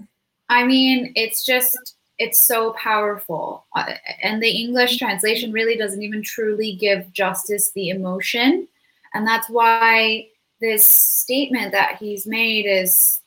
I 0.48 0.64
mean, 0.64 1.12
it's 1.16 1.46
just 1.46 1.78
it's 2.19 2.41
so 2.41 2.73
powerful. 2.73 3.65
Uh, 3.75 3.95
and 4.23 4.43
the 4.43 4.51
English 4.51 4.99
translation 4.99 5.53
really 5.53 5.77
doesn't 5.77 6.03
even 6.03 6.23
truly 6.23 6.75
give 6.75 7.13
justice 7.13 7.71
the 7.73 7.91
emotion. 7.91 8.67
And 9.15 9.27
that's 9.27 9.49
why 9.49 10.29
this 10.61 10.85
statement 10.85 11.73
that 11.73 11.97
he's 11.97 12.27
made 12.27 12.67
is 12.67 13.21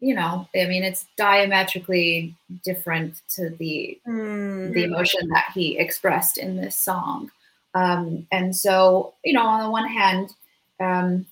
you 0.00 0.14
know, 0.14 0.48
I 0.54 0.66
mean, 0.66 0.84
it's 0.84 1.06
diametrically 1.16 2.34
different 2.64 3.20
to 3.30 3.50
the 3.50 3.98
mm. 4.06 4.72
the 4.72 4.84
emotion 4.84 5.28
that 5.30 5.50
he 5.54 5.76
expressed 5.78 6.38
in 6.38 6.56
this 6.56 6.76
song. 6.76 7.30
Um, 7.74 8.26
and 8.30 8.54
so, 8.54 9.14
you 9.24 9.32
know, 9.32 9.42
on 9.46 9.64
the 9.64 9.70
one 9.70 9.88
hand, 9.88 10.34
um, 10.80 11.26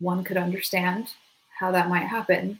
one 0.00 0.24
could 0.24 0.36
understand 0.36 1.10
how 1.58 1.70
that 1.72 1.88
might 1.88 2.06
happen. 2.06 2.58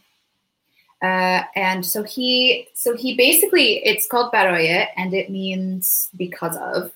Uh, 1.03 1.43
and 1.55 1.85
so 1.85 2.03
he, 2.03 2.69
so 2.75 2.97
he 2.97 3.17
basically, 3.17 3.85
it's 3.85 4.07
called 4.07 4.33
baraye, 4.33 4.87
and 4.97 5.13
it 5.13 5.31
means 5.31 6.09
because 6.17 6.57
of, 6.57 6.93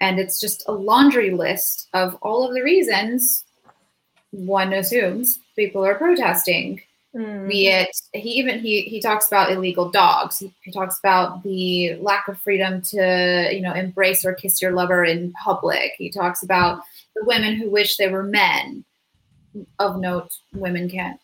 and 0.00 0.18
it's 0.18 0.40
just 0.40 0.64
a 0.66 0.72
laundry 0.72 1.30
list 1.30 1.88
of 1.92 2.16
all 2.22 2.46
of 2.46 2.54
the 2.54 2.62
reasons 2.62 3.44
one 4.30 4.74
assumes 4.74 5.38
people 5.56 5.84
are 5.84 5.94
protesting 5.94 6.80
Mm. 7.14 7.48
Be 7.48 7.68
it 7.68 7.88
he 8.12 8.30
even 8.32 8.60
he 8.60 8.82
he 8.82 9.00
talks 9.00 9.26
about 9.26 9.50
illegal 9.50 9.90
dogs. 9.90 10.38
He, 10.38 10.52
he, 10.62 10.70
talks 10.70 10.98
about 10.98 11.42
the 11.42 11.96
lack 12.00 12.28
of 12.28 12.38
freedom 12.38 12.82
to 12.82 13.48
you 13.50 13.62
know 13.62 13.72
embrace 13.72 14.24
or 14.24 14.34
kiss 14.34 14.60
your 14.60 14.72
lover 14.72 15.04
in 15.04 15.32
public. 15.32 15.92
He 15.96 16.10
talks 16.10 16.42
about 16.42 16.82
the 17.16 17.24
women 17.24 17.56
who 17.56 17.70
wish 17.70 17.96
they 17.96 18.08
were 18.08 18.22
men. 18.22 18.84
Of 19.78 19.98
note, 19.98 20.30
women 20.52 20.90
can't. 20.90 21.18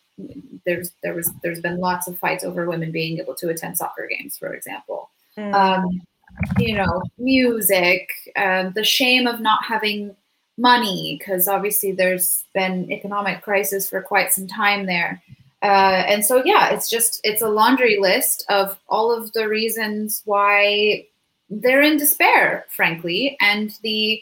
There's 0.65 0.91
there 1.03 1.13
was 1.13 1.31
there's 1.43 1.61
been 1.61 1.79
lots 1.79 2.07
of 2.07 2.17
fights 2.17 2.43
over 2.43 2.65
women 2.65 2.91
being 2.91 3.19
able 3.19 3.35
to 3.35 3.49
attend 3.49 3.77
soccer 3.77 4.07
games, 4.09 4.37
for 4.37 4.53
example. 4.53 5.09
Mm. 5.37 5.53
Um, 5.53 6.01
you 6.57 6.75
know, 6.75 7.01
music, 7.17 8.09
uh, 8.35 8.69
the 8.69 8.83
shame 8.83 9.27
of 9.27 9.39
not 9.39 9.63
having 9.63 10.15
money 10.57 11.17
because 11.19 11.47
obviously 11.47 11.91
there's 11.91 12.45
been 12.53 12.89
economic 12.91 13.41
crisis 13.41 13.89
for 13.89 14.01
quite 14.01 14.31
some 14.31 14.47
time 14.47 14.85
there 14.85 15.21
uh, 15.65 16.03
and 16.07 16.23
so, 16.23 16.43
yeah, 16.45 16.69
it's 16.69 16.87
just 16.87 17.19
it's 17.23 17.41
a 17.41 17.49
laundry 17.49 17.97
list 17.99 18.45
of 18.49 18.77
all 18.87 19.11
of 19.11 19.31
the 19.33 19.49
reasons 19.49 20.21
why 20.25 21.07
they're 21.49 21.81
in 21.81 21.97
despair, 21.97 22.67
frankly. 22.69 23.35
And 23.41 23.71
the 23.81 24.21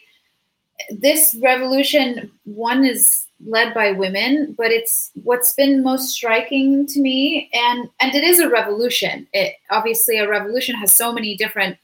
this 0.89 1.36
revolution, 1.41 2.32
one 2.46 2.86
is 2.86 3.28
led 3.46 3.74
by 3.74 3.91
women, 3.91 4.54
but 4.58 4.72
it's 4.72 5.12
what's 5.24 5.54
been 5.54 5.84
most 5.84 6.12
striking 6.12 6.86
to 6.88 7.00
me, 7.00 7.50
and 7.54 7.89
and 8.00 8.15
it 8.15 8.24
is 8.24 8.39
a 8.39 8.50
revolution. 8.50 9.28
It 9.34 9.56
obviously 9.69 10.19
a 10.19 10.30
revolution 10.30 10.76
has 10.76 10.91
so 10.91 11.12
many 11.12 11.36
different 11.36 11.78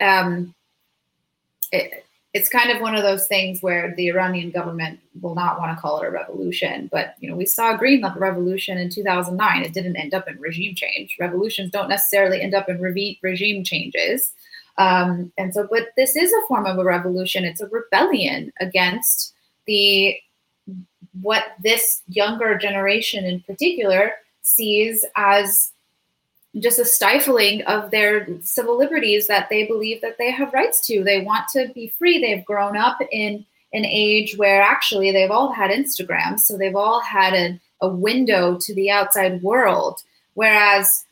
um, 0.00 0.54
it, 1.72 2.04
it's 2.36 2.50
kind 2.50 2.70
of 2.70 2.82
one 2.82 2.94
of 2.94 3.02
those 3.02 3.26
things 3.26 3.62
where 3.62 3.94
the 3.96 4.08
Iranian 4.08 4.50
government 4.50 5.00
will 5.22 5.34
not 5.34 5.58
want 5.58 5.74
to 5.74 5.80
call 5.80 6.02
it 6.02 6.06
a 6.06 6.10
revolution. 6.10 6.86
But 6.92 7.14
you 7.18 7.30
know, 7.30 7.36
we 7.36 7.46
saw 7.46 7.74
a 7.74 7.78
green 7.78 8.04
revolution 8.14 8.76
in 8.76 8.90
2009. 8.90 9.62
It 9.62 9.72
didn't 9.72 9.96
end 9.96 10.12
up 10.12 10.28
in 10.28 10.38
regime 10.38 10.74
change. 10.74 11.16
Revolutions 11.18 11.70
don't 11.70 11.88
necessarily 11.88 12.42
end 12.42 12.54
up 12.54 12.68
in 12.68 12.78
re- 12.78 13.18
regime 13.22 13.64
changes. 13.64 14.32
Um, 14.78 15.32
and 15.38 15.54
so, 15.54 15.66
but 15.70 15.88
this 15.96 16.16
is 16.16 16.32
a 16.32 16.46
form 16.46 16.66
of 16.66 16.78
a 16.78 16.84
revolution. 16.84 17.44
It's 17.44 17.60
a 17.60 17.68
rebellion 17.68 18.52
against 18.60 19.34
the 19.66 20.16
what 21.22 21.44
this 21.62 22.02
younger 22.08 22.58
generation 22.58 23.24
in 23.24 23.40
particular 23.40 24.12
sees 24.42 25.04
as 25.16 25.72
just 26.58 26.78
a 26.78 26.84
stifling 26.84 27.62
of 27.62 27.90
their 27.90 28.28
civil 28.40 28.78
liberties 28.78 29.26
that 29.26 29.48
they 29.48 29.66
believe 29.66 30.00
that 30.00 30.18
they 30.18 30.30
have 30.30 30.52
rights 30.52 30.86
to. 30.86 31.02
They 31.02 31.22
want 31.22 31.48
to 31.48 31.70
be 31.74 31.88
free. 31.88 32.20
They've 32.20 32.44
grown 32.44 32.76
up 32.76 32.98
in 33.12 33.44
an 33.72 33.84
age 33.84 34.36
where 34.36 34.62
actually 34.62 35.10
they've 35.10 35.30
all 35.30 35.52
had 35.52 35.70
Instagram, 35.70 36.38
so 36.38 36.56
they've 36.56 36.76
all 36.76 37.00
had 37.00 37.34
a, 37.34 37.60
a 37.82 37.88
window 37.88 38.56
to 38.60 38.74
the 38.74 38.90
outside 38.90 39.42
world. 39.42 40.02
Whereas 40.34 41.05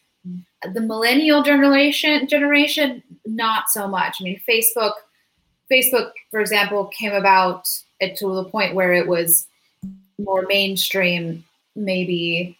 the 0.72 0.81
millennial 0.81 1.42
generation 1.42 2.27
generation, 2.29 3.03
not 3.27 3.68
so 3.68 3.88
much. 3.88 4.16
I 4.20 4.24
mean, 4.24 4.40
Facebook, 4.48 4.92
Facebook, 5.70 6.12
for 6.31 6.40
example, 6.40 6.87
came 6.87 7.12
about 7.12 7.66
to 8.00 8.35
the 8.35 8.44
point 8.44 8.74
where 8.74 8.92
it 8.92 9.07
was 9.07 9.46
more 10.18 10.42
mainstream, 10.42 11.44
maybe 11.74 12.59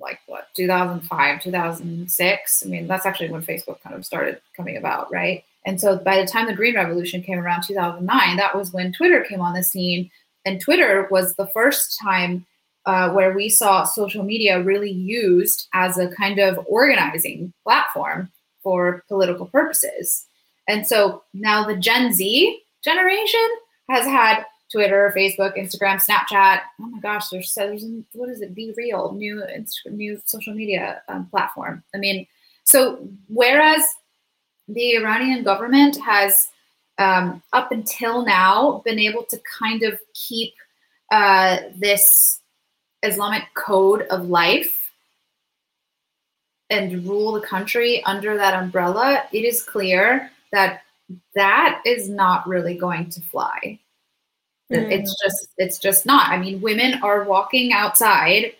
like 0.00 0.20
what 0.26 0.48
2005 0.54 1.42
2006 1.42 2.62
i 2.64 2.68
mean 2.68 2.86
that's 2.86 3.04
actually 3.04 3.28
when 3.30 3.42
facebook 3.42 3.80
kind 3.82 3.96
of 3.96 4.06
started 4.06 4.40
coming 4.56 4.76
about 4.76 5.10
right? 5.12 5.44
And 5.64 5.80
so 5.80 5.98
by 5.98 6.20
the 6.20 6.26
time 6.26 6.46
the 6.46 6.54
green 6.54 6.76
revolution 6.76 7.22
came 7.22 7.38
around 7.38 7.62
2009 7.62 8.36
that 8.36 8.56
was 8.56 8.72
when 8.72 8.92
twitter 8.92 9.24
came 9.24 9.40
on 9.40 9.54
the 9.54 9.62
scene. 9.62 10.10
And 10.44 10.60
twitter 10.60 11.08
was 11.10 11.34
the 11.34 11.48
first 11.48 11.98
time 12.00 12.46
uh, 12.88 13.12
where 13.12 13.34
we 13.34 13.48
saw 13.48 13.84
social 13.84 14.24
media 14.24 14.62
really 14.62 14.90
used 14.90 15.68
as 15.74 15.98
a 15.98 16.08
kind 16.08 16.38
of 16.38 16.58
organizing 16.66 17.52
platform 17.62 18.30
for 18.62 19.04
political 19.08 19.46
purposes 19.46 20.26
and 20.68 20.86
so 20.86 21.22
now 21.34 21.64
the 21.64 21.76
gen 21.76 22.12
z 22.12 22.60
generation 22.82 23.48
has 23.88 24.04
had 24.04 24.44
Twitter, 24.70 25.12
Facebook, 25.16 25.56
Instagram, 25.56 25.98
Snapchat. 25.98 26.60
Oh 26.80 26.86
my 26.88 27.00
gosh, 27.00 27.28
there's 27.28 27.52
so 27.52 27.66
there's 27.66 27.84
what 28.12 28.28
is 28.28 28.42
it? 28.42 28.54
BeReal, 28.54 29.16
new 29.16 29.42
new 29.90 30.20
social 30.24 30.54
media 30.54 31.02
um, 31.08 31.26
platform. 31.26 31.82
I 31.94 31.98
mean, 31.98 32.26
so 32.64 33.08
whereas 33.28 33.82
the 34.68 34.96
Iranian 34.96 35.42
government 35.42 35.98
has 36.02 36.48
um, 36.98 37.42
up 37.52 37.72
until 37.72 38.26
now 38.26 38.82
been 38.84 38.98
able 38.98 39.24
to 39.24 39.40
kind 39.58 39.82
of 39.82 39.98
keep 40.12 40.52
uh, 41.10 41.58
this 41.76 42.40
Islamic 43.02 43.44
code 43.54 44.02
of 44.10 44.28
life 44.28 44.90
and 46.70 47.06
rule 47.06 47.32
the 47.32 47.46
country 47.46 48.02
under 48.04 48.36
that 48.36 48.54
umbrella, 48.54 49.24
it 49.32 49.44
is 49.44 49.62
clear 49.62 50.30
that 50.52 50.82
that 51.34 51.80
is 51.86 52.08
not 52.08 52.46
really 52.46 52.74
going 52.76 53.08
to 53.08 53.20
fly 53.22 53.78
Mm. 54.70 54.92
It's 54.92 55.14
just 55.22 55.48
it's 55.56 55.78
just 55.78 56.06
not. 56.06 56.30
I 56.30 56.38
mean, 56.38 56.60
women 56.60 57.02
are 57.02 57.24
walking 57.24 57.72
outside 57.72 58.52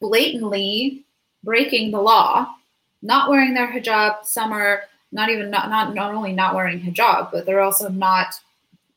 blatantly 0.00 1.04
breaking 1.44 1.90
the 1.90 2.00
law, 2.00 2.54
not 3.02 3.28
wearing 3.28 3.54
their 3.54 3.72
hijab. 3.72 4.24
Some 4.24 4.52
are 4.52 4.84
not 5.12 5.30
even 5.30 5.50
not 5.50 5.70
not 5.70 5.94
not 5.94 6.14
only 6.14 6.32
not 6.32 6.54
wearing 6.54 6.80
hijab, 6.80 7.30
but 7.32 7.46
they're 7.46 7.60
also 7.60 7.88
not. 7.88 8.34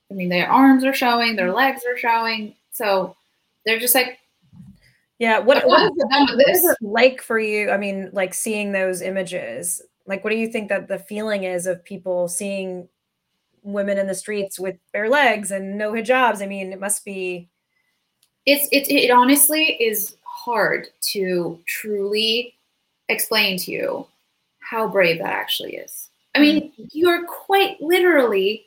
I 0.09 0.15
mean, 0.15 0.29
their 0.29 0.49
arms 0.49 0.83
are 0.83 0.93
showing, 0.93 1.35
their 1.35 1.51
legs 1.51 1.81
are 1.87 1.97
showing. 1.97 2.55
So 2.71 3.15
they're 3.65 3.79
just 3.79 3.95
like 3.95 4.19
Yeah. 5.19 5.39
What, 5.39 5.65
what 5.65 5.81
has 5.81 5.91
it 5.95 6.07
what 6.09 6.49
is 6.49 6.65
it 6.65 6.77
like 6.81 7.21
for 7.21 7.39
you? 7.39 7.71
I 7.71 7.77
mean, 7.77 8.09
like 8.13 8.33
seeing 8.33 8.71
those 8.71 9.01
images. 9.01 9.81
Like, 10.05 10.23
what 10.23 10.31
do 10.31 10.37
you 10.37 10.47
think 10.47 10.69
that 10.69 10.87
the 10.87 10.99
feeling 10.99 11.43
is 11.43 11.65
of 11.65 11.83
people 11.83 12.27
seeing 12.27 12.89
women 13.61 13.97
in 13.97 14.07
the 14.07 14.15
streets 14.15 14.59
with 14.59 14.75
bare 14.91 15.09
legs 15.09 15.51
and 15.51 15.77
no 15.77 15.93
hijabs? 15.93 16.41
I 16.41 16.47
mean, 16.47 16.73
it 16.73 16.79
must 16.79 17.05
be. 17.05 17.49
it's 18.45 18.67
it, 18.71 18.91
it 18.93 19.11
honestly 19.11 19.77
is 19.81 20.17
hard 20.23 20.87
to 21.11 21.59
truly 21.65 22.55
explain 23.07 23.57
to 23.57 23.71
you 23.71 24.07
how 24.59 24.87
brave 24.87 25.19
that 25.19 25.31
actually 25.31 25.75
is. 25.75 26.09
I 26.35 26.39
mm-hmm. 26.39 26.43
mean, 26.43 26.71
you're 26.91 27.25
quite 27.25 27.81
literally 27.81 28.65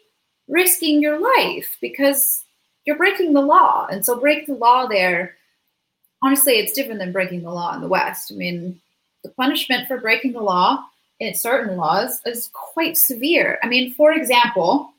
risking 0.48 1.02
your 1.02 1.18
life 1.18 1.76
because 1.80 2.44
you're 2.84 2.96
breaking 2.96 3.32
the 3.32 3.40
law. 3.40 3.86
And 3.90 4.04
so 4.04 4.18
break 4.18 4.46
the 4.46 4.54
law 4.54 4.86
there, 4.86 5.36
honestly, 6.22 6.54
it's 6.54 6.72
different 6.72 7.00
than 7.00 7.12
breaking 7.12 7.42
the 7.42 7.50
law 7.50 7.74
in 7.74 7.80
the 7.80 7.88
West. 7.88 8.32
I 8.32 8.36
mean, 8.36 8.80
the 9.22 9.30
punishment 9.30 9.88
for 9.88 10.00
breaking 10.00 10.32
the 10.32 10.40
law 10.40 10.84
in 11.20 11.34
certain 11.34 11.76
laws 11.76 12.20
is 12.26 12.50
quite 12.52 12.96
severe. 12.96 13.58
I 13.62 13.68
mean, 13.68 13.94
for 13.94 14.12
example, 14.12 14.92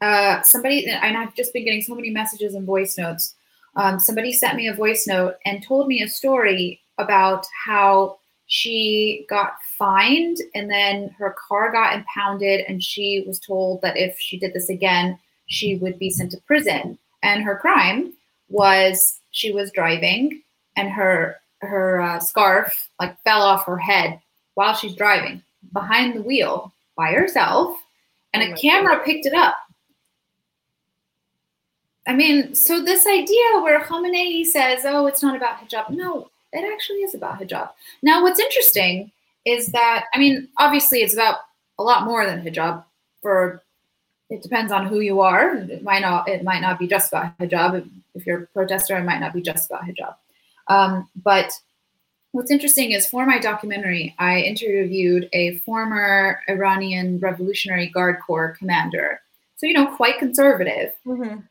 uh, 0.00 0.42
somebody, 0.42 0.86
and 0.86 1.16
I've 1.16 1.34
just 1.34 1.52
been 1.52 1.64
getting 1.64 1.82
so 1.82 1.94
many 1.94 2.10
messages 2.10 2.54
and 2.54 2.66
voice 2.66 2.98
notes 2.98 3.34
um, 3.76 4.00
somebody 4.00 4.32
sent 4.32 4.56
me 4.56 4.68
a 4.68 4.74
voice 4.74 5.06
note 5.06 5.36
and 5.44 5.62
told 5.62 5.86
me 5.86 6.02
a 6.02 6.08
story 6.08 6.80
about 6.98 7.46
how 7.64 8.18
she 8.46 9.26
got 9.28 9.54
fined 9.78 10.38
and 10.54 10.70
then 10.70 11.10
her 11.18 11.36
car 11.48 11.70
got 11.70 11.94
impounded 11.94 12.64
and 12.68 12.82
she 12.82 13.22
was 13.26 13.38
told 13.38 13.82
that 13.82 13.96
if 13.96 14.18
she 14.18 14.38
did 14.38 14.54
this 14.54 14.70
again 14.70 15.18
she 15.46 15.76
would 15.76 15.98
be 15.98 16.10
sent 16.10 16.30
to 16.30 16.40
prison 16.46 16.98
and 17.22 17.42
her 17.42 17.56
crime 17.56 18.12
was 18.48 19.20
she 19.32 19.52
was 19.52 19.70
driving 19.72 20.40
and 20.76 20.90
her 20.90 21.36
her 21.62 22.00
uh, 22.00 22.20
scarf 22.20 22.88
like 23.00 23.20
fell 23.22 23.42
off 23.42 23.66
her 23.66 23.78
head 23.78 24.20
while 24.54 24.74
she's 24.74 24.94
driving 24.94 25.42
behind 25.72 26.14
the 26.14 26.22
wheel 26.22 26.72
by 26.96 27.12
herself 27.12 27.76
and 28.34 28.42
Oh 28.42 28.52
a 28.52 28.56
camera 28.56 29.02
picked 29.04 29.26
it 29.26 29.34
up 29.34 29.56
I 32.06 32.14
mean, 32.14 32.54
so 32.54 32.82
this 32.82 33.06
idea 33.06 33.60
where 33.62 33.80
Khamenei 33.80 34.46
says, 34.46 34.84
"Oh, 34.84 35.06
it's 35.06 35.22
not 35.22 35.36
about 35.36 35.58
hijab," 35.58 35.90
no, 35.90 36.30
it 36.52 36.64
actually 36.72 36.98
is 36.98 37.14
about 37.14 37.40
hijab. 37.40 37.70
Now, 38.02 38.22
what's 38.22 38.38
interesting 38.38 39.10
is 39.44 39.68
that 39.68 40.04
I 40.14 40.18
mean, 40.18 40.48
obviously, 40.58 41.00
it's 41.00 41.14
about 41.14 41.38
a 41.78 41.82
lot 41.82 42.04
more 42.04 42.24
than 42.24 42.42
hijab. 42.42 42.84
For 43.22 43.62
it 44.30 44.42
depends 44.42 44.72
on 44.72 44.86
who 44.86 45.00
you 45.00 45.20
are. 45.20 45.56
It 45.56 45.82
might 45.82 46.02
not. 46.02 46.28
It 46.28 46.44
might 46.44 46.62
not 46.62 46.78
be 46.78 46.86
just 46.86 47.12
about 47.12 47.36
hijab. 47.38 47.88
If 48.14 48.24
you're 48.24 48.44
a 48.44 48.46
protester, 48.48 48.96
it 48.96 49.04
might 49.04 49.20
not 49.20 49.32
be 49.32 49.42
just 49.42 49.68
about 49.68 49.82
hijab. 49.82 50.14
Um, 50.68 51.08
but 51.22 51.52
what's 52.32 52.50
interesting 52.50 52.92
is 52.92 53.06
for 53.06 53.24
my 53.26 53.38
documentary, 53.38 54.14
I 54.18 54.40
interviewed 54.40 55.28
a 55.32 55.58
former 55.58 56.40
Iranian 56.48 57.18
Revolutionary 57.18 57.88
Guard 57.88 58.18
Corps 58.26 58.56
commander. 58.58 59.20
So 59.56 59.66
you 59.66 59.72
know, 59.72 59.86
quite 59.86 60.18
conservative. 60.18 60.92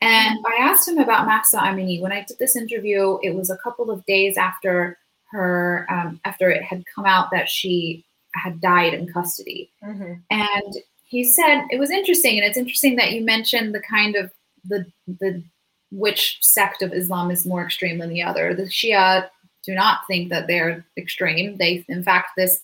And 0.00 0.38
I 0.46 0.56
asked 0.60 0.86
him 0.86 0.98
about 0.98 1.26
Mahsa 1.26 1.58
Amini. 1.58 2.00
When 2.00 2.12
I 2.12 2.24
did 2.26 2.38
this 2.38 2.54
interview, 2.54 3.18
it 3.22 3.34
was 3.34 3.50
a 3.50 3.56
couple 3.56 3.90
of 3.90 4.06
days 4.06 4.36
after 4.36 4.96
her, 5.32 5.86
um, 5.90 6.20
after 6.24 6.48
it 6.48 6.62
had 6.62 6.84
come 6.86 7.04
out 7.04 7.32
that 7.32 7.48
she 7.48 8.04
had 8.34 8.60
died 8.60 8.94
in 8.94 9.12
custody. 9.12 9.70
Mhm. 9.82 10.20
And 10.30 10.76
he 11.04 11.24
said 11.24 11.66
it 11.70 11.80
was 11.80 11.90
interesting, 11.90 12.38
and 12.38 12.46
it's 12.46 12.56
interesting 12.56 12.96
that 12.96 13.12
you 13.12 13.24
mentioned 13.24 13.74
the 13.74 13.80
kind 13.80 14.14
of 14.14 14.30
the 14.64 14.86
the 15.06 15.42
which 15.90 16.38
sect 16.40 16.82
of 16.82 16.92
Islam 16.92 17.30
is 17.30 17.46
more 17.46 17.64
extreme 17.64 17.98
than 17.98 18.10
the 18.10 18.22
other. 18.22 18.54
The 18.54 18.64
Shia 18.64 19.28
do 19.64 19.74
not 19.74 20.00
think 20.06 20.30
that 20.30 20.46
they're 20.46 20.84
extreme. 20.96 21.56
They, 21.56 21.84
in 21.88 22.02
fact, 22.02 22.30
this 22.36 22.62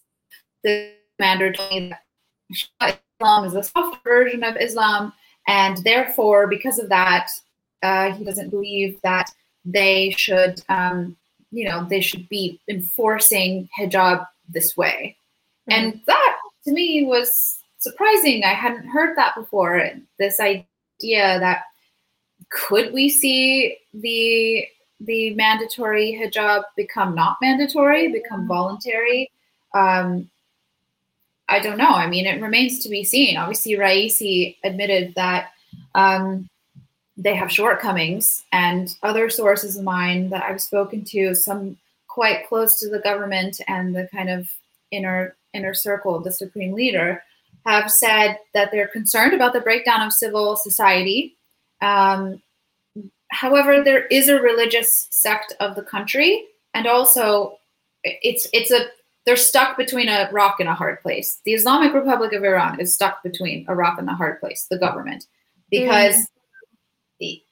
the 0.65 0.93
commander 1.19 1.53
told 1.53 1.71
me 1.71 1.89
that 1.91 2.03
Shia 2.55 2.99
Islam 3.21 3.45
is 3.45 3.55
a 3.55 3.63
soft 3.63 4.03
version 4.05 4.45
of 4.45 4.57
Islam, 4.57 5.13
and 5.49 5.77
therefore, 5.79 6.47
because 6.47 6.79
of 6.79 6.89
that, 6.89 7.29
uh, 7.83 8.13
he 8.13 8.25
doesn't 8.25 8.51
believe 8.51 9.01
that 9.03 9.31
they 9.65 10.11
should, 10.17 10.63
um, 10.69 11.17
you 11.51 11.69
know, 11.69 11.87
they 11.89 12.01
should 12.01 12.29
be 12.29 12.61
enforcing 12.69 13.69
hijab 13.79 14.27
this 14.49 14.77
way. 14.77 15.17
And 15.69 16.01
that 16.07 16.37
to 16.65 16.73
me 16.73 17.05
was 17.05 17.59
surprising. 17.79 18.45
I 18.45 18.55
hadn't 18.55 18.89
heard 18.89 19.17
that 19.17 19.35
before. 19.35 19.91
This 20.19 20.41
idea 20.41 21.39
that 21.41 21.63
could 22.51 22.93
we 22.93 23.09
see 23.09 23.79
the 23.95 24.67
the 25.01 25.35
mandatory 25.35 26.17
hijab 26.21 26.63
become 26.77 27.15
not 27.15 27.37
mandatory, 27.41 28.09
become 28.09 28.47
voluntary? 28.47 29.31
Um, 29.75 30.31
I 31.49 31.59
don't 31.59 31.79
know. 31.79 31.91
I 31.91 32.07
mean, 32.07 32.27
it 32.27 32.41
remains 32.41 32.79
to 32.81 32.89
be 32.89 33.05
seen. 33.05 33.37
Obviously, 33.37 33.73
Raisi 33.73 34.57
admitted 34.63 35.15
that 35.17 35.51
um, 35.95 36.49
they 37.17 37.35
have 37.35 37.53
shortcomings, 37.53 38.45
and 38.53 38.95
other 39.03 39.29
sources 39.29 39.77
of 39.77 39.85
mine 39.85 40.31
that 40.31 40.43
I've 40.43 40.61
spoken 40.61 41.05
to, 41.07 41.35
some 41.35 41.77
quite 42.09 42.47
close 42.49 42.79
to 42.81 42.89
the 42.89 43.01
government 43.01 43.61
and 43.69 43.95
the 43.95 44.09
kind 44.13 44.31
of 44.31 44.51
inner 44.91 45.37
inner 45.55 45.75
circle 45.75 46.15
of 46.15 46.25
the 46.25 46.33
supreme 46.33 46.73
leader, 46.73 47.23
have 47.67 47.91
said 47.91 48.39
that 48.55 48.71
they're 48.71 48.89
concerned 48.89 49.35
about 49.35 49.53
the 49.53 49.61
breakdown 49.61 50.01
of 50.01 50.13
civil 50.13 50.57
society. 50.57 51.37
Um, 51.83 52.41
however, 53.31 53.83
there 53.83 54.07
is 54.07 54.29
a 54.29 54.41
religious 54.41 55.09
sect 55.11 55.55
of 55.61 55.75
the 55.77 55.83
country, 55.83 56.47
and 56.75 56.87
also 56.87 57.59
it's 58.05 58.47
it's 58.53 58.71
a 58.71 58.87
they're 59.27 59.37
stuck 59.37 59.77
between 59.77 60.09
a 60.09 60.29
rock 60.33 60.59
and 60.59 60.69
a 60.69 60.75
hard 60.75 61.01
place. 61.03 61.41
The 61.45 61.55
Islamic 61.55 61.95
Republic 61.95 62.33
of 62.33 62.43
Iran 62.45 62.81
is 62.81 62.95
stuck 62.95 63.23
between 63.23 63.65
a 63.69 63.75
rock 63.75 63.99
and 63.99 64.09
a 64.09 64.15
hard 64.15 64.41
place, 64.41 64.67
the 64.71 64.79
government, 64.79 65.27
because 65.71 66.29
the- 67.21 67.43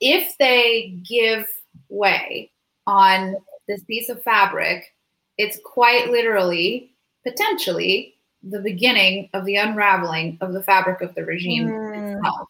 if 0.00 0.36
they 0.38 0.94
give 1.08 1.46
way 1.88 2.50
on 2.86 3.36
this 3.68 3.82
piece 3.84 4.08
of 4.08 4.22
fabric, 4.22 4.94
it's 5.38 5.58
quite 5.64 6.10
literally, 6.10 6.92
potentially, 7.24 8.14
the 8.42 8.60
beginning 8.60 9.28
of 9.32 9.44
the 9.44 9.56
unraveling 9.56 10.38
of 10.40 10.52
the 10.52 10.62
fabric 10.62 11.00
of 11.02 11.14
the 11.16 11.24
regime 11.24 11.68
Mm. 11.68 12.16
itself 12.16 12.48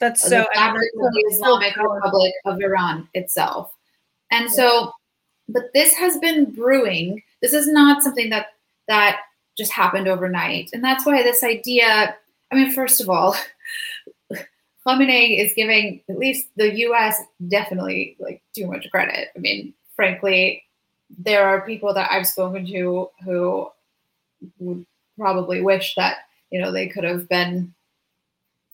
That's 0.00 0.22
so. 0.22 0.30
the 0.30 0.48
fabric 0.54 0.90
of 1.00 1.12
the 1.12 1.24
Islamic. 1.30 1.76
Republic 1.76 2.32
of 2.44 2.60
Iran 2.60 3.08
itself. 3.14 3.72
And 4.30 4.50
so, 4.50 4.92
but 5.48 5.64
this 5.72 5.94
has 5.94 6.18
been 6.18 6.52
brewing. 6.52 7.22
This 7.40 7.52
is 7.52 7.68
not 7.68 8.02
something 8.02 8.30
that 8.30 8.48
that 8.88 9.20
just 9.56 9.72
happened 9.72 10.08
overnight, 10.08 10.70
and 10.72 10.84
that's 10.84 11.06
why 11.06 11.22
this 11.22 11.42
idea. 11.42 12.16
I 12.50 12.54
mean, 12.54 12.72
first 12.72 13.00
of 13.00 13.08
all, 13.08 13.36
Khamenei 14.86 15.44
is 15.44 15.52
giving 15.54 16.02
at 16.08 16.18
least 16.18 16.48
the 16.56 16.76
U.S. 16.78 17.20
definitely 17.48 18.16
like 18.20 18.42
too 18.54 18.66
much 18.66 18.88
credit. 18.90 19.28
I 19.34 19.38
mean, 19.38 19.74
frankly, 19.94 20.64
there 21.18 21.48
are 21.48 21.66
people 21.66 21.94
that 21.94 22.10
I've 22.10 22.26
spoken 22.26 22.66
to 22.66 23.10
who 23.24 23.70
would 24.58 24.84
probably 25.18 25.62
wish 25.62 25.94
that 25.94 26.18
you 26.50 26.60
know 26.60 26.70
they 26.70 26.88
could 26.88 27.04
have 27.04 27.28
been 27.28 27.74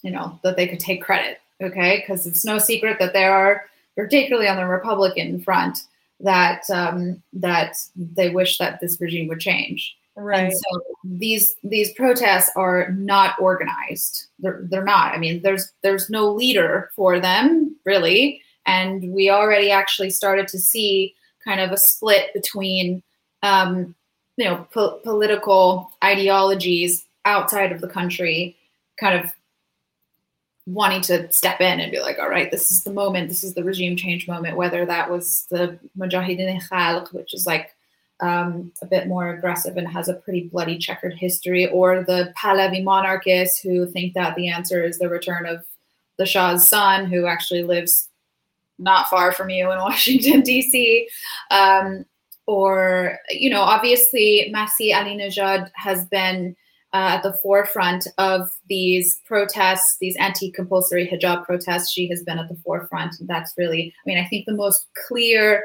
you 0.03 0.11
know 0.11 0.39
that 0.43 0.57
they 0.57 0.67
could 0.67 0.81
take 0.81 1.03
credit 1.03 1.39
okay? 1.63 2.01
Because 2.01 2.27
it's 2.27 2.45
no 2.45 2.59
secret 2.59 2.99
that 2.99 3.13
there 3.13 3.33
are 3.33 3.67
particularly 3.97 4.49
on 4.49 4.57
the 4.57 4.67
republican 4.67 5.41
front 5.41 5.81
that 6.21 6.63
um, 6.71 7.23
that 7.33 7.77
they 7.95 8.31
wish 8.31 8.59
that 8.59 8.81
this 8.81 9.01
regime 9.01 9.29
would 9.29 9.41
change. 9.41 9.97
Right. 10.15 10.45
and 10.45 10.53
so 10.53 10.83
these 11.05 11.57
these 11.65 11.93
protests 11.95 12.51
are 12.55 12.91
not 12.93 13.35
organized. 13.41 14.27
They're, 14.39 14.61
they're 14.65 14.85
not. 14.85 15.15
I 15.15 15.19
mean 15.19 15.43
there's 15.43 15.73
there's 15.83 16.11
no 16.11 16.31
leader 16.31 16.91
for 16.95 17.19
them 17.19 17.77
really. 17.85 18.43
And 18.67 19.13
we 19.13 19.31
already 19.31 19.71
actually 19.71 20.11
started 20.11 20.47
to 20.49 20.59
see 20.59 21.15
kind 21.45 21.61
of 21.61 21.73
a 21.73 21.77
split 21.77 22.33
between 22.35 23.03
um, 23.43 23.95
you 24.37 24.45
know 24.45 24.67
po- 24.73 25.01
political 25.03 25.91
ideologies 26.05 27.05
outside 27.25 27.73
of 27.73 27.81
the 27.81 27.89
country 27.89 28.57
kind 29.01 29.19
of 29.23 29.33
wanting 30.67 31.01
to 31.03 31.31
step 31.33 31.61
in 31.61 31.81
and 31.81 31.91
be 31.91 32.01
like, 32.01 32.19
all 32.19 32.29
right, 32.29 32.51
this 32.51 32.71
is 32.71 32.85
the 32.85 32.93
moment, 32.93 33.29
this 33.29 33.43
is 33.43 33.55
the 33.55 33.65
regime 33.65 33.97
change 33.97 34.29
moment, 34.29 34.57
whether 34.57 34.87
that 34.87 35.11
was 35.11 35.47
the 35.51 35.79
Mujahideen 35.99 36.63
Khalq, 36.69 37.13
which 37.13 37.35
is 37.35 37.47
like 37.47 37.75
um, 38.21 38.73
a 38.81 38.87
bit 38.87 39.09
more 39.09 39.31
aggressive 39.31 39.77
and 39.77 39.89
has 39.89 40.09
a 40.09 40.15
pretty 40.15 40.49
bloody 40.49 40.79
checkered 40.79 41.15
history, 41.15 41.67
or 41.67 42.05
the 42.05 42.33
Pahlavi 42.41 42.83
monarchists 42.85 43.61
who 43.61 43.87
think 43.87 44.15
that 44.15 44.37
the 44.37 44.49
answer 44.49 44.85
is 44.85 44.99
the 44.99 45.09
return 45.09 45.47
of 45.47 45.65
the 46.19 46.27
Shah's 46.27 46.67
son, 46.67 47.07
who 47.07 47.27
actually 47.27 47.65
lives 47.65 48.09
not 48.79 49.09
far 49.09 49.33
from 49.33 49.51
you 49.51 49.71
in 49.73 49.79
Washington, 49.81 50.43
D.C. 50.43 51.09
Um, 51.51 52.05
or, 52.47 53.19
you 53.31 53.51
know, 53.51 53.63
obviously, 53.63 54.53
Masih 54.55 54.93
Alinejad 54.93 55.71
has 55.75 56.07
been 56.07 56.55
uh, 56.93 57.17
at 57.17 57.23
the 57.23 57.33
forefront 57.35 58.07
of 58.19 58.51
these 58.69 59.21
protests, 59.25 59.97
these 60.01 60.17
anti-compulsory 60.17 61.09
hijab 61.09 61.45
protests. 61.45 61.91
She 61.91 62.07
has 62.09 62.23
been 62.23 62.39
at 62.39 62.49
the 62.49 62.57
forefront. 62.57 63.15
That's 63.23 63.53
really, 63.57 63.95
I 64.05 64.09
mean, 64.09 64.19
I 64.19 64.27
think 64.27 64.47
the 64.47 64.53
most 64.53 64.87
clear 65.07 65.63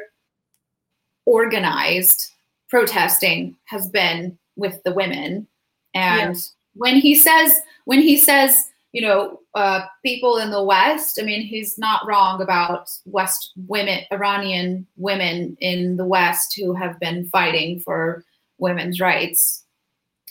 organized 1.25 2.31
protesting 2.69 3.57
has 3.65 3.89
been 3.89 4.37
with 4.55 4.81
the 4.83 4.93
women. 4.93 5.47
And 5.93 6.37
when 6.73 6.95
he 6.95 7.15
says, 7.15 7.59
when 7.85 8.01
he 8.01 8.17
says, 8.17 8.63
you 8.93 9.01
know, 9.01 9.41
uh, 9.53 9.81
people 10.03 10.37
in 10.37 10.49
the 10.49 10.63
West, 10.63 11.19
I 11.21 11.25
mean, 11.25 11.41
he's 11.41 11.77
not 11.77 12.07
wrong 12.07 12.41
about 12.41 12.89
West 13.05 13.51
women, 13.67 13.99
Iranian 14.11 14.87
women 14.95 15.57
in 15.59 15.97
the 15.97 16.05
West 16.05 16.55
who 16.57 16.73
have 16.73 16.99
been 16.99 17.25
fighting 17.29 17.79
for 17.81 18.23
women's 18.57 18.99
rights. 18.99 19.65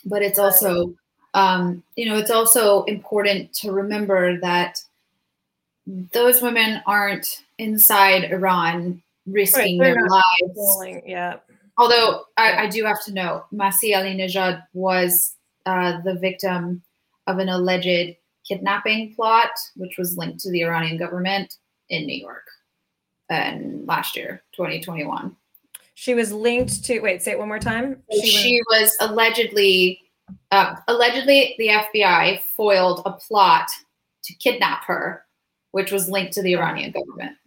But 0.07 0.23
it's 0.23 0.39
also, 0.39 0.95
um, 1.35 1.83
you 1.97 2.09
know, 2.09 2.17
it's 2.17 2.31
also 2.31 2.85
important 2.85 3.53
to 3.55 3.73
remember 3.73 4.41
that 4.41 4.79
those 5.87 6.41
women 6.41 6.81
aren't 6.87 7.43
inside 7.59 8.25
Iran 8.25 9.03
risking 9.27 9.79
right, 9.79 9.95
their 9.95 10.09
lives. 10.09 11.03
Yeah. 11.05 11.37
Although 11.79 12.25
I, 12.37 12.65
I, 12.65 12.69
do 12.69 12.85
have 12.85 13.05
to 13.05 13.13
note, 13.13 13.45
Masih 13.53 13.93
Alinejad 13.95 14.63
was 14.73 15.35
uh, 15.67 16.01
the 16.03 16.15
victim 16.15 16.83
of 17.27 17.39
an 17.39 17.49
alleged 17.49 18.17
kidnapping 18.49 19.15
plot, 19.15 19.51
which 19.77 19.99
was 19.99 20.17
linked 20.17 20.41
to 20.41 20.51
the 20.51 20.63
Iranian 20.63 20.97
government 20.97 21.55
in 21.91 22.07
New 22.07 22.17
York 22.17 22.47
and 23.29 23.87
last 23.87 24.17
year, 24.17 24.43
2021. 24.55 25.37
She 25.99 26.13
was 26.13 26.31
linked 26.31 26.85
to, 26.85 27.01
wait, 27.01 27.23
say 27.23 27.31
it 27.33 27.39
one 27.39 27.49
more 27.49 27.59
time. 27.59 28.03
She, 28.13 28.27
she 28.27 28.63
was, 28.69 28.95
allegedly, 29.01 30.03
uh, 30.51 30.77
allegedly, 30.89 31.55
the 31.57 31.69
FBI 31.69 32.41
foiled 32.55 33.01
a 33.07 33.13
plot 33.13 33.67
to 34.25 34.35
kidnap 34.35 34.85
her, 34.85 35.25
which 35.71 35.91
was 35.91 36.07
linked 36.11 36.35
to 36.35 36.43
the 36.43 36.55
Iranian 36.55 36.93
government 36.93 37.39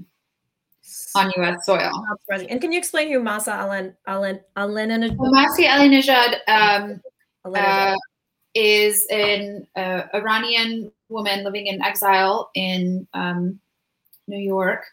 on 1.14 1.32
U.S. 1.38 1.64
soil. 1.64 1.92
And 2.50 2.60
can 2.60 2.72
you 2.72 2.80
explain 2.80 3.12
who 3.12 3.20
Masa 3.20 3.54
Alen 3.54 3.94
Alen 4.08 4.42
Alen 4.58 5.16
well, 5.16 5.32
Masih 5.32 5.68
Alinejad 5.68 6.40
um, 6.48 7.02
uh, 7.54 7.96
is 8.56 9.06
an 9.12 9.68
uh, 9.76 10.06
Iranian 10.16 10.92
woman 11.10 11.44
living 11.44 11.68
in 11.68 11.84
exile 11.84 12.50
in 12.56 13.08
um, 13.14 13.60
New 14.28 14.40
York, 14.40 14.86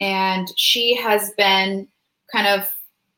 and 0.00 0.48
she 0.56 0.94
has 0.96 1.32
been 1.32 1.88
kind 2.32 2.46
of 2.46 2.72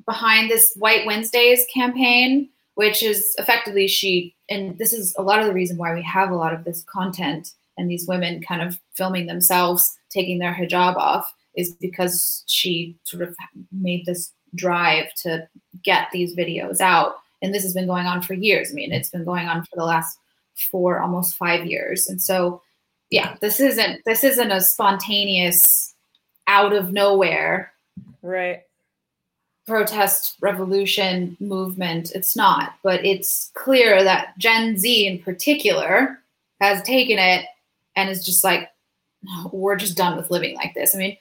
behind 0.07 0.51
this 0.51 0.75
White 0.77 1.07
Wednesdays 1.07 1.67
campaign, 1.73 2.49
which 2.75 3.03
is 3.03 3.35
effectively 3.38 3.87
she. 3.88 4.35
And 4.49 4.79
this 4.79 4.93
is 4.93 5.14
a 5.17 5.23
lot 5.23 5.40
of 5.40 5.47
the 5.47 5.53
reason 5.53 5.77
why 5.77 5.95
we 5.95 6.03
have 6.03 6.31
a 6.31 6.37
lot 6.37 6.53
of 6.53 6.64
this 6.64 6.85
content 6.85 7.53
and 7.77 7.90
these 7.90 8.07
women 8.07 8.43
kind 8.43 8.62
of 8.62 8.79
filming 8.95 9.27
themselves 9.27 9.97
taking 10.11 10.38
their 10.38 10.55
hijab 10.55 10.97
off 10.97 11.33
is 11.57 11.75
because 11.75 12.45
she 12.47 12.97
sort 13.05 13.23
of 13.23 13.35
made 13.73 14.07
this 14.07 14.33
drive 14.55 15.12
to 15.14 15.49
get 15.83 16.09
these 16.12 16.37
videos 16.37 16.81
out. 16.81 17.17
And 17.43 17.53
this 17.55 17.62
has 17.62 17.75
been 17.75 17.87
going 17.87 18.07
on 18.07 18.23
for 18.23 18.35
years. 18.35 18.71
I 18.71 18.75
mean, 18.75 18.93
it's 18.93 19.11
been 19.11 19.25
going 19.25 19.49
on 19.49 19.62
for 19.62 19.77
the 19.77 19.85
last 19.85 20.19
four, 20.71 21.01
almost 21.01 21.37
five 21.37 21.67
years. 21.67 22.07
And 22.07 22.21
so, 22.23 22.62
yeah, 23.11 23.37
this 23.40 23.61
isn't 23.61 24.03
this 24.07 24.25
isn't 24.25 24.51
a 24.51 24.61
spontaneous, 24.61 25.95
out 26.47 26.73
of 26.73 26.93
nowhere, 26.93 27.73
right? 28.23 28.62
Protest 29.66 30.37
revolution 30.40 31.37
movement. 31.40 32.12
It's 32.14 32.37
not, 32.37 32.74
but 32.83 33.05
it's 33.05 33.50
clear 33.55 34.05
that 34.05 34.37
Gen 34.38 34.79
Z 34.79 35.07
in 35.07 35.18
particular 35.20 36.18
has 36.61 36.83
taken 36.83 37.18
it 37.18 37.46
and 37.96 38.11
is 38.11 38.24
just 38.24 38.44
like, 38.44 38.70
we're 39.53 39.77
just 39.77 39.96
done 39.96 40.16
with 40.16 40.31
living 40.31 40.55
like 40.57 40.74
this. 40.74 40.94
I 40.94 40.98
mean, 40.98 41.16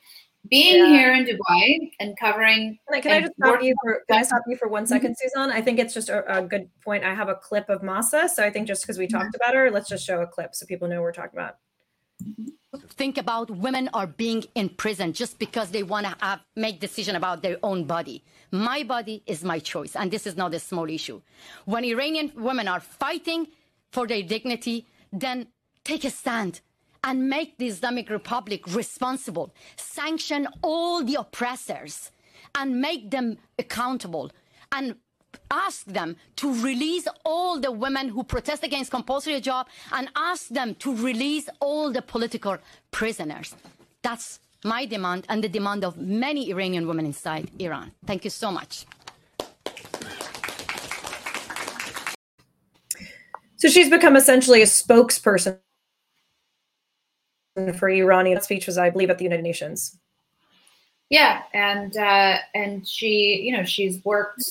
being 0.50 0.78
yeah. 0.78 0.88
here 0.88 1.14
in 1.14 1.26
Dubai 1.26 1.92
and 2.00 2.18
covering. 2.20 2.78
Can 2.90 2.98
I, 2.98 3.02
can 3.02 3.12
I 3.12 3.22
just 3.22 3.34
stop 3.40 3.64
you 3.64 3.74
for? 3.82 4.04
Can 4.10 4.20
I 4.20 4.24
stop 4.24 4.42
you 4.48 4.58
for 4.58 4.68
one 4.68 4.86
second, 4.86 5.12
mm-hmm. 5.12 5.30
Suzanne? 5.30 5.52
I 5.52 5.62
think 5.62 5.80
it's 5.80 5.94
just 5.94 6.10
a, 6.10 6.40
a, 6.40 6.42
good 6.42 6.70
point. 6.84 7.04
I 7.04 7.14
have 7.14 7.30
a 7.30 7.36
clip 7.36 7.70
of 7.70 7.82
Masa, 7.82 8.28
so 8.30 8.44
I 8.44 8.50
think 8.50 8.68
just 8.68 8.84
because 8.84 8.98
we 8.98 9.08
mm-hmm. 9.08 9.18
talked 9.18 9.36
about 9.36 9.56
her, 9.56 9.72
let's 9.72 9.88
just 9.88 10.06
show 10.06 10.22
a 10.22 10.28
clip 10.28 10.54
so 10.54 10.66
people 10.66 10.88
know 10.88 11.02
we're 11.02 11.14
talking 11.14 11.40
about. 11.40 11.58
Think 12.74 13.20
about 13.20 13.52
women 13.52 13.90
are 13.94 14.08
being 14.08 14.44
in 14.56 14.70
prison 14.70 15.14
just 15.14 15.38
because 15.38 15.70
they 15.70 15.84
want 15.84 16.08
to 16.08 16.42
make 16.56 16.80
decision 16.80 17.16
about 17.16 17.44
their 17.44 17.58
own 17.62 17.84
body. 17.84 18.24
My 18.52 18.82
body 18.84 19.22
is 19.28 19.44
my 19.44 19.60
choice, 19.60 19.96
and 19.96 20.10
this 20.10 20.26
is 20.26 20.36
not 20.36 20.54
a 20.56 20.60
small 20.60 20.90
issue. 20.90 21.22
When 21.66 21.84
Iranian 21.84 22.32
women 22.36 22.68
are 22.68 22.80
fighting 22.80 23.48
for 23.92 24.08
their 24.08 24.24
dignity, 24.24 24.88
then 25.12 25.48
take 25.84 26.04
a 26.04 26.10
stand 26.10 26.62
and 27.04 27.30
make 27.30 27.58
the 27.58 27.68
Islamic 27.68 28.10
Republic 28.10 28.66
responsible, 28.74 29.54
sanction 29.76 30.48
all 30.64 31.04
the 31.04 31.16
oppressors, 31.16 32.10
and 32.56 32.82
make 32.82 33.12
them 33.12 33.38
accountable, 33.60 34.32
and 34.72 34.96
ask 35.52 35.86
them 35.86 36.16
to 36.38 36.54
release 36.62 37.08
all 37.26 37.60
the 37.60 37.72
women 37.72 38.10
who 38.10 38.24
protest 38.24 38.64
against 38.64 38.92
compulsory 38.92 39.40
hijab 39.40 39.66
and 39.92 40.10
ask 40.16 40.48
them 40.50 40.76
to 40.76 40.96
release 40.96 41.50
all 41.60 41.92
the 41.92 42.02
political 42.02 42.58
prisoners. 42.92 43.56
That's 44.02 44.40
my 44.64 44.86
demand 44.86 45.26
and 45.30 45.44
the 45.44 45.50
demand 45.50 45.84
of 45.84 45.98
many 45.98 46.50
Iranian 46.50 46.88
women 46.88 47.06
inside 47.06 47.52
Iran. 47.60 47.92
Thank 48.06 48.24
you 48.24 48.30
so 48.30 48.52
much. 48.52 48.86
So 53.58 53.70
she's 53.70 53.90
become 53.90 54.18
essentially 54.18 54.62
a 54.62 54.66
spokesperson 54.66 55.58
for 57.78 57.90
Iranian 57.90 58.42
speeches, 58.42 58.78
I 58.78 58.90
believe, 58.90 59.10
at 59.10 59.18
the 59.20 59.24
United 59.24 59.44
Nations. 59.44 59.98
Yeah, 61.10 61.44
and 61.54 61.96
uh, 61.96 62.40
and 62.54 62.88
she, 62.88 63.42
you 63.44 63.56
know, 63.56 63.64
she's 63.64 64.04
worked. 64.04 64.44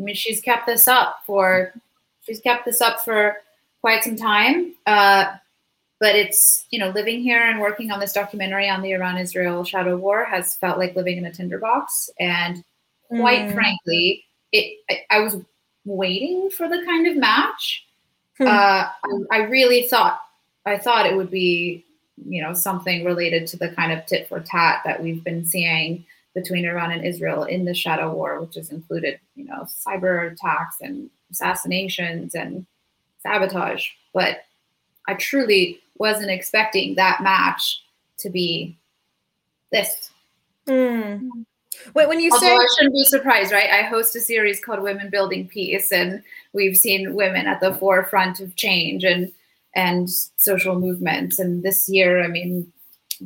I 0.00 0.02
mean, 0.02 0.14
she's 0.14 0.40
kept 0.40 0.66
this 0.66 0.88
up 0.88 1.20
for 1.26 1.74
she's 2.22 2.40
kept 2.40 2.64
this 2.64 2.80
up 2.80 3.04
for 3.04 3.36
quite 3.80 4.02
some 4.02 4.16
time. 4.16 4.74
Uh, 4.86 5.26
but 5.98 6.16
it's 6.16 6.66
you 6.70 6.78
know, 6.78 6.88
living 6.90 7.20
here 7.20 7.42
and 7.42 7.60
working 7.60 7.90
on 7.90 8.00
this 8.00 8.14
documentary 8.14 8.68
on 8.68 8.80
the 8.80 8.92
Iran-Israel 8.92 9.64
shadow 9.64 9.96
war 9.96 10.24
has 10.24 10.56
felt 10.56 10.78
like 10.78 10.96
living 10.96 11.18
in 11.18 11.26
a 11.26 11.32
tinderbox. 11.32 12.08
And 12.18 12.64
quite 13.08 13.48
mm. 13.48 13.54
frankly, 13.54 14.24
it 14.52 14.78
I, 14.88 15.16
I, 15.16 15.20
was 15.20 15.36
waiting 15.84 16.50
for 16.50 16.68
the 16.68 16.82
kind 16.86 17.06
of 17.06 17.16
match. 17.16 17.84
Hmm. 18.38 18.46
Uh, 18.46 18.50
I, 18.50 18.92
I 19.30 19.38
really 19.42 19.86
thought 19.86 20.20
I 20.64 20.78
thought 20.78 21.06
it 21.06 21.16
would 21.16 21.30
be 21.30 21.84
you 22.26 22.42
know 22.42 22.54
something 22.54 23.04
related 23.04 23.46
to 23.48 23.56
the 23.58 23.70
kind 23.70 23.92
of 23.92 24.06
tit 24.06 24.28
for 24.28 24.40
tat 24.40 24.82
that 24.84 25.02
we've 25.02 25.22
been 25.22 25.44
seeing 25.44 26.06
between 26.34 26.64
Iran 26.64 26.92
and 26.92 27.04
Israel 27.04 27.44
in 27.44 27.64
the 27.64 27.74
shadow 27.74 28.14
war, 28.14 28.40
which 28.40 28.54
has 28.54 28.70
included 28.70 29.18
you 29.34 29.44
know 29.44 29.66
cyber 29.86 30.32
attacks 30.32 30.76
and 30.80 31.10
assassinations 31.30 32.34
and 32.34 32.66
sabotage. 33.22 33.86
But 34.12 34.44
I 35.08 35.14
truly 35.14 35.80
wasn't 35.98 36.30
expecting 36.30 36.94
that 36.94 37.22
match 37.22 37.82
to 38.18 38.30
be 38.30 38.76
this. 39.72 40.10
Mm. 40.66 41.28
Wait, 41.94 42.08
when 42.08 42.20
you 42.20 42.30
Although 42.30 42.46
say 42.46 42.54
I 42.54 42.66
shouldn't 42.76 42.94
be 42.94 43.04
surprised, 43.04 43.52
right? 43.52 43.70
I 43.70 43.82
host 43.82 44.14
a 44.16 44.20
series 44.20 44.62
called 44.62 44.82
Women 44.82 45.08
Building 45.08 45.48
Peace, 45.48 45.90
and 45.92 46.22
we've 46.52 46.76
seen 46.76 47.14
women 47.14 47.46
at 47.46 47.60
the 47.60 47.74
forefront 47.74 48.40
of 48.40 48.56
change 48.56 49.04
and 49.04 49.32
and 49.74 50.10
social 50.36 50.78
movements. 50.78 51.38
And 51.38 51.62
this 51.62 51.88
year, 51.88 52.24
I 52.24 52.28
mean, 52.28 52.72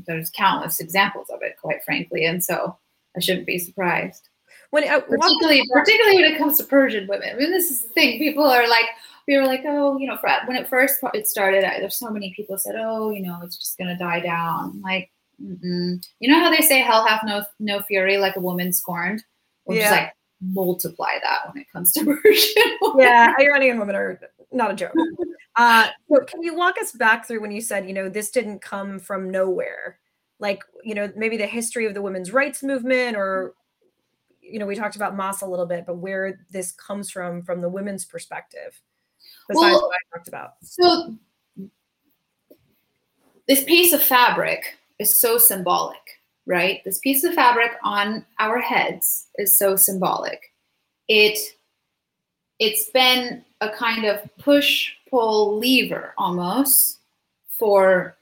there's 0.06 0.30
countless 0.30 0.78
examples 0.78 1.30
of 1.30 1.42
it, 1.42 1.56
quite 1.60 1.82
frankly. 1.84 2.24
And 2.24 2.44
so 2.44 2.76
I 3.16 3.20
shouldn't 3.20 3.46
be 3.46 3.58
surprised. 3.58 4.28
When 4.70 4.88
uh, 4.88 5.00
particularly, 5.00 5.62
particularly 5.72 6.22
when 6.22 6.32
it 6.32 6.38
comes 6.38 6.58
to 6.58 6.64
Persian 6.64 7.06
women. 7.06 7.28
I 7.32 7.38
mean, 7.38 7.52
this 7.52 7.70
is 7.70 7.82
the 7.82 7.88
thing. 7.90 8.18
People 8.18 8.44
are 8.44 8.68
like, 8.68 8.86
we 9.28 9.36
were 9.36 9.46
like, 9.46 9.62
oh, 9.66 9.98
you 9.98 10.08
know, 10.08 10.16
for, 10.16 10.28
when 10.46 10.56
it 10.56 10.68
first 10.68 10.98
it 11.14 11.28
started, 11.28 11.64
I, 11.64 11.78
there's 11.78 11.96
so 11.96 12.10
many 12.10 12.32
people 12.34 12.58
said, 12.58 12.74
oh, 12.76 13.10
you 13.10 13.22
know, 13.22 13.38
it's 13.42 13.56
just 13.56 13.78
gonna 13.78 13.96
die 13.96 14.20
down. 14.20 14.80
Like, 14.82 15.10
mm-mm. 15.40 16.04
you 16.18 16.28
know 16.28 16.40
how 16.40 16.50
they 16.50 16.62
say 16.62 16.80
hell 16.80 17.06
hath 17.06 17.22
no 17.24 17.44
no 17.60 17.82
fury, 17.82 18.18
like 18.18 18.36
a 18.36 18.40
woman 18.40 18.72
scorned. 18.72 19.22
Yeah. 19.68 19.80
just 19.80 19.92
like 19.92 20.12
multiply 20.42 21.18
that 21.22 21.46
when 21.46 21.62
it 21.62 21.70
comes 21.72 21.92
to 21.92 22.04
Persian. 22.22 22.78
yeah, 22.98 23.32
Iranian 23.38 23.78
women 23.78 23.96
are 23.96 24.20
not 24.52 24.70
a 24.70 24.74
joke. 24.74 24.94
Uh, 25.56 25.86
so 26.10 26.18
can 26.24 26.42
you 26.42 26.52
walk 26.52 26.74
us 26.80 26.90
back 26.90 27.24
through 27.24 27.40
when 27.40 27.52
you 27.52 27.60
said, 27.60 27.86
you 27.86 27.92
know, 27.92 28.08
this 28.08 28.32
didn't 28.32 28.60
come 28.60 28.98
from 28.98 29.30
nowhere? 29.30 30.00
Like, 30.44 30.62
you 30.82 30.94
know, 30.94 31.10
maybe 31.16 31.38
the 31.38 31.46
history 31.46 31.86
of 31.86 31.94
the 31.94 32.02
women's 32.02 32.30
rights 32.30 32.62
movement 32.62 33.16
or 33.16 33.54
you 34.42 34.58
know, 34.58 34.66
we 34.66 34.76
talked 34.76 34.94
about 34.94 35.16
Moss 35.16 35.40
a 35.40 35.46
little 35.46 35.64
bit, 35.64 35.86
but 35.86 35.96
where 35.96 36.38
this 36.50 36.72
comes 36.72 37.10
from 37.10 37.42
from 37.42 37.62
the 37.62 37.68
women's 37.70 38.04
perspective, 38.04 38.78
besides 39.48 39.72
well, 39.72 39.88
what 39.88 39.96
I 39.96 40.18
talked 40.18 40.28
about. 40.28 40.50
So 40.62 41.14
this 43.48 43.64
piece 43.64 43.94
of 43.94 44.02
fabric 44.02 44.76
is 44.98 45.18
so 45.18 45.38
symbolic, 45.38 46.20
right? 46.44 46.82
This 46.84 46.98
piece 46.98 47.24
of 47.24 47.32
fabric 47.32 47.72
on 47.82 48.26
our 48.38 48.58
heads 48.58 49.28
is 49.36 49.58
so 49.58 49.76
symbolic. 49.76 50.52
It 51.08 51.38
it's 52.58 52.90
been 52.90 53.46
a 53.62 53.70
kind 53.70 54.04
of 54.04 54.20
push 54.38 54.92
pull 55.08 55.58
lever 55.58 56.12
almost 56.18 56.98
for 57.48 58.18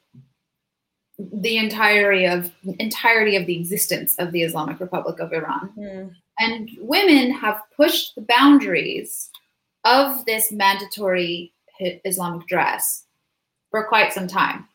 the 1.32 1.58
entirety 1.58 2.26
of 2.26 2.50
entirety 2.78 3.36
of 3.36 3.46
the 3.46 3.56
existence 3.56 4.14
of 4.18 4.32
the 4.32 4.42
Islamic 4.42 4.80
Republic 4.80 5.20
of 5.20 5.32
Iran. 5.32 5.70
Mm. 5.76 6.14
And 6.38 6.70
women 6.80 7.30
have 7.32 7.62
pushed 7.76 8.14
the 8.14 8.22
boundaries 8.22 9.30
of 9.84 10.24
this 10.24 10.50
mandatory 10.50 11.52
Islamic 11.80 12.46
dress 12.46 13.04
for 13.70 13.86
quite 13.86 14.12
some 14.12 14.26
time. 14.26 14.68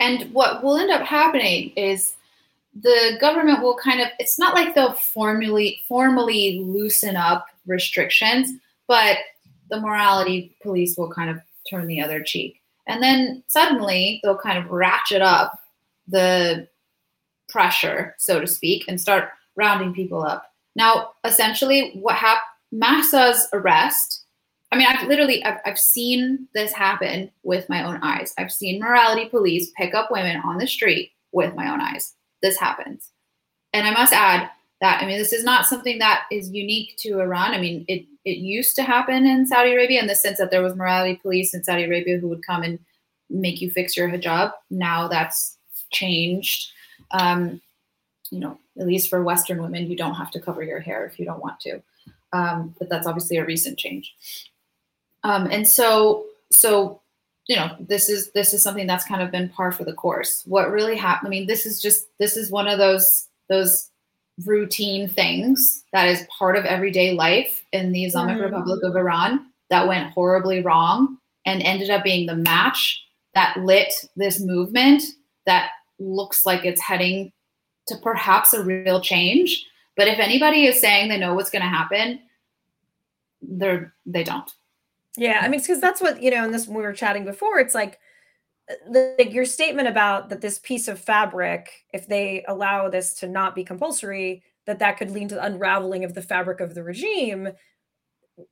And 0.00 0.32
what 0.32 0.62
will 0.62 0.76
end 0.76 0.90
up 0.90 1.02
happening 1.02 1.72
is 1.76 2.14
the 2.80 3.16
government 3.20 3.62
will 3.62 3.76
kind 3.76 4.00
of 4.00 4.08
it's 4.18 4.38
not 4.38 4.54
like 4.54 4.74
they'll 4.74 4.92
formally 4.92 5.80
formally 5.88 6.60
loosen 6.60 7.16
up 7.16 7.46
restrictions, 7.66 8.52
but 8.86 9.18
the 9.70 9.80
morality 9.80 10.56
police 10.62 10.96
will 10.96 11.10
kind 11.10 11.30
of 11.30 11.40
turn 11.68 11.86
the 11.86 12.00
other 12.00 12.22
cheek. 12.22 12.60
And 12.88 13.02
then 13.02 13.44
suddenly 13.46 14.20
they'll 14.22 14.38
kind 14.38 14.58
of 14.58 14.70
ratchet 14.70 15.22
up 15.22 15.58
the 16.06 16.66
pressure, 17.48 18.14
so 18.18 18.40
to 18.40 18.46
speak, 18.46 18.84
and 18.88 19.00
start 19.00 19.30
rounding 19.56 19.94
people 19.94 20.22
up. 20.22 20.44
Now, 20.74 21.10
essentially, 21.24 21.92
what 22.00 22.16
happened, 22.16 22.42
Mahsa's 22.72 23.48
arrest, 23.52 24.24
I 24.70 24.76
mean, 24.76 24.86
I've 24.86 25.08
literally, 25.08 25.42
I've, 25.44 25.58
I've 25.64 25.78
seen 25.78 26.48
this 26.54 26.72
happen 26.72 27.30
with 27.42 27.68
my 27.68 27.82
own 27.84 28.00
eyes. 28.02 28.34
I've 28.36 28.52
seen 28.52 28.80
morality 28.80 29.28
police 29.28 29.70
pick 29.76 29.94
up 29.94 30.10
women 30.10 30.40
on 30.44 30.58
the 30.58 30.66
street 30.66 31.12
with 31.32 31.54
my 31.54 31.72
own 31.72 31.80
eyes. 31.80 32.14
This 32.42 32.58
happens. 32.58 33.10
And 33.72 33.86
I 33.86 33.92
must 33.92 34.12
add 34.12 34.50
that, 34.80 35.02
I 35.02 35.06
mean, 35.06 35.18
this 35.18 35.32
is 35.32 35.44
not 35.44 35.66
something 35.66 35.98
that 35.98 36.24
is 36.30 36.50
unique 36.50 36.96
to 36.98 37.20
Iran. 37.20 37.52
I 37.52 37.58
mean, 37.58 37.84
it, 37.88 38.06
it 38.24 38.38
used 38.38 38.76
to 38.76 38.82
happen 38.82 39.26
in 39.26 39.46
Saudi 39.46 39.72
Arabia 39.72 40.00
in 40.00 40.06
the 40.06 40.14
sense 40.14 40.38
that 40.38 40.50
there 40.50 40.62
was 40.62 40.76
morality 40.76 41.16
police 41.16 41.52
in 41.52 41.64
Saudi 41.64 41.84
Arabia 41.84 42.18
who 42.18 42.28
would 42.28 42.46
come 42.46 42.62
and 42.62 42.78
make 43.30 43.60
you 43.60 43.70
fix 43.70 43.96
your 43.96 44.08
hijab. 44.08 44.52
Now 44.70 45.08
that's 45.08 45.58
changed. 45.90 46.70
Um, 47.10 47.60
you 48.30 48.40
know, 48.40 48.58
at 48.78 48.86
least 48.86 49.08
for 49.08 49.22
Western 49.22 49.60
women, 49.60 49.90
you 49.90 49.96
don't 49.96 50.14
have 50.14 50.30
to 50.32 50.40
cover 50.40 50.62
your 50.62 50.80
hair 50.80 51.06
if 51.06 51.18
you 51.18 51.24
don't 51.24 51.42
want 51.42 51.60
to. 51.60 51.82
Um, 52.32 52.74
but 52.78 52.88
that's 52.88 53.06
obviously 53.06 53.38
a 53.38 53.44
recent 53.44 53.78
change. 53.78 54.14
Um, 55.24 55.48
and 55.50 55.66
so, 55.66 56.26
so 56.52 57.00
you 57.48 57.56
know, 57.56 57.74
this 57.80 58.10
is 58.10 58.30
this 58.32 58.52
is 58.52 58.62
something 58.62 58.86
that's 58.86 59.06
kind 59.06 59.22
of 59.22 59.30
been 59.30 59.48
par 59.48 59.72
for 59.72 59.84
the 59.84 59.94
course. 59.94 60.42
What 60.46 60.70
really 60.70 60.96
happened? 60.96 61.28
I 61.28 61.30
mean, 61.30 61.46
this 61.46 61.64
is 61.64 61.80
just 61.80 62.06
this 62.18 62.36
is 62.36 62.50
one 62.50 62.68
of 62.68 62.78
those 62.78 63.28
those 63.48 63.88
routine 64.44 65.08
things 65.08 65.84
that 65.92 66.08
is 66.08 66.26
part 66.36 66.56
of 66.56 66.64
everyday 66.64 67.14
life 67.14 67.64
in 67.72 67.92
the 67.92 68.04
Islamic 68.04 68.38
mm. 68.38 68.44
Republic 68.44 68.82
of 68.82 68.96
Iran 68.96 69.46
that 69.70 69.88
went 69.88 70.12
horribly 70.12 70.62
wrong 70.62 71.18
and 71.44 71.62
ended 71.62 71.90
up 71.90 72.04
being 72.04 72.26
the 72.26 72.36
match 72.36 73.02
that 73.34 73.56
lit 73.58 73.92
this 74.16 74.40
movement 74.40 75.02
that 75.46 75.70
looks 75.98 76.46
like 76.46 76.64
it's 76.64 76.80
heading 76.80 77.32
to 77.86 77.96
perhaps 77.96 78.52
a 78.52 78.62
real 78.62 79.00
change. 79.00 79.64
But 79.96 80.08
if 80.08 80.18
anybody 80.18 80.66
is 80.66 80.80
saying 80.80 81.08
they 81.08 81.18
know 81.18 81.34
what's 81.34 81.50
going 81.50 81.62
to 81.62 81.68
happen, 81.68 82.20
they're 83.42 83.92
they 84.06 84.24
don't. 84.24 84.50
Yeah, 85.16 85.40
I 85.42 85.48
mean, 85.48 85.60
because 85.60 85.80
that's 85.80 86.00
what 86.00 86.22
you 86.22 86.30
know. 86.30 86.44
And 86.44 86.54
this 86.54 86.68
we 86.68 86.82
were 86.82 86.92
chatting 86.92 87.24
before. 87.24 87.58
It's 87.58 87.74
like, 87.74 87.98
like 88.86 89.32
your 89.32 89.44
statement 89.44 89.88
about 89.88 90.28
that 90.28 90.40
this 90.40 90.58
piece 90.58 90.88
of 90.88 90.98
fabric, 90.98 91.84
if 91.92 92.06
they 92.06 92.44
allow 92.48 92.88
this 92.88 93.14
to 93.14 93.28
not 93.28 93.54
be 93.54 93.64
compulsory, 93.64 94.42
that 94.66 94.78
that 94.80 94.98
could 94.98 95.10
lead 95.10 95.30
to 95.30 95.36
the 95.36 95.44
unraveling 95.44 96.04
of 96.04 96.14
the 96.14 96.22
fabric 96.22 96.60
of 96.60 96.74
the 96.74 96.82
regime. 96.82 97.48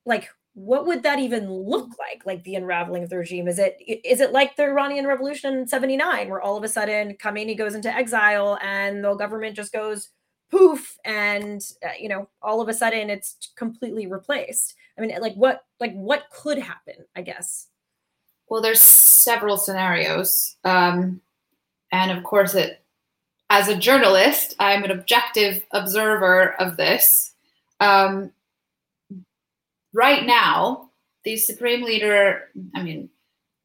Like, 0.04 0.28
what 0.56 0.86
would 0.86 1.02
that 1.02 1.18
even 1.18 1.52
look 1.52 1.90
like 1.98 2.22
like 2.24 2.42
the 2.44 2.54
unraveling 2.54 3.02
of 3.02 3.10
the 3.10 3.18
regime 3.18 3.46
is 3.46 3.58
it 3.58 3.76
is 3.86 4.22
it 4.22 4.32
like 4.32 4.56
the 4.56 4.62
iranian 4.62 5.06
revolution 5.06 5.52
in 5.52 5.68
79 5.68 6.30
where 6.30 6.40
all 6.40 6.56
of 6.56 6.64
a 6.64 6.68
sudden 6.68 7.14
khamenei 7.22 7.56
goes 7.56 7.74
into 7.74 7.94
exile 7.94 8.58
and 8.62 9.04
the 9.04 9.14
government 9.16 9.54
just 9.54 9.70
goes 9.70 10.08
poof 10.50 10.96
and 11.04 11.60
uh, 11.84 11.90
you 12.00 12.08
know 12.08 12.26
all 12.40 12.62
of 12.62 12.70
a 12.70 12.74
sudden 12.74 13.10
it's 13.10 13.52
completely 13.54 14.06
replaced 14.06 14.74
i 14.96 15.02
mean 15.02 15.14
like 15.20 15.34
what 15.34 15.60
like 15.78 15.92
what 15.92 16.24
could 16.32 16.58
happen 16.58 16.94
i 17.14 17.20
guess 17.20 17.68
well 18.48 18.62
there's 18.62 18.80
several 18.80 19.56
scenarios 19.56 20.56
um 20.64 21.20
and 21.92 22.10
of 22.10 22.22
course 22.24 22.54
it 22.54 22.82
as 23.50 23.68
a 23.68 23.76
journalist 23.76 24.54
i'm 24.58 24.84
an 24.84 24.90
objective 24.90 25.64
observer 25.72 26.54
of 26.60 26.76
this 26.76 27.32
um 27.80 28.30
right 29.96 30.26
now, 30.26 30.90
the 31.24 31.36
supreme 31.36 31.82
leader, 31.82 32.50
I 32.74 32.82
mean, 32.82 33.08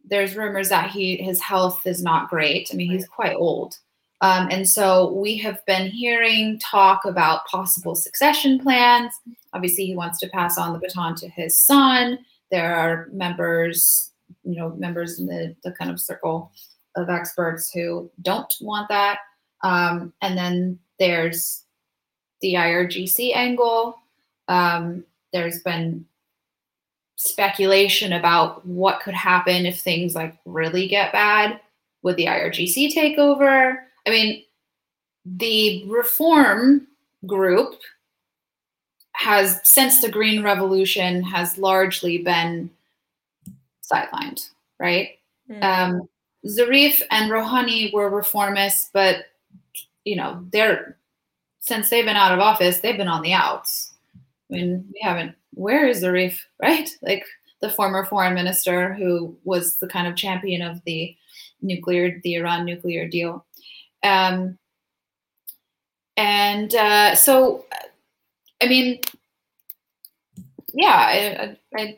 there's 0.03 0.35
rumors 0.35 0.69
that 0.69 0.89
he 0.89 1.17
his 1.17 1.39
health 1.39 1.85
is 1.85 2.01
not 2.01 2.29
great. 2.29 2.69
I 2.71 2.75
mean, 2.75 2.89
he's 2.89 3.07
quite 3.07 3.35
old. 3.35 3.77
Um, 4.21 4.47
and 4.51 4.67
so 4.67 5.11
we 5.13 5.37
have 5.37 5.63
been 5.65 5.87
hearing 5.87 6.59
talk 6.59 7.05
about 7.05 7.45
possible 7.45 7.95
succession 7.95 8.59
plans. 8.59 9.13
Obviously, 9.53 9.85
he 9.85 9.95
wants 9.95 10.19
to 10.19 10.29
pass 10.29 10.57
on 10.57 10.73
the 10.73 10.79
baton 10.79 11.15
to 11.15 11.29
his 11.29 11.59
son. 11.59 12.19
There 12.49 12.75
are 12.75 13.09
members, 13.11 14.10
you 14.43 14.55
know, 14.55 14.69
members 14.77 15.19
in 15.19 15.25
the, 15.25 15.55
the 15.63 15.71
kind 15.71 15.91
of 15.91 15.99
circle 15.99 16.51
of 16.95 17.09
experts 17.09 17.71
who 17.71 18.09
don't 18.21 18.53
want 18.61 18.89
that. 18.89 19.19
Um, 19.63 20.13
and 20.21 20.37
then 20.37 20.79
there's 20.99 21.63
the 22.41 22.55
IRGC 22.55 23.35
angle. 23.35 23.95
Um, 24.47 25.03
there's 25.31 25.59
been 25.59 26.05
speculation 27.15 28.13
about 28.13 28.65
what 28.65 29.01
could 29.01 29.13
happen 29.13 29.65
if 29.65 29.79
things 29.79 30.15
like 30.15 30.37
really 30.45 30.87
get 30.87 31.11
bad. 31.11 31.59
Would 32.01 32.17
the 32.17 32.25
IRGC 32.25 32.91
take 32.93 33.19
over? 33.19 33.83
I 34.07 34.09
mean, 34.09 34.43
the 35.23 35.85
reform 35.87 36.87
group 37.27 37.75
has, 39.13 39.59
since 39.63 40.01
the 40.01 40.09
Green 40.09 40.41
Revolution, 40.41 41.21
has 41.21 41.59
largely 41.59 42.17
been 42.17 42.71
sidelined, 43.91 44.49
right? 44.79 45.09
Mm. 45.49 45.63
Um, 45.63 46.09
Zarif 46.45 47.01
and 47.11 47.31
Rouhani 47.31 47.93
were 47.93 48.09
reformists, 48.09 48.89
but 48.93 49.25
you 50.05 50.15
know, 50.15 50.45
they're 50.51 50.97
since 51.59 51.89
they've 51.89 52.05
been 52.05 52.15
out 52.15 52.33
of 52.33 52.39
office, 52.39 52.79
they've 52.79 52.97
been 52.97 53.07
on 53.07 53.21
the 53.21 53.33
outs. 53.33 53.93
I 54.51 54.55
mean, 54.55 54.85
we 54.93 54.99
haven't 55.01 55.35
where 55.53 55.87
is 55.87 56.03
Zarif, 56.03 56.39
right? 56.61 56.89
Like 57.01 57.25
the 57.61 57.69
former 57.69 58.05
foreign 58.05 58.33
minister 58.33 58.93
who 58.93 59.37
was 59.43 59.77
the 59.77 59.87
kind 59.87 60.07
of 60.07 60.15
champion 60.15 60.61
of 60.61 60.83
the 60.85 61.15
nuclear, 61.61 62.19
the 62.23 62.35
Iran 62.35 62.65
nuclear 62.65 63.07
deal. 63.07 63.45
Um, 64.03 64.57
and 66.17 66.73
uh, 66.73 67.15
so, 67.15 67.65
I 68.61 68.67
mean, 68.67 68.99
yeah, 70.73 70.87
I, 70.87 71.55
I, 71.77 71.81
I 71.81 71.97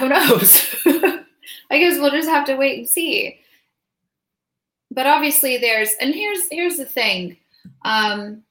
who 0.00 0.08
knows? 0.08 0.74
I 1.70 1.78
guess 1.78 2.00
we'll 2.00 2.10
just 2.10 2.28
have 2.28 2.46
to 2.46 2.56
wait 2.56 2.78
and 2.78 2.88
see. 2.88 3.38
But 4.90 5.06
obviously, 5.06 5.58
there's 5.58 5.92
and 6.00 6.14
here's 6.14 6.48
here's 6.50 6.76
the 6.76 6.84
thing. 6.84 7.36
Um, 7.84 8.42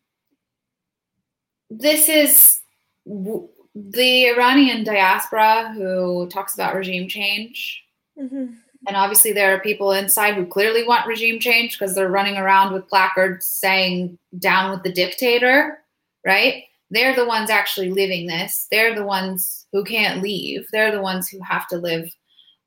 this 1.70 2.08
is 2.08 2.62
the 3.06 4.28
Iranian 4.28 4.84
diaspora 4.84 5.74
who 5.76 6.28
talks 6.30 6.54
about 6.54 6.76
regime 6.76 7.10
change. 7.10 7.84
Mm-hmm. 8.18 8.54
And 8.88 8.96
obviously, 8.96 9.34
there 9.34 9.54
are 9.54 9.60
people 9.60 9.92
inside 9.92 10.36
who 10.36 10.46
clearly 10.46 10.88
want 10.88 11.06
regime 11.06 11.40
change 11.40 11.78
because 11.78 11.96
they're 11.96 12.10
running 12.10 12.38
around 12.38 12.74
with 12.74 12.88
placards 12.88 13.46
saying, 13.46 14.18
down 14.38 14.72
with 14.72 14.84
the 14.84 14.94
dictator, 14.94 15.80
right? 16.26 16.64
They're 16.92 17.16
the 17.16 17.26
ones 17.26 17.50
actually 17.50 17.92
living 17.92 18.28
this. 18.28 18.68
They're 18.72 18.96
the 18.96 19.06
ones 19.06 19.68
who 19.72 19.84
can't 19.84 20.22
leave. 20.22 20.68
They're 20.72 20.92
the 20.92 21.02
ones 21.02 21.30
who 21.30 21.40
have 21.44 21.68
to 21.68 21.78
live, 21.78 22.10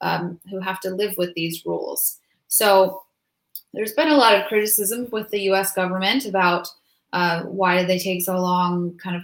um, 0.00 0.38
who 0.50 0.60
have 0.60 0.80
to 0.80 0.90
live 0.90 1.14
with 1.18 1.34
these 1.34 1.64
rules. 1.66 2.18
So 2.48 3.02
there's 3.72 3.94
been 3.94 4.08
a 4.08 4.16
lot 4.16 4.36
of 4.36 4.46
criticism 4.46 5.08
with 5.10 5.30
the 5.30 5.40
U.S. 5.42 5.72
government 5.74 6.26
about 6.26 6.68
uh, 7.12 7.42
why 7.42 7.78
did 7.78 7.88
they 7.88 7.98
take 7.98 8.22
so 8.22 8.38
long, 8.38 8.96
kind 8.98 9.16
of 9.16 9.22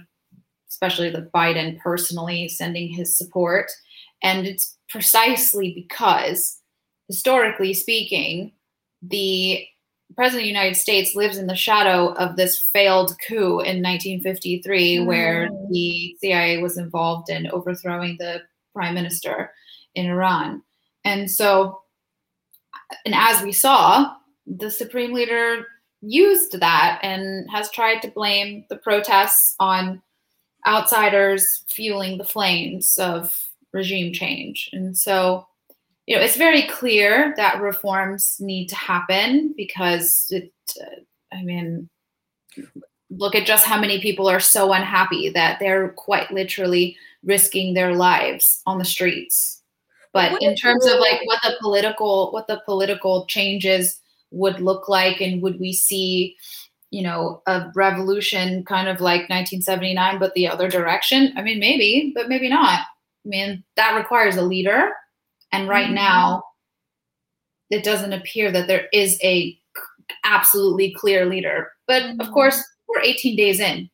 especially 0.69 1.09
the 1.09 1.29
Biden 1.33 1.79
personally 1.79 2.47
sending 2.47 2.89
his 2.89 3.17
support. 3.17 3.71
And 4.21 4.45
it's 4.45 4.77
precisely 4.89 5.73
because, 5.73 6.59
historically 7.07 7.73
speaking, 7.73 8.51
the 9.01 9.65
President 10.15 10.41
of 10.41 10.43
the 10.43 10.47
United 10.47 10.75
States 10.75 11.15
lives 11.15 11.37
in 11.37 11.47
the 11.47 11.55
shadow 11.55 12.13
of 12.13 12.35
this 12.35 12.59
failed 12.59 13.15
coup 13.27 13.59
in 13.59 13.81
1953, 13.81 14.97
mm. 14.97 15.05
where 15.05 15.49
the 15.69 16.15
CIA 16.19 16.61
was 16.61 16.77
involved 16.77 17.29
in 17.29 17.49
overthrowing 17.51 18.17
the 18.19 18.41
prime 18.73 18.95
minister 18.95 19.51
in 19.95 20.07
Iran. 20.07 20.61
And 21.05 21.29
so, 21.29 21.81
and 23.05 23.13
as 23.15 23.43
we 23.43 23.51
saw, 23.51 24.13
the 24.45 24.71
supreme 24.71 25.13
leader 25.13 25.65
used 26.01 26.59
that 26.59 26.99
and 27.03 27.49
has 27.49 27.69
tried 27.71 28.01
to 28.01 28.11
blame 28.11 28.65
the 28.69 28.77
protests 28.77 29.55
on 29.59 30.01
outsiders 30.67 31.63
fueling 31.69 32.17
the 32.17 32.23
flames 32.23 32.97
of 32.97 33.49
regime 33.73 34.13
change. 34.13 34.69
And 34.73 34.97
so, 34.97 35.47
you 36.09 36.15
know, 36.15 36.23
it's 36.23 36.37
very 36.37 36.63
clear 36.63 37.35
that 37.37 37.61
reforms 37.61 38.37
need 38.39 38.65
to 38.69 38.75
happen 38.75 39.53
because 39.55 40.25
it, 40.31 40.51
uh, 40.81 41.01
I 41.31 41.43
mean, 41.43 41.87
look 43.11 43.35
at 43.35 43.45
just 43.45 43.63
how 43.63 43.79
many 43.79 44.01
people 44.01 44.27
are 44.27 44.39
so 44.39 44.73
unhappy 44.73 45.29
that 45.29 45.59
they're 45.59 45.89
quite 45.89 46.31
literally 46.31 46.97
risking 47.23 47.75
their 47.75 47.93
lives 47.93 48.63
on 48.65 48.79
the 48.79 48.85
streets. 48.85 49.61
But 50.11 50.31
What 50.31 50.41
in 50.41 50.55
terms 50.55 50.87
of 50.87 50.97
like 50.97 51.21
what 51.25 51.41
the 51.43 51.55
political 51.61 52.31
what 52.31 52.47
the 52.47 52.63
political 52.65 53.27
changes 53.27 53.99
would 54.31 54.59
look 54.61 54.89
like 54.89 55.21
and 55.21 55.43
would 55.43 55.59
we 55.59 55.73
see 55.73 56.35
you 56.89 57.03
know 57.03 57.43
a 57.45 57.71
revolution 57.75 58.65
kind 58.65 58.87
of 58.87 58.99
like 58.99 59.29
1979 59.29 60.17
but 60.17 60.33
the 60.33 60.47
other 60.47 60.67
direction 60.67 61.31
i 61.35 61.41
mean 61.43 61.59
maybe 61.59 62.11
but 62.15 62.29
maybe 62.29 62.49
not 62.49 62.79
i 62.79 63.27
mean 63.27 63.63
that 63.75 63.95
requires 63.95 64.37
a 64.37 64.41
leader 64.41 64.91
and 65.51 65.67
right 65.67 65.89
Mhm. 65.89 65.93
now 65.95 66.43
it 67.69 67.83
doesn't 67.83 68.13
appear 68.13 68.51
that 68.51 68.67
there 68.67 68.87
is 68.93 69.19
a 69.23 69.57
absolutely 70.23 70.91
clear 70.93 71.25
leader 71.25 71.71
but 71.87 72.03
of 72.03 72.17
Mhm. 72.27 72.33
course 72.33 72.63
we're 72.87 73.01
18 73.01 73.35
days 73.35 73.59
in 73.59 73.89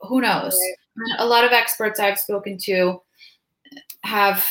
who 0.00 0.20
knows 0.20 0.58
Right. 0.96 1.20
A 1.20 1.26
lot 1.26 1.44
of 1.44 1.52
experts 1.52 2.00
i've 2.00 2.18
spoken 2.18 2.56
to 2.64 3.02
have 4.04 4.46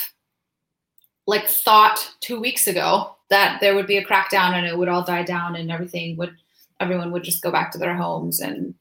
like 1.28 1.47
thought 1.47 2.12
two 2.22 2.39
weeks 2.39 2.68
ago 2.68 3.16
that 3.30 3.60
there 3.62 3.76
would 3.76 3.88
be 3.88 3.97
a 3.97 4.06
crackdown 4.06 4.54
and 4.54 4.66
it 4.66 4.78
would 4.78 4.88
all 4.88 5.04
die 5.04 5.24
down 5.24 5.56
and 5.56 5.72
everything 5.72 6.16
would 6.18 6.36
everyone 6.80 7.12
would 7.12 7.24
just 7.24 7.41
go 7.43 7.52
back 7.52 7.72
to 7.72 7.78
their 7.78 7.95
homes 7.95 8.39
and 8.39 8.74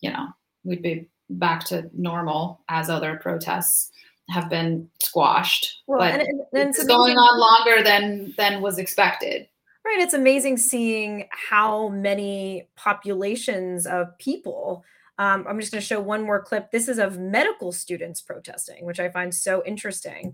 you 0.00 0.10
know 0.10 0.28
we'd 0.64 0.82
be 0.82 1.08
back 1.30 1.64
to 1.64 1.88
normal 1.94 2.60
as 2.68 2.90
other 2.90 3.16
protests 3.16 3.90
have 4.29 4.49
been 4.49 4.89
squashed 5.01 5.81
Well, 5.87 5.99
but 5.99 6.13
and, 6.13 6.21
and, 6.21 6.39
and 6.53 6.69
it's 6.69 6.79
it's 6.79 6.87
going 6.87 7.13
amazing- 7.13 7.17
on 7.19 7.39
longer 7.39 7.83
than 7.83 8.33
than 8.37 8.61
was 8.61 8.77
expected 8.77 9.47
Right. 9.87 9.99
It's 9.99 10.15
amazing 10.15 10.57
seeing 10.57 11.27
how 11.29 11.89
many 11.89 12.69
populations 12.75 13.85
of 13.85 14.17
people. 14.17 14.83
Um, 15.19 15.45
I'm 15.47 15.59
just 15.59 15.71
going 15.71 15.79
to 15.79 15.85
show 15.85 15.99
one 15.99 16.23
more 16.23 16.41
clip. 16.41 16.71
This 16.71 16.87
is 16.87 16.97
of 16.97 17.19
medical 17.19 17.71
students 17.71 18.19
protesting, 18.19 18.83
which 18.83 18.99
I 18.99 19.09
find 19.09 19.31
so 19.31 19.61
interesting. 19.63 20.31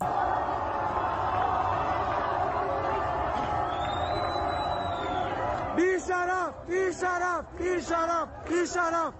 بی 5.75 5.99
شرف 6.07 6.53
بی 6.67 6.93
شرف 7.01 7.45
بی 7.57 7.81
شرف 7.81 8.27
بی 8.49 8.67
شرف 8.73 9.13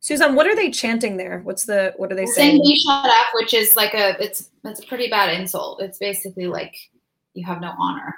Susan, 0.00 0.34
what 0.34 0.46
are 0.46 0.56
they 0.56 0.70
chanting 0.70 1.18
there? 1.18 1.40
What's 1.44 1.64
the 1.64 1.92
what 1.98 2.10
are 2.10 2.16
they 2.16 2.26
saying 2.26 2.62
saying? 2.62 2.78
"Bisharaf," 2.88 3.34
which 3.34 3.52
is 3.52 3.76
like 3.76 3.92
a 3.94 4.20
it's 4.22 4.50
it's 4.64 4.80
a 4.80 4.86
pretty 4.86 5.08
bad 5.08 5.38
insult. 5.38 5.82
It's 5.82 5.98
basically 5.98 6.46
like 6.46 6.74
you 7.34 7.44
have 7.46 7.60
no 7.60 7.74
honor. 7.78 8.14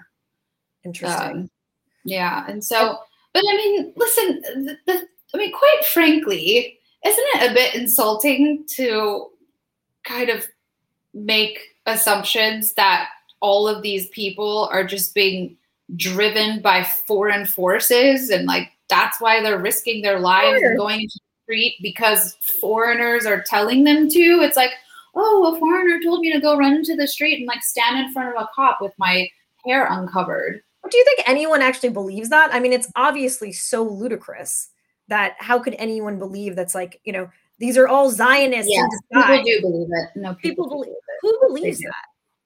Interesting. 0.84 1.30
Um, 1.30 1.50
yeah, 2.04 2.44
and 2.48 2.64
so, 2.64 2.98
but 3.34 3.42
I 3.48 3.56
mean, 3.56 3.92
listen, 3.96 4.42
the, 4.64 4.78
the, 4.86 5.06
I 5.34 5.36
mean, 5.36 5.52
quite 5.52 5.84
frankly, 5.92 6.78
isn't 7.04 7.26
it 7.34 7.50
a 7.50 7.54
bit 7.54 7.74
insulting 7.74 8.64
to 8.70 9.28
kind 10.04 10.30
of 10.30 10.46
make 11.14 11.58
assumptions 11.86 12.74
that 12.74 13.08
all 13.40 13.66
of 13.68 13.82
these 13.82 14.08
people 14.08 14.68
are 14.72 14.84
just 14.84 15.14
being 15.14 15.56
driven 15.96 16.62
by 16.62 16.84
foreign 16.84 17.44
forces 17.44 18.30
and 18.30 18.46
like 18.46 18.70
that's 18.88 19.20
why 19.20 19.42
they're 19.42 19.58
risking 19.58 20.00
their 20.00 20.20
lives 20.20 20.58
Sure. 20.58 20.70
and 20.70 20.78
going 20.78 21.00
into 21.02 21.18
street 21.44 21.76
because 21.82 22.36
foreigners 22.60 23.26
are 23.26 23.42
telling 23.42 23.84
them 23.84 24.08
to? 24.08 24.40
It's 24.42 24.56
like, 24.56 24.70
oh, 25.14 25.54
a 25.54 25.58
foreigner 25.58 26.00
told 26.02 26.20
me 26.20 26.32
to 26.32 26.40
go 26.40 26.56
run 26.56 26.74
into 26.74 26.96
the 26.96 27.06
street 27.06 27.38
and 27.38 27.46
like 27.46 27.62
stand 27.62 27.98
in 28.04 28.12
front 28.12 28.34
of 28.34 28.42
a 28.42 28.48
cop 28.54 28.78
with 28.80 28.92
my 28.98 29.28
hair 29.64 29.86
uncovered. 29.90 30.62
Do 30.90 30.96
you 30.98 31.04
think 31.04 31.28
anyone 31.28 31.62
actually 31.62 31.90
believes 31.90 32.28
that? 32.30 32.52
I 32.52 32.58
mean, 32.60 32.72
it's 32.72 32.90
obviously 32.96 33.52
so 33.52 33.84
ludicrous 33.84 34.68
that 35.08 35.36
how 35.38 35.58
could 35.58 35.74
anyone 35.78 36.18
believe 36.18 36.56
that's 36.56 36.74
like, 36.74 37.00
you 37.04 37.12
know, 37.12 37.30
these 37.58 37.76
are 37.76 37.86
all 37.86 38.10
Zionists 38.10 38.72
Yes, 38.72 38.88
people 39.12 39.42
do 39.44 39.60
believe 39.60 39.88
it. 39.90 40.18
No, 40.20 40.34
People 40.34 40.64
people, 40.64 40.68
believe 40.68 40.86
believe 40.86 40.96
it. 40.96 41.18
Who 41.20 41.48
believes 41.48 41.78
that? 41.78 41.94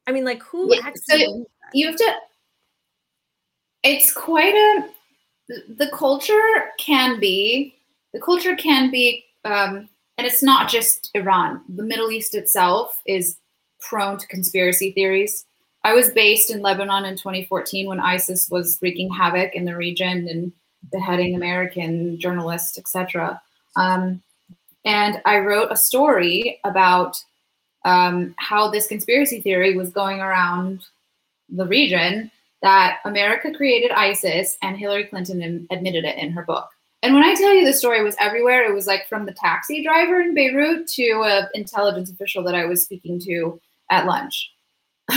I 0.07 0.12
mean, 0.12 0.24
like 0.24 0.42
who 0.42 0.74
Yeah, 0.74 0.80
actually 0.84 1.24
so- 1.24 1.47
You 1.72 1.86
have 1.88 1.97
to. 1.97 2.14
It's 3.82 4.12
quite 4.12 4.55
a. 4.55 4.88
The 5.49 5.88
culture 5.94 6.72
can 6.78 7.20
be. 7.20 7.76
The 8.17 8.23
culture 8.23 8.57
can 8.57 8.91
be, 8.91 9.27
um, 9.45 9.91
and 10.17 10.27
it's 10.27 10.43
not 10.43 10.71
just 10.71 11.11
Iran. 11.12 11.61
The 11.69 11.83
Middle 11.83 12.11
East 12.11 12.35
itself 12.35 13.03
is 13.05 13.37
prone 13.79 14.17
to 14.17 14.27
conspiracy 14.29 14.91
theories. 14.93 15.45
I 15.85 15.93
was 15.93 16.12
based 16.12 16.51
in 16.51 16.62
Lebanon 16.62 17.05
in 17.05 17.19
2014 17.19 17.87
when 17.87 18.01
ISIS 18.01 18.49
was 18.49 18.79
wreaking 18.81 19.12
havoc 19.12 19.55
in 19.55 19.67
the 19.67 19.77
region 19.77 20.29
and 20.29 20.51
beheading 20.91 21.35
American 21.35 22.19
journalists, 22.19 22.79
etc. 22.79 23.39
Um, 23.77 24.23
and 24.87 25.21
I 25.27 25.41
wrote 25.41 25.71
a 25.71 25.77
story 25.77 26.59
about 26.64 27.23
um, 27.85 28.35
how 28.39 28.71
this 28.71 28.87
conspiracy 28.87 29.43
theory 29.43 29.77
was 29.77 29.91
going 29.91 30.21
around 30.21 30.87
the 31.51 31.67
region 31.67 32.31
that 32.62 33.01
America 33.05 33.53
created 33.53 33.91
ISIS 33.91 34.57
and 34.62 34.79
Hillary 34.79 35.05
Clinton 35.05 35.67
admitted 35.71 36.07
it 36.07 36.17
in 36.17 36.33
her 36.33 36.43
book. 36.43 36.71
And 37.07 37.14
when 37.14 37.22
I 37.22 37.36
tell 37.36 37.54
you 37.54 37.64
the 37.64 37.72
story 37.72 38.02
was 38.02 38.16
everywhere, 38.18 38.68
it 38.68 38.74
was 38.74 38.88
like 38.88 39.07
from 39.09 39.26
the 39.26 39.32
taxi 39.32 39.80
driver 39.80 40.20
in 40.20 40.34
Beirut 40.34 40.88
to 40.88 41.22
an 41.24 41.46
intelligence 41.54 42.11
official 42.11 42.42
that 42.42 42.57
I 42.57 42.64
was 42.64 42.82
speaking 42.82 43.20
to 43.20 43.61
at 43.92 44.07
lunch. 44.07 44.50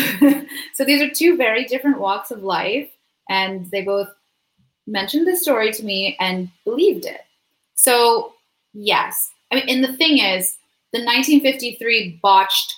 so 0.75 0.85
these 0.85 1.01
are 1.01 1.09
two 1.09 1.35
very 1.35 1.63
different 1.63 1.99
walks 1.99 2.29
of 2.29 2.43
life, 2.43 2.87
and 3.27 3.65
they 3.71 3.81
both 3.81 4.07
mentioned 4.85 5.25
this 5.25 5.41
story 5.41 5.71
to 5.71 5.83
me 5.83 6.15
and 6.19 6.51
believed 6.63 7.05
it. 7.05 7.21
So, 7.73 8.33
yes. 8.73 9.31
I 9.51 9.55
mean, 9.55 9.67
and 9.67 9.83
the 9.83 9.97
thing 9.97 10.19
is, 10.19 10.57
the 10.93 10.99
1953 10.99 12.19
botched, 12.21 12.71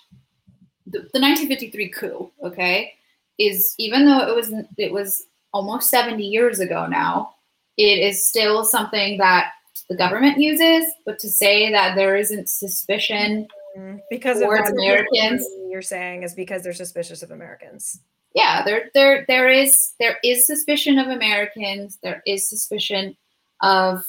the, 0.86 1.00
the 1.00 1.20
1953 1.20 1.90
coup, 1.90 2.32
okay, 2.46 2.94
is 3.38 3.76
even 3.78 4.06
though 4.06 4.26
it 4.26 4.34
was 4.34 4.54
it 4.78 4.94
was 4.94 5.26
almost 5.54 5.90
70 5.90 6.24
years 6.26 6.62
ago 6.62 6.88
now, 6.88 7.36
it 7.82 8.00
is 8.08 8.26
still 8.26 8.64
something 8.64 9.18
that 9.18 9.52
the 9.90 9.96
government 9.96 10.38
uses. 10.38 10.86
But 11.06 11.20
to 11.20 11.30
say 11.30 11.72
that 11.72 11.96
there 11.96 12.16
isn't 12.16 12.50
suspicion 12.50 13.48
Mm, 13.78 14.02
because 14.10 14.42
Americans. 14.42 15.48
you're 15.70 15.82
saying 15.82 16.24
is 16.24 16.34
because 16.34 16.62
they're 16.62 16.74
suspicious 16.74 17.24
of 17.24 17.32
Americans. 17.32 18.02
yeah 18.36 18.64
there 18.66 18.90
there 18.94 19.24
there 19.30 19.48
is 19.48 19.94
there 19.98 20.18
is 20.26 20.46
suspicion 20.46 21.00
of 21.00 21.08
americans 21.08 21.98
there 22.04 22.22
is 22.28 22.50
suspicion 22.50 23.16
of 23.62 24.06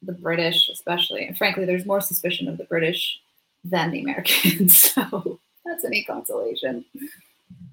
the 0.00 0.12
british 0.12 0.70
especially 0.70 1.26
and 1.26 1.36
frankly 1.36 1.66
there's 1.66 1.84
more 1.84 2.00
suspicion 2.00 2.48
of 2.48 2.56
the 2.56 2.64
british 2.64 3.18
than 3.64 3.90
the 3.90 4.00
americans 4.00 4.80
so 4.94 5.38
that's 5.66 5.84
any 5.84 6.02
consolation 6.04 6.82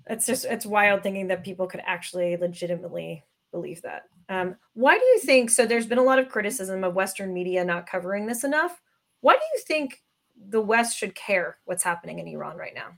It's 0.10 0.26
just 0.26 0.44
it's 0.44 0.66
wild 0.66 1.04
thinking 1.04 1.28
that 1.28 1.46
people 1.46 1.68
could 1.68 1.82
actually 1.86 2.36
legitimately 2.36 3.24
believe 3.52 3.82
that. 3.82 4.04
Um, 4.30 4.56
why 4.74 4.98
do 4.98 5.04
you 5.06 5.20
think 5.20 5.50
so? 5.50 5.66
There's 5.66 5.88
been 5.88 5.98
a 5.98 6.04
lot 6.04 6.20
of 6.20 6.30
criticism 6.30 6.84
of 6.84 6.94
Western 6.96 7.34
media 7.34 7.66
not 7.66 7.88
covering 7.88 8.28
this 8.28 8.44
enough. 8.44 8.80
Why 9.22 9.34
do 9.34 9.42
you 9.54 9.62
think 9.66 10.02
the 10.50 10.62
West 10.62 10.98
should 10.98 11.16
care 11.16 11.58
what's 11.66 11.84
happening 11.84 12.20
in 12.20 12.28
Iran 12.28 12.58
right 12.58 12.76
now? 12.76 12.90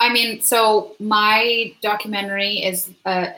i 0.00 0.12
mean 0.12 0.40
so 0.40 0.96
my 0.98 1.72
documentary 1.80 2.54
is 2.56 2.90
uh, 3.06 3.28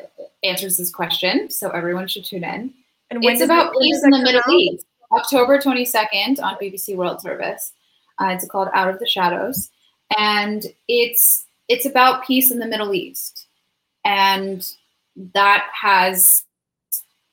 answers 0.43 0.79
this 0.79 0.91
question 0.91 1.51
so 1.51 1.69
everyone 1.71 2.09
should 2.09 2.25
tune 2.25 2.43
in 2.43 2.73
And 3.11 3.23
it's 3.23 3.43
about 3.43 3.75
peace 3.79 4.03
in 4.03 4.11
the 4.11 4.23
Middle 4.23 4.41
out? 4.41 4.51
East. 4.51 4.87
October 5.13 5.59
22nd 5.59 6.43
on 6.43 6.57
BBC 6.57 6.97
World 6.97 7.21
Service. 7.21 7.73
Uh, 8.19 8.29
it's 8.29 8.47
called 8.49 8.69
Out 8.75 8.89
of 8.89 8.99
the 8.99 9.07
Shadows, 9.07 9.71
and 10.19 10.65
it's 10.89 11.47
it's 11.69 11.87
about 11.87 12.25
peace 12.27 12.51
in 12.51 12.59
the 12.59 12.67
Middle 12.67 12.95
East, 12.95 13.47
and 14.05 14.67
that 15.33 15.69
has, 15.73 16.45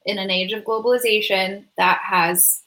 in 0.05 0.17
an 0.17 0.29
age 0.29 0.53
of 0.53 0.63
globalization, 0.63 1.65
that 1.77 1.99
has, 2.03 2.61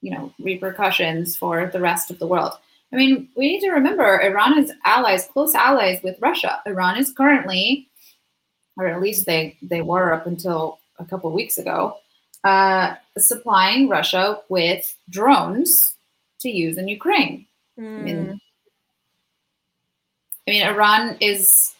you 0.00 0.10
know, 0.10 0.32
repercussions 0.38 1.36
for 1.36 1.66
the 1.66 1.80
rest 1.80 2.10
of 2.10 2.18
the 2.18 2.26
world. 2.26 2.52
I 2.92 2.96
mean, 2.96 3.28
we 3.36 3.48
need 3.48 3.60
to 3.60 3.70
remember 3.70 4.20
Iran 4.20 4.58
is 4.58 4.72
allies, 4.84 5.26
close 5.32 5.54
allies 5.54 6.00
with 6.02 6.20
Russia. 6.20 6.60
Iran 6.66 6.98
is 6.98 7.12
currently, 7.12 7.88
or 8.76 8.86
at 8.86 9.00
least 9.00 9.24
they 9.26 9.56
they 9.62 9.80
were 9.80 10.12
up 10.12 10.26
until 10.26 10.78
a 10.98 11.04
couple 11.04 11.28
of 11.28 11.34
weeks 11.34 11.56
ago, 11.56 11.96
uh, 12.44 12.94
supplying 13.16 13.88
Russia 13.88 14.40
with 14.48 14.94
drones 15.08 15.96
to 16.40 16.50
use 16.50 16.76
in 16.76 16.88
Ukraine. 16.88 17.46
Mm, 17.78 18.02
mean, 18.02 18.40
I 20.46 20.50
mean, 20.50 20.66
Iran 20.66 21.16
is 21.20 21.74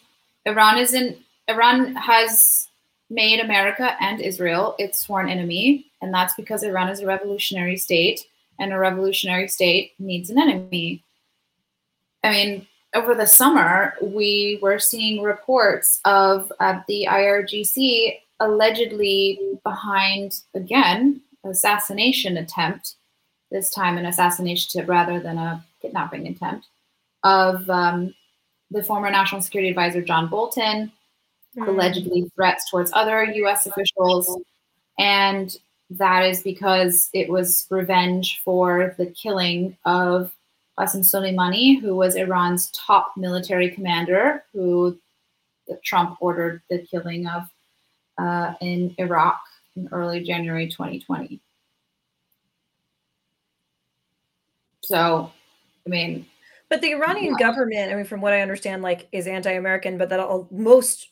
Iran 0.45 0.77
is 0.77 0.93
in 0.93 1.22
Iran 1.47 1.95
has 1.95 2.67
made 3.09 3.39
America 3.39 3.95
and 3.99 4.21
Israel 4.21 4.75
its 4.79 4.99
sworn 4.99 5.29
enemy, 5.29 5.85
and 6.01 6.13
that's 6.13 6.33
because 6.35 6.63
Iran 6.63 6.89
is 6.89 7.01
a 7.01 7.07
revolutionary 7.07 7.77
state, 7.77 8.25
and 8.59 8.71
a 8.71 8.79
revolutionary 8.79 9.47
state 9.47 9.93
needs 9.99 10.29
an 10.29 10.39
enemy. 10.39 11.03
I 12.23 12.31
mean, 12.31 12.67
over 12.93 13.15
the 13.15 13.25
summer, 13.25 13.95
we 14.01 14.59
were 14.61 14.79
seeing 14.79 15.23
reports 15.23 15.99
of 16.05 16.51
uh, 16.59 16.79
the 16.87 17.07
IRGC 17.09 18.19
allegedly 18.39 19.39
behind, 19.63 20.41
again, 20.53 21.21
assassination 21.43 22.37
attempt, 22.37 22.95
this 23.51 23.69
time 23.69 23.97
an 23.97 24.05
assassination 24.05 24.85
rather 24.85 25.19
than 25.19 25.37
a 25.37 25.63
kidnapping 25.81 26.27
attempt, 26.27 26.67
of 27.23 27.69
um, 27.69 28.13
the 28.71 28.83
former 28.83 29.09
National 29.09 29.41
Security 29.41 29.69
Advisor 29.69 30.01
John 30.01 30.27
Bolton, 30.27 30.91
Hmm. 31.55 31.69
allegedly 31.69 32.31
threats 32.35 32.69
towards 32.69 32.91
other 32.93 33.23
US 33.23 33.65
officials. 33.65 34.41
And 34.97 35.55
that 35.91 36.23
is 36.25 36.41
because 36.41 37.09
it 37.13 37.29
was 37.29 37.67
revenge 37.69 38.41
for 38.43 38.95
the 38.97 39.07
killing 39.07 39.77
of 39.85 40.31
Qasem 40.79 41.01
Soleimani, 41.01 41.79
who 41.79 41.95
was 41.95 42.15
Iran's 42.15 42.71
top 42.71 43.13
military 43.15 43.69
commander, 43.69 44.43
who 44.53 44.97
Trump 45.83 46.17
ordered 46.19 46.61
the 46.69 46.79
killing 46.79 47.27
of 47.27 47.43
uh, 48.17 48.53
in 48.61 48.95
Iraq 48.97 49.39
in 49.75 49.87
early 49.91 50.23
January 50.23 50.67
2020. 50.67 51.39
So, 54.81 55.31
I 55.85 55.89
mean, 55.89 56.25
But 56.69 56.81
the 56.81 56.91
Iranian 56.91 57.35
government, 57.35 57.91
I 57.91 57.95
mean, 57.95 58.05
from 58.05 58.21
what 58.21 58.33
I 58.33 58.41
understand, 58.41 58.81
like 58.81 59.07
is 59.11 59.27
anti-American, 59.27 59.97
but 59.97 60.09
that 60.09 60.19
all, 60.19 60.47
most, 60.51 61.09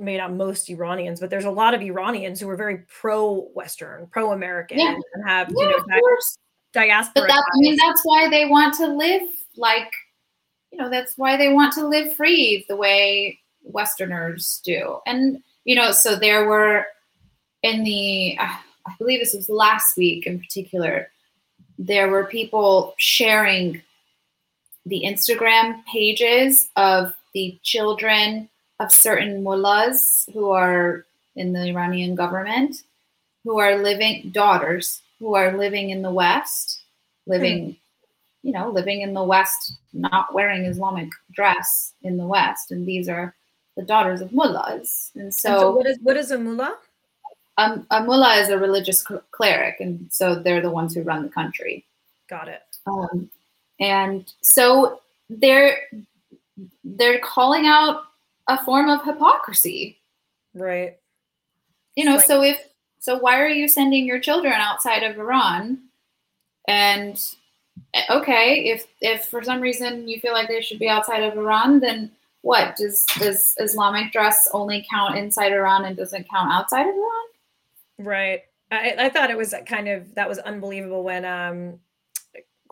maybe 0.00 0.18
not 0.18 0.32
most 0.32 0.68
Iranians, 0.70 1.20
but 1.20 1.30
there's 1.30 1.44
a 1.44 1.50
lot 1.50 1.74
of 1.74 1.80
Iranians 1.80 2.40
who 2.40 2.48
are 2.50 2.56
very 2.56 2.78
pro-Western, 2.88 4.06
pro-American, 4.08 4.78
Yeah. 4.78 4.96
and 5.14 5.28
have 5.28 5.48
yeah, 5.50 5.64
you 5.64 5.70
know 5.70 6.00
course. 6.00 6.38
diaspora. 6.72 7.22
But 7.22 7.28
that, 7.28 7.44
I 7.54 7.58
mean, 7.58 7.76
that's 7.76 8.02
why 8.04 8.28
they 8.28 8.46
want 8.46 8.74
to 8.74 8.86
live 8.86 9.22
like, 9.56 9.92
you 10.70 10.78
know, 10.78 10.90
that's 10.90 11.16
why 11.16 11.36
they 11.36 11.52
want 11.52 11.72
to 11.74 11.86
live 11.86 12.14
free 12.14 12.64
the 12.68 12.76
way 12.76 13.38
Westerners 13.62 14.60
do. 14.64 14.98
And, 15.06 15.42
you 15.64 15.74
know, 15.74 15.92
so 15.92 16.16
there 16.16 16.46
were 16.46 16.86
in 17.62 17.84
the, 17.84 18.36
uh, 18.38 18.56
I 18.86 18.94
believe 18.98 19.20
this 19.20 19.34
was 19.34 19.48
last 19.48 19.96
week 19.96 20.26
in 20.26 20.38
particular, 20.38 21.10
there 21.78 22.08
were 22.08 22.24
people 22.24 22.94
sharing 22.98 23.82
the 24.86 25.02
Instagram 25.04 25.84
pages 25.86 26.70
of 26.76 27.14
the 27.34 27.58
children 27.62 28.48
of 28.80 28.92
certain 28.92 29.42
mullahs 29.42 30.28
who 30.32 30.50
are 30.50 31.04
in 31.36 31.52
the 31.52 31.64
Iranian 31.66 32.14
government, 32.14 32.82
who 33.44 33.58
are 33.58 33.76
living, 33.76 34.30
daughters 34.30 35.02
who 35.18 35.34
are 35.34 35.56
living 35.56 35.90
in 35.90 36.02
the 36.02 36.10
West, 36.12 36.82
living, 37.26 37.76
you 38.42 38.52
know, 38.52 38.70
living 38.70 39.00
in 39.02 39.14
the 39.14 39.22
West, 39.22 39.72
not 39.92 40.32
wearing 40.32 40.64
Islamic 40.64 41.10
dress 41.32 41.92
in 42.02 42.16
the 42.16 42.26
West. 42.26 42.70
And 42.70 42.86
these 42.86 43.08
are 43.08 43.34
the 43.76 43.82
daughters 43.82 44.20
of 44.20 44.32
mullahs. 44.32 45.10
And 45.14 45.24
And 45.24 45.34
so, 45.34 45.58
so 45.58 45.70
what 45.76 45.86
is 45.86 45.98
what 46.02 46.16
is 46.16 46.30
a 46.30 46.38
mullah? 46.38 46.76
um, 47.58 47.86
a 47.90 48.02
mullah 48.02 48.36
is 48.36 48.48
a 48.48 48.58
religious 48.58 49.02
cl- 49.04 49.22
cleric, 49.32 49.80
and 49.80 50.08
so 50.10 50.36
they're 50.36 50.62
the 50.62 50.70
ones 50.70 50.94
who 50.94 51.02
run 51.02 51.22
the 51.24 51.28
country. 51.28 51.84
Got 52.28 52.48
it. 52.48 52.62
Um, 52.86 53.28
and 53.80 54.32
so 54.40 55.00
they're 55.28 55.78
they're 56.84 57.18
calling 57.20 57.66
out 57.66 58.04
a 58.48 58.62
form 58.64 58.88
of 58.88 59.04
hypocrisy. 59.04 60.00
Right. 60.54 60.96
You 61.96 62.04
know, 62.04 62.16
Right. 62.16 62.26
so 62.26 62.42
if 62.42 62.58
so, 63.00 63.18
why 63.18 63.40
are 63.40 63.48
you 63.48 63.68
sending 63.68 64.06
your 64.06 64.18
children 64.18 64.54
outside 64.54 65.02
of 65.04 65.18
Iran? 65.18 65.78
And 66.66 67.20
eh, 67.94 68.02
okay, 68.10 68.64
if 68.70 68.86
if 69.00 69.26
for 69.26 69.42
some 69.42 69.60
reason 69.60 70.08
you 70.08 70.18
feel 70.20 70.32
like 70.32 70.48
they 70.48 70.60
should 70.60 70.78
be 70.78 70.88
outside 70.88 71.22
of 71.22 71.36
Iran, 71.38 71.80
then 71.80 72.10
what 72.42 72.76
does 72.76 73.04
does 73.18 73.54
Islamic 73.58 74.12
dress 74.12 74.48
only 74.52 74.86
count 74.90 75.16
inside 75.18 75.52
Iran 75.52 75.84
and 75.84 75.96
doesn't 75.96 76.28
count 76.28 76.52
outside 76.52 76.88
of 76.88 76.94
Iran? 76.94 77.26
Right. 77.98 78.42
I, 78.70 78.94
I 78.98 79.08
thought 79.08 79.30
it 79.30 79.36
was 79.38 79.54
kind 79.66 79.88
of 79.88 80.14
that 80.14 80.28
was 80.28 80.38
unbelievable 80.38 81.02
when 81.02 81.24
um 81.24 81.80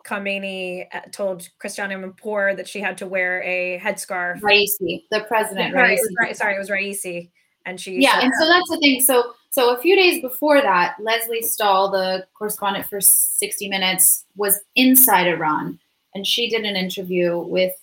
Khomeini 0.07 0.87
uh, 0.93 1.01
told 1.11 1.49
Christiane 1.59 1.89
Amanpour 1.89 2.55
that 2.55 2.67
she 2.67 2.79
had 2.79 2.97
to 2.99 3.07
wear 3.07 3.43
a 3.43 3.79
headscarf. 3.79 4.39
Raisi, 4.39 5.03
the 5.11 5.25
president, 5.27 5.75
Right, 5.75 5.99
it 5.99 6.15
Raisi. 6.21 6.35
sorry, 6.35 6.55
it 6.55 6.59
was 6.59 6.69
Raisi, 6.69 7.29
and 7.67 7.79
she 7.79 8.01
yeah 8.01 8.21
and 8.21 8.31
so 8.39 8.47
that's 8.47 8.69
the 8.69 8.77
thing 8.77 9.01
so 9.01 9.33
so 9.51 9.75
a 9.75 9.77
few 9.77 9.95
days 9.95 10.21
before 10.21 10.61
that 10.61 10.95
lesley 10.99 11.41
stahl 11.41 11.91
the 11.91 12.25
correspondent 12.33 12.85
for 12.85 12.99
60 13.01 13.67
minutes 13.67 14.25
was 14.35 14.61
inside 14.75 15.27
iran 15.27 15.77
and 16.15 16.25
she 16.25 16.49
did 16.49 16.63
an 16.63 16.75
interview 16.75 17.37
with 17.37 17.73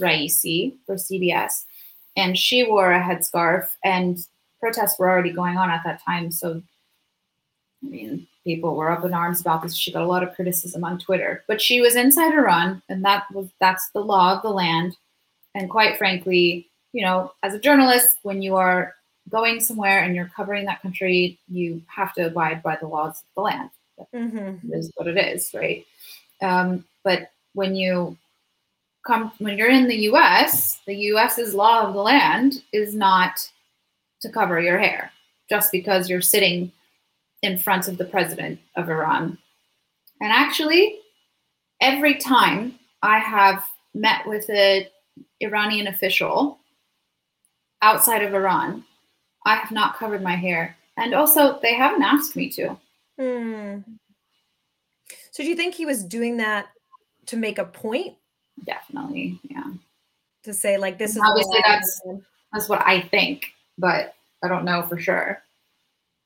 raisi 0.00 0.74
for 0.86 0.96
cbs 0.96 1.64
and 2.16 2.38
she 2.38 2.64
wore 2.64 2.92
a 2.92 3.00
headscarf 3.00 3.68
and 3.84 4.26
protests 4.58 4.98
were 4.98 5.10
already 5.10 5.30
going 5.30 5.58
on 5.58 5.70
at 5.70 5.82
that 5.84 6.02
time 6.02 6.30
so 6.30 6.62
i 7.84 7.86
mean 7.86 8.26
people 8.44 8.76
were 8.76 8.90
up 8.90 9.04
in 9.04 9.14
arms 9.14 9.40
about 9.40 9.62
this 9.62 9.74
she 9.74 9.92
got 9.92 10.02
a 10.02 10.06
lot 10.06 10.22
of 10.22 10.34
criticism 10.34 10.84
on 10.84 10.98
twitter 10.98 11.42
but 11.48 11.60
she 11.60 11.80
was 11.80 11.96
inside 11.96 12.32
iran 12.34 12.82
and 12.88 13.04
that 13.04 13.24
was 13.32 13.48
that's 13.60 13.90
the 13.90 14.00
law 14.00 14.36
of 14.36 14.42
the 14.42 14.50
land 14.50 14.96
and 15.54 15.70
quite 15.70 15.96
frankly 15.96 16.68
you 16.92 17.04
know 17.04 17.32
as 17.42 17.54
a 17.54 17.58
journalist 17.58 18.18
when 18.22 18.42
you 18.42 18.54
are 18.54 18.94
going 19.30 19.60
somewhere 19.60 20.00
and 20.02 20.14
you're 20.14 20.30
covering 20.36 20.66
that 20.66 20.82
country, 20.82 21.38
you 21.48 21.82
have 21.86 22.12
to 22.14 22.26
abide 22.26 22.62
by 22.62 22.76
the 22.80 22.86
laws 22.86 23.20
of 23.20 23.26
the 23.36 23.40
land. 23.42 23.70
Mhm. 24.12 24.64
It 24.70 24.78
is 24.78 24.92
what 24.96 25.08
it 25.08 25.16
is, 25.16 25.52
right? 25.54 25.86
Um, 26.42 26.84
but 27.02 27.30
when 27.54 27.74
you 27.74 28.16
come, 29.06 29.32
when 29.38 29.56
you're 29.56 29.70
in 29.70 29.86
the 29.86 29.96
U.S., 30.10 30.80
the 30.86 30.94
U.S.'s 30.94 31.54
law 31.54 31.82
of 31.86 31.94
the 31.94 32.02
land 32.02 32.62
is 32.72 32.94
not 32.94 33.50
to 34.20 34.28
cover 34.28 34.60
your 34.60 34.78
hair 34.78 35.12
just 35.48 35.70
because 35.70 36.08
you're 36.08 36.22
sitting 36.22 36.72
in 37.44 37.58
front 37.58 37.88
of 37.88 37.98
the 37.98 38.04
president 38.06 38.58
of 38.74 38.88
Iran. 38.88 39.36
And 40.20 40.32
actually, 40.32 40.98
every 41.80 42.14
time 42.14 42.78
I 43.02 43.18
have 43.18 43.64
met 43.92 44.26
with 44.26 44.48
an 44.48 44.86
Iranian 45.40 45.86
official 45.88 46.58
outside 47.82 48.22
of 48.22 48.32
Iran, 48.32 48.84
I 49.44 49.56
have 49.56 49.70
not 49.70 49.96
covered 49.96 50.22
my 50.22 50.36
hair. 50.36 50.74
And 50.96 51.12
also, 51.12 51.58
they 51.60 51.74
haven't 51.74 52.02
asked 52.02 52.34
me 52.34 52.48
to. 52.50 52.76
Hmm. 53.20 53.78
So 55.30 55.42
do 55.42 55.48
you 55.48 55.56
think 55.56 55.74
he 55.74 55.84
was 55.84 56.02
doing 56.02 56.38
that 56.38 56.68
to 57.26 57.36
make 57.36 57.58
a 57.58 57.64
point 57.64 58.14
Definitely, 58.64 59.40
yeah. 59.50 59.64
to 60.44 60.54
say 60.54 60.78
like 60.78 60.96
this 60.96 61.16
is 61.16 61.22
Obviously, 61.22 61.60
that's- 61.62 62.00
That's 62.52 62.68
what 62.68 62.82
I 62.86 63.00
think, 63.00 63.52
but 63.76 64.14
I 64.42 64.48
don't 64.48 64.64
know 64.64 64.86
for 64.88 64.96
sure. 64.96 65.42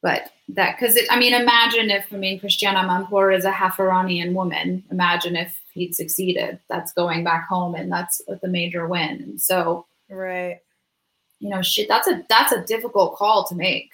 But 0.03 0.31
that, 0.51 0.77
because 0.79 0.99
I 1.11 1.19
mean, 1.19 1.35
imagine 1.35 1.91
if, 1.91 2.07
I 2.13 2.17
mean, 2.17 2.39
Christiane 2.39 2.77
Amanpour 2.77 3.37
is 3.37 3.45
a 3.45 3.51
half 3.51 3.81
Iranian 3.81 4.33
woman. 4.33 4.85
Imagine 4.91 5.35
if 5.35 5.61
he'd 5.73 5.95
succeeded. 5.95 6.61
That's 6.69 6.93
going 6.93 7.25
back 7.25 7.49
home 7.49 7.75
and 7.75 7.91
that's 7.91 8.23
the 8.43 8.49
major 8.49 8.87
win. 8.87 9.23
And 9.23 9.41
so, 9.41 9.87
right. 10.09 10.61
you 11.41 11.49
know, 11.51 11.63
she, 11.63 11.87
that's 11.87 12.07
a, 12.07 12.23
that's 12.29 12.53
a 12.53 12.63
difficult 12.63 13.17
call 13.17 13.45
to 13.49 13.57
make 13.57 13.91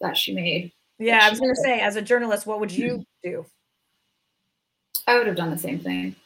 that 0.00 0.16
she 0.16 0.32
made. 0.32 0.72
Yeah, 0.98 1.20
I 1.22 1.30
was 1.30 1.40
gonna 1.40 1.54
say, 1.54 1.80
as 1.80 1.96
a 1.96 2.02
journalist, 2.02 2.46
what 2.46 2.60
would 2.60 2.72
you 2.72 3.04
do? 3.22 3.46
I 5.06 5.16
would 5.16 5.26
have 5.26 5.36
done 5.36 5.50
the 5.50 5.58
same 5.58 5.78
thing. 5.78 6.16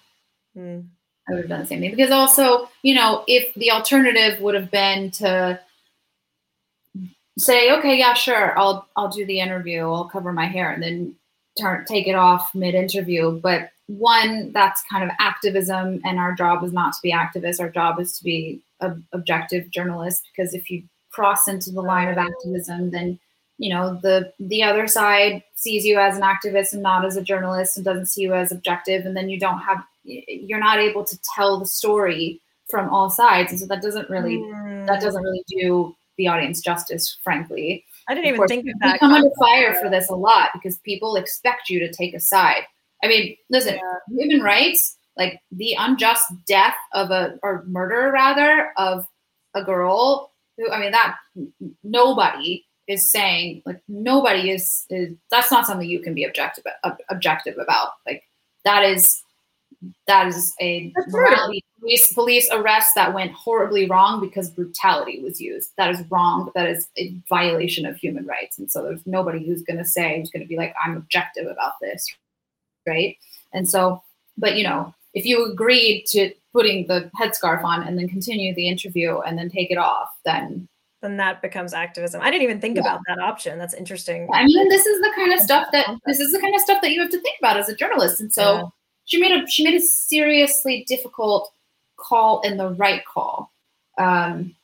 Hmm. 0.54 0.80
I 1.28 1.34
would 1.34 1.42
have 1.42 1.48
done 1.48 1.60
the 1.60 1.66
same 1.66 1.80
thing 1.80 1.90
because 1.90 2.10
also, 2.10 2.68
you 2.82 2.94
know, 2.94 3.22
if 3.28 3.54
the 3.54 3.70
alternative 3.70 4.40
would 4.40 4.54
have 4.54 4.70
been 4.70 5.10
to 5.12 5.60
say, 7.38 7.72
okay, 7.72 7.98
yeah, 7.98 8.14
sure, 8.14 8.58
I'll 8.58 8.86
I'll 8.96 9.08
do 9.08 9.24
the 9.26 9.40
interview, 9.40 9.80
I'll 9.90 10.08
cover 10.08 10.32
my 10.32 10.46
hair, 10.46 10.70
and 10.72 10.82
then 10.82 11.14
turn 11.60 11.84
take 11.86 12.06
it 12.06 12.14
off 12.14 12.54
mid 12.54 12.74
interview. 12.74 13.40
But 13.40 13.70
one, 13.86 14.52
that's 14.52 14.82
kind 14.90 15.04
of 15.04 15.10
activism, 15.18 16.00
and 16.04 16.18
our 16.18 16.34
job 16.34 16.64
is 16.64 16.72
not 16.72 16.92
to 16.94 16.98
be 17.02 17.12
activists. 17.12 17.60
Our 17.60 17.70
job 17.70 18.00
is 18.00 18.16
to 18.18 18.24
be 18.24 18.60
ob- 18.80 19.02
objective 19.12 19.70
journalists. 19.70 20.22
Because 20.34 20.54
if 20.54 20.70
you 20.70 20.82
cross 21.10 21.48
into 21.48 21.70
the 21.70 21.82
line 21.82 22.08
of 22.08 22.16
activism, 22.18 22.90
then 22.90 23.18
you 23.58 23.72
know 23.72 23.98
the 24.02 24.32
the 24.38 24.62
other 24.62 24.86
side 24.86 25.42
sees 25.54 25.84
you 25.84 25.98
as 25.98 26.16
an 26.16 26.22
activist 26.22 26.72
and 26.72 26.82
not 26.82 27.04
as 27.04 27.16
a 27.16 27.22
journalist, 27.22 27.76
and 27.76 27.84
doesn't 27.84 28.06
see 28.06 28.22
you 28.22 28.34
as 28.34 28.52
objective, 28.52 29.04
and 29.06 29.16
then 29.16 29.28
you 29.28 29.38
don't 29.38 29.58
have 29.58 29.82
you're 30.04 30.58
not 30.58 30.78
able 30.78 31.04
to 31.04 31.18
tell 31.34 31.58
the 31.58 31.66
story 31.66 32.40
from 32.70 32.88
all 32.88 33.10
sides, 33.10 33.52
and 33.52 33.60
so 33.60 33.66
that 33.66 33.82
doesn't 33.82 34.08
really 34.10 34.36
that 34.86 34.98
Hmm. 34.98 35.04
doesn't 35.04 35.22
really 35.22 35.44
do 35.48 35.94
the 36.16 36.28
audience 36.28 36.60
justice, 36.60 37.18
frankly. 37.22 37.84
I 38.08 38.14
didn't 38.14 38.26
even 38.26 38.38
course, 38.38 38.48
think 38.50 38.66
of 38.68 38.78
that. 38.80 39.00
come 39.00 39.12
under 39.12 39.30
fire 39.38 39.74
for 39.80 39.88
this 39.88 40.08
a 40.10 40.14
lot 40.14 40.50
because 40.52 40.78
people 40.78 41.16
expect 41.16 41.68
you 41.70 41.78
to 41.80 41.92
take 41.92 42.14
a 42.14 42.20
side. 42.20 42.62
I 43.04 43.08
mean, 43.08 43.36
listen, 43.50 43.74
Yeah. 43.74 43.98
human 44.16 44.42
rights, 44.44 44.96
like 45.16 45.40
the 45.50 45.74
unjust 45.78 46.24
death 46.46 46.76
of 46.94 47.10
a 47.10 47.38
or 47.42 47.64
murder 47.66 48.10
rather 48.12 48.72
of 48.76 49.06
a 49.54 49.62
girl 49.62 50.32
who 50.56 50.70
I 50.70 50.80
mean 50.80 50.92
that 50.92 51.16
nobody 51.82 52.64
is 52.88 53.10
saying 53.10 53.62
like 53.64 53.80
nobody 53.88 54.50
is 54.50 54.86
is 54.90 55.14
that's 55.30 55.50
not 55.50 55.66
something 55.66 55.88
you 55.88 56.00
can 56.00 56.14
be 56.14 56.24
objective 56.24 56.64
ob- 56.84 56.98
objective 57.10 57.56
about. 57.58 57.90
Like 58.06 58.22
that 58.64 58.84
is 58.84 59.22
that 60.06 60.28
is 60.28 60.54
a 60.60 60.92
police 61.80 62.12
police 62.12 62.48
arrest 62.52 62.94
that 62.94 63.12
went 63.12 63.32
horribly 63.32 63.88
wrong 63.88 64.20
because 64.20 64.50
brutality 64.50 65.20
was 65.22 65.40
used. 65.40 65.70
That 65.76 65.90
is 65.90 66.02
wrong. 66.10 66.50
That 66.54 66.68
is 66.68 66.88
a 66.96 67.14
violation 67.28 67.86
of 67.86 67.96
human 67.96 68.26
rights. 68.26 68.58
And 68.58 68.70
so 68.70 68.82
there's 68.82 69.06
nobody 69.06 69.44
who's 69.44 69.62
going 69.62 69.78
to 69.78 69.84
say 69.84 70.18
who's 70.18 70.30
going 70.30 70.42
to 70.42 70.48
be 70.48 70.56
like 70.56 70.74
I'm 70.82 70.96
objective 70.96 71.46
about 71.46 71.74
this, 71.80 72.06
right? 72.86 73.16
And 73.52 73.68
so, 73.68 74.02
but 74.38 74.56
you 74.56 74.64
know, 74.64 74.94
if 75.14 75.26
you 75.26 75.50
agreed 75.50 76.06
to 76.08 76.32
putting 76.52 76.86
the 76.86 77.10
headscarf 77.20 77.64
on 77.64 77.82
and 77.82 77.98
then 77.98 78.08
continue 78.08 78.54
the 78.54 78.68
interview 78.68 79.18
and 79.20 79.38
then 79.38 79.50
take 79.50 79.70
it 79.70 79.78
off, 79.78 80.10
then 80.24 80.68
then 81.02 81.16
that 81.16 81.42
becomes 81.42 81.74
activism. 81.74 82.20
I 82.22 82.30
didn't 82.30 82.44
even 82.44 82.60
think 82.60 82.76
yeah. 82.76 82.82
about 82.82 83.00
that 83.08 83.18
option. 83.18 83.58
That's 83.58 83.74
interesting. 83.74 84.28
I 84.32 84.44
mean, 84.44 84.68
this 84.68 84.86
is 84.86 85.00
the 85.00 85.10
kind 85.16 85.32
of 85.32 85.40
stuff 85.40 85.66
that 85.72 85.98
this 86.06 86.20
is 86.20 86.30
the 86.30 86.40
kind 86.40 86.54
of 86.54 86.60
stuff 86.60 86.80
that 86.80 86.92
you 86.92 87.00
have 87.00 87.10
to 87.10 87.20
think 87.20 87.36
about 87.40 87.56
as 87.56 87.68
a 87.68 87.74
journalist. 87.74 88.20
And 88.20 88.32
so 88.32 88.54
yeah. 88.54 88.62
She 89.04 89.18
made 89.18 89.32
a 89.32 89.46
she 89.48 89.64
made 89.64 89.74
a 89.74 89.80
seriously 89.80 90.84
difficult 90.86 91.52
call 91.96 92.42
and 92.44 92.58
the 92.58 92.70
right 92.70 93.04
call 93.04 93.52
um, 93.98 94.54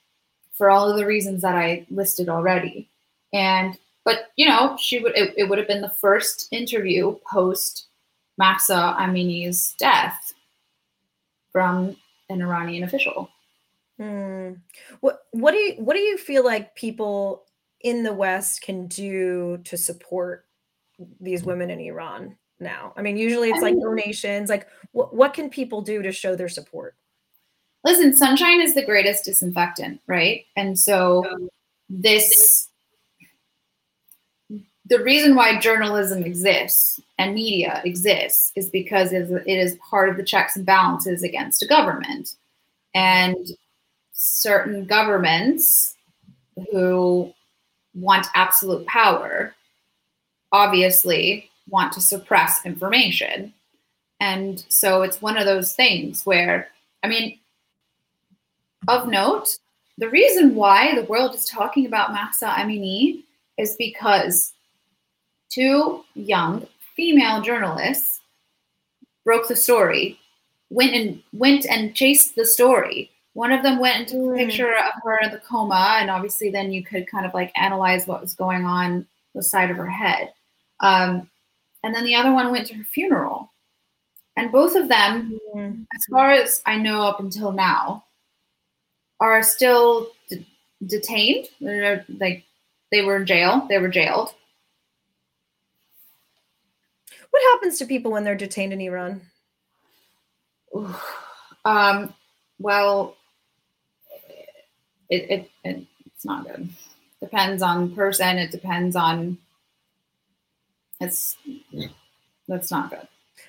for 0.52 0.70
all 0.70 0.90
of 0.90 0.96
the 0.96 1.06
reasons 1.06 1.42
that 1.42 1.54
I 1.54 1.86
listed 1.90 2.28
already. 2.28 2.88
And 3.32 3.78
but 4.04 4.32
you 4.36 4.48
know, 4.48 4.76
she 4.78 4.98
would 5.00 5.16
it, 5.16 5.34
it 5.36 5.48
would 5.48 5.58
have 5.58 5.68
been 5.68 5.82
the 5.82 5.88
first 5.88 6.48
interview 6.50 7.16
post 7.30 7.86
Mahsa 8.38 8.96
Amini's 8.98 9.74
death 9.78 10.32
from 11.52 11.96
an 12.28 12.42
Iranian 12.42 12.84
official. 12.84 13.28
Hmm. 13.98 14.52
What 15.00 15.22
what 15.32 15.52
do 15.52 15.58
you 15.58 15.74
what 15.78 15.94
do 15.94 16.00
you 16.00 16.18
feel 16.18 16.44
like 16.44 16.76
people 16.76 17.44
in 17.80 18.02
the 18.02 18.12
West 18.12 18.62
can 18.62 18.86
do 18.86 19.58
to 19.64 19.76
support 19.76 20.46
these 21.20 21.44
women 21.44 21.70
in 21.70 21.80
Iran 21.80 22.36
now? 22.60 22.92
I 22.96 23.02
mean, 23.02 23.16
usually 23.16 23.50
it's 23.50 23.62
like 23.62 23.78
donations. 23.80 24.48
Like, 24.48 24.68
what 24.92 25.14
what 25.14 25.34
can 25.34 25.50
people 25.50 25.82
do 25.82 26.02
to 26.02 26.12
show 26.12 26.36
their 26.36 26.48
support? 26.48 26.94
Listen, 27.84 28.16
sunshine 28.16 28.60
is 28.60 28.74
the 28.74 28.84
greatest 28.84 29.24
disinfectant, 29.24 30.00
right? 30.06 30.44
And 30.56 30.78
so 30.78 31.24
this 31.88 32.68
the 34.86 35.02
reason 35.02 35.34
why 35.34 35.58
journalism 35.58 36.22
exists 36.24 36.98
and 37.18 37.34
media 37.34 37.82
exists 37.84 38.52
is 38.56 38.70
because 38.70 39.12
it 39.12 39.30
is 39.46 39.76
part 39.90 40.08
of 40.08 40.16
the 40.16 40.22
checks 40.22 40.56
and 40.56 40.64
balances 40.64 41.22
against 41.22 41.62
a 41.62 41.66
government. 41.66 42.34
And 42.94 43.50
certain 44.12 44.86
governments 44.86 45.94
who 46.72 47.32
want 47.94 48.26
absolute 48.34 48.86
power 48.86 49.54
obviously 50.52 51.47
want 51.68 51.92
to 51.94 52.00
suppress 52.00 52.64
information. 52.64 53.52
And 54.20 54.64
so 54.68 55.02
it's 55.02 55.22
one 55.22 55.36
of 55.36 55.44
those 55.44 55.74
things 55.74 56.24
where, 56.24 56.68
I 57.02 57.08
mean, 57.08 57.38
of 58.88 59.08
note, 59.08 59.58
the 59.96 60.08
reason 60.08 60.54
why 60.54 60.94
the 60.94 61.04
world 61.04 61.34
is 61.34 61.44
talking 61.44 61.86
about 61.86 62.12
Mahsa 62.12 62.46
Amini 62.46 63.24
is 63.56 63.76
because 63.76 64.52
two 65.50 66.04
young 66.14 66.66
female 66.96 67.42
journalists 67.42 68.20
broke 69.24 69.48
the 69.48 69.56
story, 69.56 70.18
went 70.70 70.94
and 70.94 71.22
went 71.32 71.66
and 71.66 71.94
chased 71.94 72.34
the 72.34 72.46
story, 72.46 73.10
one 73.38 73.52
of 73.52 73.62
them 73.62 73.78
went 73.78 73.98
and 73.98 74.08
took 74.08 74.34
a 74.34 74.36
picture 74.36 74.74
of 74.74 75.00
her 75.04 75.16
in 75.22 75.30
the 75.30 75.38
coma, 75.38 75.98
and 76.00 76.10
obviously 76.10 76.50
then 76.50 76.72
you 76.72 76.82
could 76.84 77.06
kind 77.06 77.24
of 77.24 77.32
like 77.32 77.52
analyze 77.54 78.04
what 78.04 78.20
was 78.20 78.34
going 78.34 78.64
on 78.64 79.06
the 79.32 79.44
side 79.44 79.70
of 79.70 79.76
her 79.76 79.88
head. 79.88 80.32
Um, 80.80 81.30
and 81.82 81.94
then 81.94 82.04
the 82.04 82.14
other 82.14 82.32
one 82.32 82.50
went 82.50 82.66
to 82.68 82.74
her 82.74 82.84
funeral. 82.84 83.52
And 84.36 84.52
both 84.52 84.76
of 84.76 84.88
them, 84.88 85.38
mm-hmm. 85.54 85.82
as 85.94 86.04
far 86.10 86.30
as 86.30 86.62
I 86.64 86.76
know 86.76 87.02
up 87.02 87.18
until 87.18 87.52
now, 87.52 88.04
are 89.20 89.42
still 89.42 90.12
de- 90.28 90.46
detained. 90.86 91.48
They're, 91.60 92.04
like 92.20 92.44
they 92.92 93.02
were 93.02 93.16
in 93.16 93.26
jail. 93.26 93.66
They 93.68 93.78
were 93.78 93.88
jailed. 93.88 94.32
What 97.30 97.42
happens 97.52 97.78
to 97.78 97.86
people 97.86 98.12
when 98.12 98.24
they're 98.24 98.36
detained 98.36 98.72
in 98.72 98.80
Iran? 98.80 99.22
Um, 101.64 102.14
well, 102.58 103.16
it, 105.10 105.30
it, 105.30 105.50
it 105.64 105.86
it's 106.06 106.24
not 106.24 106.46
good. 106.46 106.68
Depends 107.20 107.62
on 107.62 107.94
person. 107.94 108.38
It 108.38 108.50
depends 108.50 108.94
on. 108.94 109.38
It's 111.00 111.36
that's 112.48 112.70
not 112.70 112.90
good. 112.90 113.06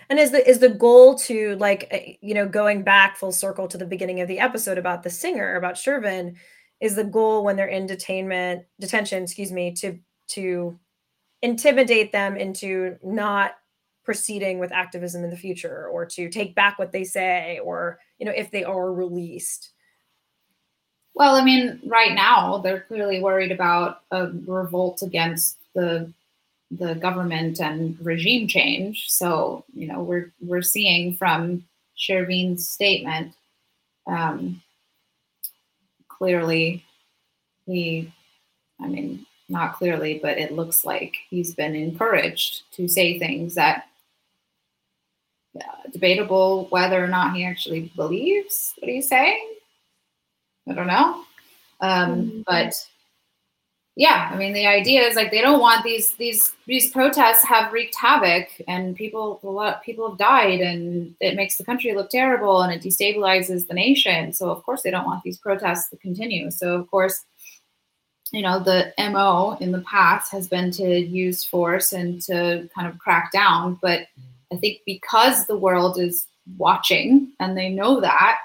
And 0.10 0.20
is 0.20 0.32
the 0.32 0.48
is 0.48 0.60
the 0.60 0.70
goal 0.70 1.16
to 1.20 1.56
like 1.58 1.88
eh, 1.92 2.14
you 2.22 2.34
know 2.34 2.48
going 2.48 2.84
back 2.84 3.18
full 3.18 3.32
circle 3.32 3.68
to 3.68 3.78
the 3.78 3.86
beginning 3.86 4.22
of 4.22 4.28
the 4.28 4.40
episode 4.40 4.78
about 4.78 5.04
the 5.04 5.10
singer 5.10 5.56
about 5.56 5.76
Shervin, 5.76 6.36
is 6.80 6.96
the 6.96 7.04
goal 7.04 7.44
when 7.44 7.56
they're 7.56 7.68
in 7.68 7.88
detainment 7.88 8.66
detention, 8.80 9.24
excuse 9.24 9.52
me, 9.52 9.72
to 9.74 10.00
to 10.30 10.78
intimidate 11.42 12.12
them 12.12 12.36
into 12.36 12.98
not 13.04 13.56
proceeding 14.04 14.60
with 14.60 14.72
activism 14.72 15.24
in 15.24 15.30
the 15.30 15.38
future 15.38 15.88
or 15.88 16.06
to 16.06 16.30
take 16.30 16.56
back 16.56 16.80
what 16.80 16.92
they 16.92 17.04
say 17.04 17.60
or 17.64 18.00
you 18.18 18.26
know 18.26 18.34
if 18.36 18.52
they 18.52 18.64
are 18.64 18.92
released 18.92 19.72
well, 21.20 21.36
I 21.36 21.44
mean, 21.44 21.82
right 21.86 22.14
now 22.14 22.60
they're 22.60 22.82
clearly 22.88 23.22
worried 23.22 23.52
about 23.52 24.04
a 24.10 24.28
revolt 24.48 25.02
against 25.02 25.58
the 25.76 26.14
the 26.72 26.96
government 26.96 27.60
and 27.60 27.98
regime 28.02 28.48
change. 28.48 29.10
So, 29.10 29.66
you 29.74 29.88
know, 29.88 30.02
we're 30.02 30.32
we're 30.42 30.62
seeing 30.62 31.16
from 31.16 31.64
Shervin's 31.98 32.70
statement 32.70 33.34
um, 34.08 34.62
clearly 36.08 36.84
he, 37.66 38.12
I 38.82 38.88
mean, 38.88 39.26
not 39.48 39.76
clearly, 39.76 40.20
but 40.22 40.38
it 40.38 40.54
looks 40.54 40.86
like 40.86 41.16
he's 41.30 41.56
been 41.56 41.76
encouraged 41.76 42.64
to 42.74 42.88
say 42.88 43.18
things 43.18 43.56
that 43.56 43.86
uh, 45.60 45.90
debatable 45.92 46.68
whether 46.70 47.04
or 47.04 47.08
not 47.08 47.36
he 47.36 47.46
actually 47.46 47.92
believes 47.96 48.74
what 48.80 48.90
he's 48.90 49.08
saying. 49.08 49.56
I 50.68 50.74
don't 50.74 50.88
know. 50.88 51.24
Um, 51.82 52.10
mm-hmm. 52.10 52.42
But 52.46 52.74
yeah, 53.96 54.30
I 54.32 54.38
mean, 54.38 54.54
the 54.54 54.66
idea 54.68 55.02
is 55.02 55.16
like 55.16 55.32
they 55.32 55.42
don't 55.42 55.60
want 55.60 55.84
these 55.84 56.14
these 56.14 56.54
these 56.66 56.90
protests 56.92 57.44
have 57.44 57.74
wreaked 57.74 57.96
havoc, 57.96 58.48
and 58.68 58.96
people 58.96 59.40
a 59.44 59.48
lot 59.48 59.84
people 59.84 60.10
have 60.10 60.18
died, 60.18 60.62
and 60.62 61.16
it 61.20 61.36
makes 61.36 61.58
the 61.58 61.66
country 61.66 61.94
look 61.94 62.10
terrible, 62.10 62.62
and 62.62 62.72
it 62.72 62.82
destabilizes 62.82 63.68
the 63.68 63.74
nation. 63.74 64.32
So 64.32 64.50
of 64.50 64.64
course 64.64 64.84
they 64.84 64.92
don't 64.92 65.06
want 65.06 65.24
these 65.24 65.38
protests 65.38 65.90
to 65.90 65.98
continue. 65.98 66.50
So 66.52 66.76
of 66.76 66.90
course, 66.90 67.26
you 68.32 68.42
know, 68.42 68.60
the 68.60 68.94
mo 68.98 69.58
in 69.60 69.72
the 69.72 69.82
past 69.82 70.32
has 70.32 70.48
been 70.48 70.72
to 70.72 71.00
use 71.00 71.44
force 71.44 71.92
and 71.92 72.22
to 72.24 72.70
kind 72.74 72.88
of 72.88 72.98
crack 73.00 73.32
down, 73.32 73.80
but 73.82 74.08
I 74.52 74.56
think 74.58 74.80
because 74.86 75.46
the 75.46 75.58
world 75.58 76.00
is 76.00 76.28
watching 76.58 77.32
and 77.40 77.58
they 77.58 77.70
know 77.70 78.00
that 78.02 78.38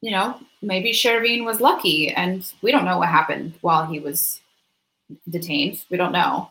you 0.00 0.10
know, 0.10 0.38
maybe 0.62 0.92
Shervin 0.92 1.44
was 1.44 1.60
lucky 1.60 2.10
and 2.10 2.50
we 2.62 2.72
don't 2.72 2.84
know 2.84 2.98
what 2.98 3.08
happened 3.08 3.54
while 3.60 3.86
he 3.86 4.00
was 4.00 4.40
detained. 5.28 5.84
We 5.90 5.96
don't 5.96 6.12
know, 6.12 6.50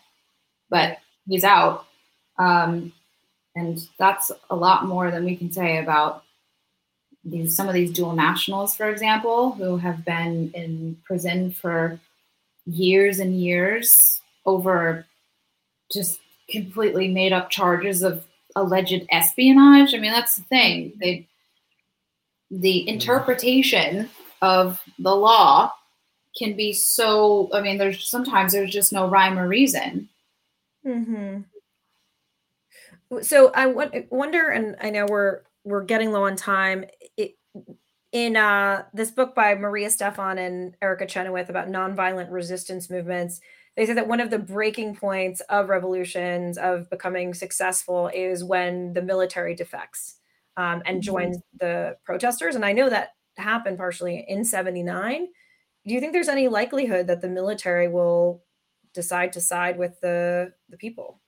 but 0.69 0.97
he's 1.27 1.43
out. 1.43 1.85
Um, 2.37 2.93
and 3.55 3.79
that's 3.97 4.31
a 4.49 4.55
lot 4.55 4.85
more 4.85 5.11
than 5.11 5.25
we 5.25 5.35
can 5.35 5.51
say 5.51 5.79
about 5.79 6.23
these 7.25 7.55
some 7.55 7.67
of 7.67 7.73
these 7.73 7.91
dual 7.91 8.15
nationals, 8.15 8.75
for 8.75 8.89
example, 8.89 9.51
who 9.51 9.77
have 9.77 10.05
been 10.05 10.51
in 10.53 10.97
prison 11.03 11.51
for 11.51 11.99
years 12.65 13.19
and 13.19 13.39
years 13.39 14.21
over 14.45 15.05
just 15.91 16.19
completely 16.49 17.07
made 17.07 17.33
up 17.33 17.49
charges 17.49 18.03
of 18.03 18.25
alleged 18.55 19.05
espionage. 19.11 19.93
I 19.93 19.97
mean, 19.97 20.11
that's 20.11 20.37
the 20.37 20.43
thing. 20.43 20.93
They 20.99 21.27
the 22.51 22.87
interpretation 22.87 24.09
of 24.41 24.81
the 24.97 25.15
law 25.15 25.71
can 26.37 26.55
be 26.55 26.73
so 26.73 27.49
i 27.53 27.61
mean 27.61 27.77
there's 27.77 28.07
sometimes 28.07 28.53
there's 28.53 28.71
just 28.71 28.93
no 28.93 29.07
rhyme 29.07 29.37
or 29.37 29.47
reason. 29.47 30.09
Mm-hmm. 30.85 31.41
so 33.21 33.51
i 33.53 33.65
wonder 34.09 34.49
and 34.49 34.77
i 34.81 34.89
know 34.89 35.05
we're 35.09 35.41
we're 35.65 35.83
getting 35.83 36.11
low 36.11 36.23
on 36.23 36.35
time 36.35 36.85
it, 37.17 37.35
in 38.11 38.37
uh, 38.37 38.83
this 38.93 39.11
book 39.11 39.35
by 39.35 39.55
maria 39.55 39.89
stephan 39.89 40.37
and 40.37 40.75
erica 40.81 41.05
chenoweth 41.05 41.49
about 41.49 41.67
nonviolent 41.67 42.31
resistance 42.31 42.89
movements 42.89 43.41
they 43.75 43.85
say 43.85 43.93
that 43.93 44.07
one 44.07 44.21
of 44.21 44.29
the 44.29 44.39
breaking 44.39 44.95
points 44.95 45.41
of 45.49 45.69
revolutions 45.69 46.57
of 46.57 46.89
becoming 46.89 47.33
successful 47.33 48.09
is 48.13 48.43
when 48.43 48.93
the 48.93 49.01
military 49.01 49.53
defects 49.53 50.18
um, 50.59 50.83
and 50.85 50.97
mm-hmm. 50.97 51.11
joins 51.11 51.37
the 51.59 51.95
protesters. 52.03 52.55
And 52.55 52.65
I 52.65 52.73
know 52.73 52.89
that 52.89 53.13
happened 53.37 53.77
partially 53.77 54.25
in 54.27 54.43
79. 54.43 55.27
Do 55.87 55.93
you 55.93 56.01
think 56.01 56.11
there's 56.11 56.27
any 56.27 56.49
likelihood 56.49 57.07
that 57.07 57.21
the 57.21 57.29
military 57.29 57.87
will 57.87 58.43
decide 58.93 59.31
to 59.33 59.41
side 59.41 59.77
with 59.77 59.99
the, 60.01 60.51
the 60.69 60.77
people? 60.77 61.21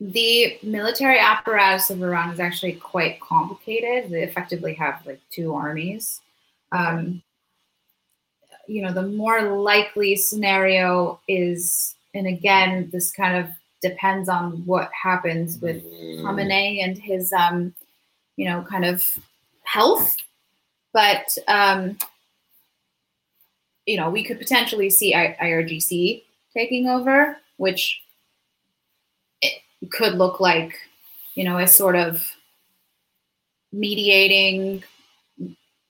the 0.00 0.56
military 0.62 1.18
apparatus 1.18 1.90
of 1.90 2.00
Iran 2.00 2.32
is 2.32 2.38
actually 2.38 2.74
quite 2.74 3.18
complicated. 3.20 4.12
They 4.12 4.22
effectively 4.22 4.74
have 4.74 5.04
like 5.04 5.20
two 5.28 5.54
armies. 5.54 6.20
Um, 6.70 7.20
you 8.68 8.80
know, 8.82 8.92
the 8.92 9.02
more 9.02 9.56
likely 9.56 10.14
scenario 10.14 11.18
is, 11.26 11.96
and 12.14 12.28
again, 12.28 12.90
this 12.92 13.10
kind 13.10 13.38
of 13.38 13.50
depends 13.80 14.28
on 14.28 14.64
what 14.66 14.90
happens 14.92 15.58
with 15.58 15.84
Khamenei 15.84 16.82
and 16.82 16.98
his, 16.98 17.32
um, 17.32 17.74
you 18.36 18.44
know, 18.48 18.62
kind 18.68 18.84
of 18.84 19.06
health. 19.64 20.16
But 20.92 21.36
um, 21.46 21.98
you 23.88 23.96
know, 23.96 24.10
we 24.10 24.22
could 24.22 24.38
potentially 24.38 24.90
see 24.90 25.14
I- 25.14 25.36
IRGC 25.40 26.22
taking 26.52 26.88
over, 26.88 27.38
which 27.56 28.02
it 29.40 29.62
could 29.90 30.14
look 30.14 30.40
like, 30.40 30.74
you 31.34 31.44
know, 31.44 31.58
a 31.58 31.66
sort 31.66 31.96
of 31.96 32.30
mediating, 33.72 34.84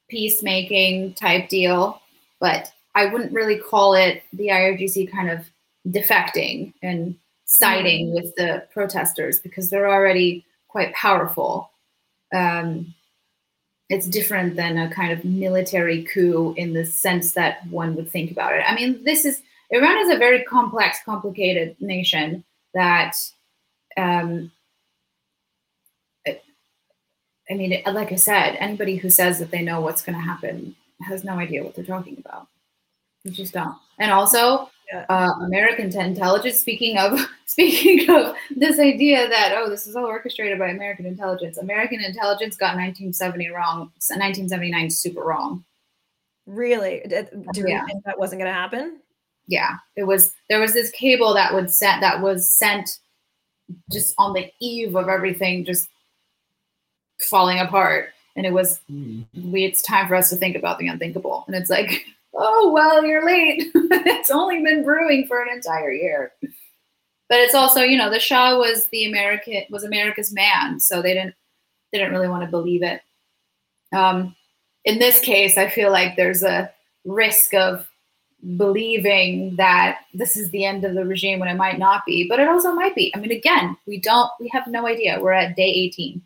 peacemaking 0.09 1.15
type 1.15 1.49
deal. 1.49 2.01
But 2.39 2.73
I 2.95 3.07
wouldn't 3.07 3.33
really 3.33 3.59
call 3.59 3.95
it 3.95 4.23
the 4.33 4.49
IRGC 4.49 5.11
kind 5.11 5.31
of 5.31 5.49
defecting 5.89 6.75
and 6.83 7.17
siding 7.49 8.13
with 8.13 8.35
the 8.37 8.63
protesters 8.73 9.41
because 9.41 9.71
they're 9.71 9.89
already 9.89 10.45
quite 10.69 10.93
powerful. 10.95 11.71
Um, 12.33 12.95
it's 13.89 14.07
different 14.07 14.55
than 14.55 14.77
a 14.77 14.91
kind 14.91 15.13
of 15.13 15.25
military 15.25 16.03
coup 16.05 16.53
in 16.59 16.75
the 16.75 16.85
sense 16.85 17.33
that 17.33 17.67
one 17.69 17.97
would 17.97 18.11
think 18.11 18.31
about 18.31 18.53
it. 18.53 18.63
I 18.67 18.75
mean, 18.75 19.03
this 19.03 19.25
is 19.25 19.41
Iran 19.71 19.99
is 19.99 20.11
a 20.11 20.19
very 20.19 20.45
complex, 20.45 20.99
complicated 21.05 21.75
nation 21.81 22.45
that, 22.75 23.15
um, 23.97 24.53
I 26.27 27.55
mean, 27.55 27.81
like 27.87 28.13
I 28.13 28.17
said, 28.17 28.57
anybody 28.57 28.97
who 28.97 29.09
says 29.09 29.39
that 29.39 29.51
they 29.51 29.63
know 29.63 29.81
what's 29.81 30.03
going 30.03 30.17
to 30.17 30.25
happen 30.25 30.77
has 31.01 31.25
no 31.25 31.39
idea 31.39 31.65
what 31.65 31.75
they're 31.75 31.85
talking 31.85 32.19
about. 32.19 32.47
You 33.25 33.31
just 33.31 33.55
don't. 33.55 33.77
And 33.99 34.11
also, 34.11 34.71
Yeah. 34.93 35.05
uh, 35.09 35.33
American 35.45 35.87
intelligence. 36.01 36.61
Speaking 36.61 36.97
of 36.99 37.19
speaking 37.47 38.09
of 38.11 38.35
this 38.57 38.79
idea 38.79 39.29
that 39.29 39.53
oh, 39.57 39.69
this 39.69 39.87
is 39.87 39.97
all 39.97 40.07
orchestrated 40.07 40.59
by 40.59 40.69
American 40.69 41.05
intelligence. 41.07 41.59
American 41.59 42.03
intelligence 42.03 42.57
got 42.57 42.77
1970 42.77 43.49
wrong. 43.51 43.79
1979 43.81 44.91
super 44.91 45.23
wrong. 45.23 45.65
Really? 46.47 47.03
Do 47.07 47.65
we 47.65 47.71
Yeah. 47.73 47.85
think 47.85 48.05
that 48.05 48.19
wasn't 48.19 48.41
going 48.41 48.51
to 48.51 48.59
happen? 48.59 49.01
Yeah, 49.47 49.77
it 49.97 50.05
was. 50.05 50.35
There 50.49 50.61
was 50.61 50.73
this 50.73 50.91
cable 50.91 51.35
that 51.35 51.53
would 51.55 51.71
sent 51.71 52.01
that 52.01 52.21
was 52.23 52.51
sent 52.51 52.99
just 53.93 54.15
on 54.19 54.33
the 54.33 54.51
eve 54.61 54.95
of 54.95 55.09
everything 55.09 55.65
just 55.65 55.89
falling 57.21 57.59
apart, 57.59 58.11
and 58.37 58.47
it 58.47 58.53
was 58.53 58.81
we. 58.89 59.65
It's 59.65 59.83
time 59.83 60.07
for 60.09 60.15
us 60.15 60.31
to 60.31 60.37
think 60.37 60.57
about 60.57 60.79
the 60.79 60.89
unthinkable, 60.89 61.45
and 61.47 61.57
it's 61.57 61.71
like. 61.71 62.05
Oh 62.41 62.71
well, 62.73 63.05
you're 63.05 63.27
late. 63.27 63.71
it's 63.75 64.31
only 64.31 64.63
been 64.63 64.85
brewing 64.85 65.27
for 65.27 65.43
an 65.43 65.49
entire 65.55 65.93
year. 65.93 66.33
but 67.29 67.39
it's 67.41 67.55
also 67.55 67.81
you 67.83 67.97
know 67.99 68.11
the 68.11 68.19
shah 68.21 68.57
was 68.57 68.87
the 68.87 69.05
american 69.05 69.63
was 69.71 69.85
america's 69.85 70.33
man 70.33 70.81
so 70.81 71.03
they 71.03 71.13
didn't 71.15 71.35
they 71.93 71.99
didn't 71.99 72.13
really 72.13 72.29
want 72.29 72.43
to 72.43 72.51
believe 72.51 72.83
it 72.83 73.03
um, 73.95 74.35
in 74.85 74.99
this 74.99 75.21
case 75.21 75.59
i 75.59 75.69
feel 75.69 75.91
like 75.91 76.17
there's 76.17 76.43
a 76.43 76.71
risk 77.05 77.53
of 77.55 77.87
believing 78.57 79.57
that 79.57 79.99
this 80.15 80.37
is 80.37 80.51
the 80.51 80.65
end 80.65 80.85
of 80.85 80.95
the 80.95 81.05
regime 81.05 81.39
when 81.41 81.49
it 81.49 81.57
might 81.57 81.79
not 81.79 82.05
be 82.07 82.27
but 82.29 82.39
it 82.41 82.49
also 82.49 82.73
might 82.73 82.95
be 82.95 83.13
i 83.15 83.19
mean 83.19 83.33
again 83.33 83.77
we 83.87 83.99
don't 84.01 84.31
we 84.41 84.49
have 84.49 84.67
no 84.67 84.87
idea 84.87 85.19
we're 85.21 85.33
at 85.33 85.57
day 85.57 85.69
18 85.71 86.23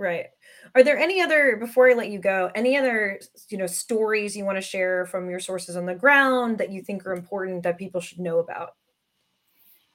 Right. 0.00 0.26
Are 0.74 0.82
there 0.82 0.98
any 0.98 1.20
other 1.20 1.56
before 1.56 1.90
I 1.90 1.94
let 1.94 2.10
you 2.10 2.18
go, 2.18 2.50
any 2.54 2.76
other 2.76 3.20
you 3.48 3.58
know 3.58 3.66
stories 3.66 4.36
you 4.36 4.44
want 4.44 4.58
to 4.58 4.62
share 4.62 5.06
from 5.06 5.30
your 5.30 5.40
sources 5.40 5.76
on 5.76 5.86
the 5.86 5.94
ground 5.94 6.58
that 6.58 6.70
you 6.70 6.82
think 6.82 7.06
are 7.06 7.12
important 7.12 7.62
that 7.62 7.78
people 7.78 8.00
should 8.00 8.18
know 8.18 8.38
about? 8.38 8.74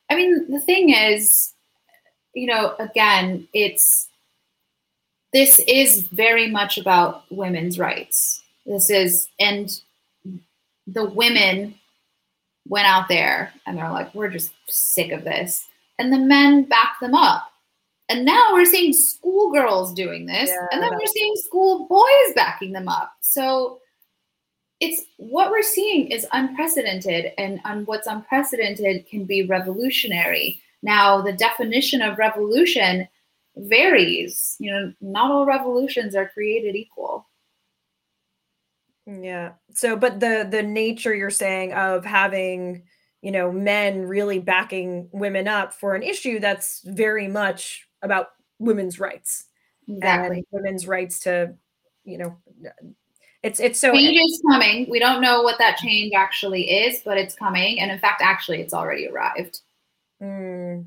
I 0.10 0.16
mean, 0.16 0.52
the 0.52 0.60
thing 0.60 0.90
is, 0.90 1.54
you 2.34 2.48
know, 2.48 2.76
again, 2.80 3.48
it's 3.54 4.10
this 5.34 5.60
is 5.68 6.04
very 6.04 6.50
much 6.50 6.78
about 6.78 7.24
women's 7.32 7.80
rights. 7.80 8.44
This 8.66 8.90
is, 8.90 9.28
and 9.40 9.70
the 10.86 11.06
women 11.06 11.76
went 12.68 12.86
out 12.86 13.08
there 13.08 13.52
and 13.66 13.78
they're 13.78 13.92
like, 13.92 14.14
we're 14.14 14.30
just 14.30 14.52
sick 14.68 15.12
of 15.12 15.24
this. 15.24 15.66
And 15.98 16.14
the 16.14 16.20
men 16.20 16.64
back 16.64 17.00
them 17.02 17.16
up. 17.16 17.52
And 18.14 18.26
now 18.26 18.50
we're 18.54 18.66
seeing 18.66 18.94
schoolgirls 18.94 19.92
doing 19.96 20.28
this, 20.28 20.48
Yeah, 20.48 20.68
and 20.72 20.84
then 20.84 20.92
we're 20.92 21.08
seeing 21.08 21.36
school 21.36 21.88
boys 21.88 22.36
backing 22.36 22.72
them 22.72 22.88
up. 22.88 23.12
So 23.22 23.80
it's 24.80 25.02
what 25.18 25.50
we're 25.50 25.64
seeing 25.64 26.12
is 26.12 26.28
unprecedented, 26.32 27.32
and 27.40 27.60
on 27.66 27.86
what's 27.86 28.06
unprecedented 28.06 29.08
can 29.08 29.26
be 29.26 29.48
revolutionary. 29.48 30.62
Now, 30.84 31.22
the 31.22 31.34
definition 31.34 32.04
of 32.04 32.20
revolution 32.20 33.08
varies. 33.56 34.58
You 34.60 34.72
know, 34.72 34.94
not 35.02 35.32
all 35.32 35.48
revolutions 35.48 36.16
are 36.16 36.30
created 36.30 36.76
equal. 36.76 37.28
Yeah. 39.08 39.54
So, 39.74 39.96
but 39.96 40.20
the 40.20 40.48
the 40.48 40.62
nature 40.62 41.16
you're 41.16 41.32
saying 41.32 41.74
of 41.74 42.06
having, 42.06 42.84
you 43.24 43.32
know, 43.32 43.52
men 43.52 44.04
really 44.04 44.38
backing 44.38 45.10
women 45.12 45.48
up 45.48 45.74
for 45.74 45.96
an 45.96 46.04
issue 46.04 46.40
that's 46.40 46.82
very 46.86 47.28
much 47.28 47.88
about 48.04 48.30
women's 48.60 49.00
rights 49.00 49.46
Exactly. 49.88 50.38
and 50.38 50.46
women's 50.52 50.88
rights 50.88 51.20
to, 51.22 51.54
you 52.06 52.18
know, 52.18 52.38
it's 53.42 53.60
it's 53.60 53.80
so 53.80 53.92
Change 53.92 54.18
is 54.18 54.42
coming. 54.50 54.90
We 54.90 55.00
don't 55.00 55.22
know 55.22 55.42
what 55.42 55.58
that 55.60 55.78
change 55.78 56.14
actually 56.16 56.70
is, 56.70 57.02
but 57.04 57.18
it's 57.18 57.36
coming. 57.36 57.80
And 57.80 57.92
in 57.92 58.00
fact, 58.00 58.22
actually, 58.22 58.62
it's 58.62 58.74
already 58.74 59.08
arrived. 59.08 59.60
Mm. 60.22 60.86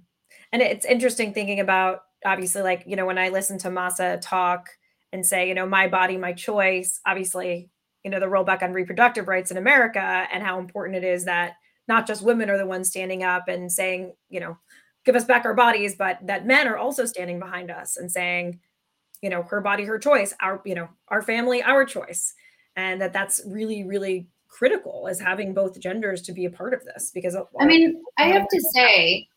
And 0.53 0.63
it's 0.63 0.87
interesting 0.87 1.35
thinking 1.35 1.61
about 1.61 2.03
obviously, 2.25 2.63
like, 2.63 2.85
you 2.87 2.97
know, 2.97 3.05
when 3.05 3.19
I 3.19 3.29
listen 3.29 3.59
to 3.59 3.69
Masa 3.69 4.19
talk 4.21 4.71
and 5.13 5.25
say, 5.25 5.49
you 5.49 5.55
know, 5.55 5.67
my 5.67 5.89
body, 5.89 6.17
my 6.17 6.33
choice, 6.33 7.01
obviously, 7.05 7.69
you 8.05 8.11
know, 8.11 8.21
the 8.21 8.27
rollback 8.27 8.63
on 8.63 8.73
reproductive 8.73 9.29
rights 9.29 9.51
in 9.51 9.59
America 9.59 10.27
and 10.33 10.43
how 10.43 10.59
important 10.59 10.97
it 10.97 11.05
is 11.05 11.27
that 11.27 11.55
not 11.89 12.07
just 12.07 12.23
women 12.23 12.49
are 12.49 12.59
the 12.59 12.67
ones 12.67 12.89
standing 12.89 13.23
up 13.23 13.49
and 13.49 13.71
saying, 13.71 14.15
you 14.31 14.41
know, 14.41 14.57
give 15.07 15.17
us 15.17 15.25
back 15.25 15.47
our 15.47 15.55
bodies, 15.55 15.95
but 15.95 16.19
that 16.27 16.47
men 16.47 16.69
are 16.69 16.77
also 16.77 17.07
standing 17.07 17.39
behind 17.39 17.71
us 17.71 17.97
and 17.97 18.11
saying, 18.13 18.61
you 19.23 19.31
know, 19.31 19.43
her 19.45 19.63
body, 19.63 19.85
her 19.85 19.99
choice, 19.99 20.35
our, 20.41 20.61
you 20.67 20.75
know, 20.75 20.89
our 21.09 21.23
family, 21.23 21.63
our 21.63 21.87
choice. 21.87 22.35
And 22.75 23.01
that 23.01 23.15
that's 23.15 23.41
really, 23.47 23.85
really 23.85 24.27
critical 24.49 25.07
is 25.07 25.21
having 25.21 25.55
both 25.55 25.81
genders 25.81 26.21
to 26.23 26.33
be 26.33 26.45
a 26.45 26.51
part 26.51 26.75
of 26.75 26.85
this 26.85 27.11
because 27.15 27.37
I 27.59 27.65
mean, 27.65 28.03
I 28.19 28.25
have 28.25 28.49
to 28.49 28.61
say, 28.75 29.29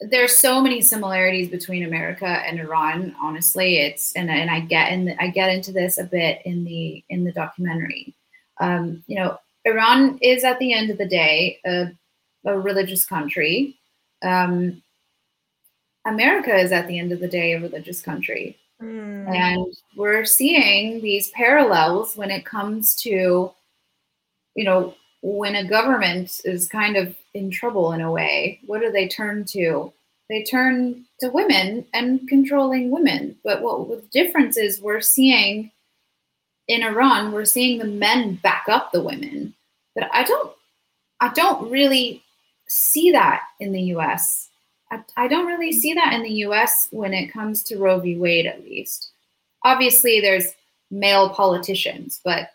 there's 0.00 0.36
so 0.36 0.62
many 0.62 0.80
similarities 0.80 1.48
between 1.50 1.84
America 1.84 2.26
and 2.26 2.58
Iran. 2.58 3.14
Honestly, 3.20 3.78
it's 3.78 4.14
and 4.14 4.30
and 4.30 4.50
I 4.50 4.60
get 4.60 4.90
and 4.90 5.14
I 5.20 5.28
get 5.28 5.50
into 5.50 5.72
this 5.72 5.98
a 5.98 6.04
bit 6.04 6.40
in 6.46 6.64
the 6.64 7.04
in 7.10 7.24
the 7.24 7.32
documentary. 7.32 8.14
Um, 8.60 9.04
you 9.06 9.16
know, 9.16 9.38
Iran 9.64 10.18
is 10.22 10.42
at 10.42 10.58
the 10.58 10.72
end 10.72 10.90
of 10.90 10.96
the 10.96 11.06
day 11.06 11.58
a, 11.66 11.88
a 12.46 12.58
religious 12.58 13.04
country. 13.04 13.79
Um, 14.22 14.82
America 16.06 16.54
is 16.54 16.72
at 16.72 16.86
the 16.86 16.98
end 16.98 17.12
of 17.12 17.20
the 17.20 17.28
day 17.28 17.52
a 17.52 17.60
religious 17.60 18.00
country. 18.00 18.58
Mm. 18.82 19.34
And 19.34 19.66
we're 19.96 20.24
seeing 20.24 21.00
these 21.00 21.30
parallels 21.30 22.16
when 22.16 22.30
it 22.30 22.46
comes 22.46 22.94
to, 23.02 23.52
you 24.54 24.64
know, 24.64 24.94
when 25.22 25.54
a 25.54 25.68
government 25.68 26.40
is 26.44 26.68
kind 26.68 26.96
of 26.96 27.14
in 27.34 27.50
trouble 27.50 27.92
in 27.92 28.00
a 28.00 28.10
way, 28.10 28.60
what 28.66 28.80
do 28.80 28.90
they 28.90 29.06
turn 29.06 29.44
to? 29.46 29.92
They 30.30 30.44
turn 30.44 31.04
to 31.20 31.28
women 31.28 31.84
and 31.92 32.26
controlling 32.28 32.90
women. 32.90 33.36
But 33.44 33.62
what, 33.62 33.88
the 33.88 34.02
difference 34.12 34.56
is, 34.56 34.80
we're 34.80 35.00
seeing 35.00 35.70
in 36.68 36.82
Iran, 36.82 37.32
we're 37.32 37.44
seeing 37.44 37.78
the 37.78 37.84
men 37.84 38.36
back 38.36 38.64
up 38.68 38.92
the 38.92 39.02
women. 39.02 39.54
But 39.94 40.08
I 40.12 40.22
don't, 40.22 40.52
I 41.20 41.32
don't 41.34 41.70
really 41.70 42.22
see 42.70 43.10
that 43.10 43.42
in 43.58 43.72
the 43.72 43.82
U.S. 43.94 44.48
I, 44.92 45.00
I 45.16 45.26
don't 45.28 45.46
really 45.46 45.72
see 45.72 45.92
that 45.94 46.12
in 46.12 46.22
the 46.22 46.44
US 46.46 46.86
when 46.92 47.12
it 47.12 47.32
comes 47.32 47.64
to 47.64 47.78
Roe 47.78 47.98
v. 47.98 48.16
Wade, 48.16 48.46
at 48.46 48.62
least. 48.64 49.10
Obviously, 49.64 50.20
there's 50.20 50.46
male 50.90 51.30
politicians, 51.30 52.20
but 52.24 52.50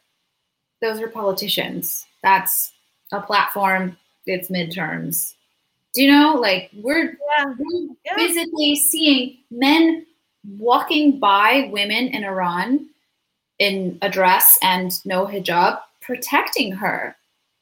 those 0.82 1.02
are 1.02 1.10
politicians. 1.10 2.06
That's 2.24 2.72
a 3.12 3.22
platform, 3.22 3.98
it's 4.26 4.50
midterms. 4.50 5.34
Do 5.94 6.02
you 6.02 6.12
know? 6.12 6.36
Like, 6.36 6.72
we're, 6.74 7.18
Yeah. 7.38 7.54
we're 7.58 7.88
Yeah. 8.06 8.16
physically 8.16 8.76
seeing 8.78 9.38
men 9.52 10.06
walking 10.58 11.20
by 11.20 11.70
women 11.74 12.08
in 12.08 12.24
Iran 12.24 12.88
in 13.60 13.98
a 14.02 14.10
dress 14.10 14.58
and 14.62 14.94
no 15.06 15.26
hijab, 15.26 15.82
protecting 16.02 16.72
her 16.72 17.16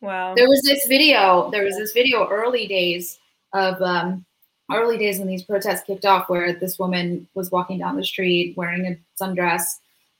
Wow. 0.03 0.35
there 0.35 0.49
was 0.49 0.61
this 0.61 0.85
video 0.87 1.49
there 1.51 1.63
was 1.63 1.77
this 1.77 1.93
video 1.93 2.27
early 2.27 2.67
days 2.67 3.19
of 3.53 3.81
um, 3.81 4.25
early 4.71 4.97
days 4.97 5.19
when 5.19 5.27
these 5.27 5.43
protests 5.43 5.83
kicked 5.85 6.05
off, 6.05 6.29
where 6.29 6.53
this 6.53 6.79
woman 6.79 7.27
was 7.33 7.51
walking 7.51 7.79
down 7.79 7.95
the 7.95 8.05
street 8.05 8.55
wearing 8.57 8.85
a 8.85 9.23
sundress 9.23 9.63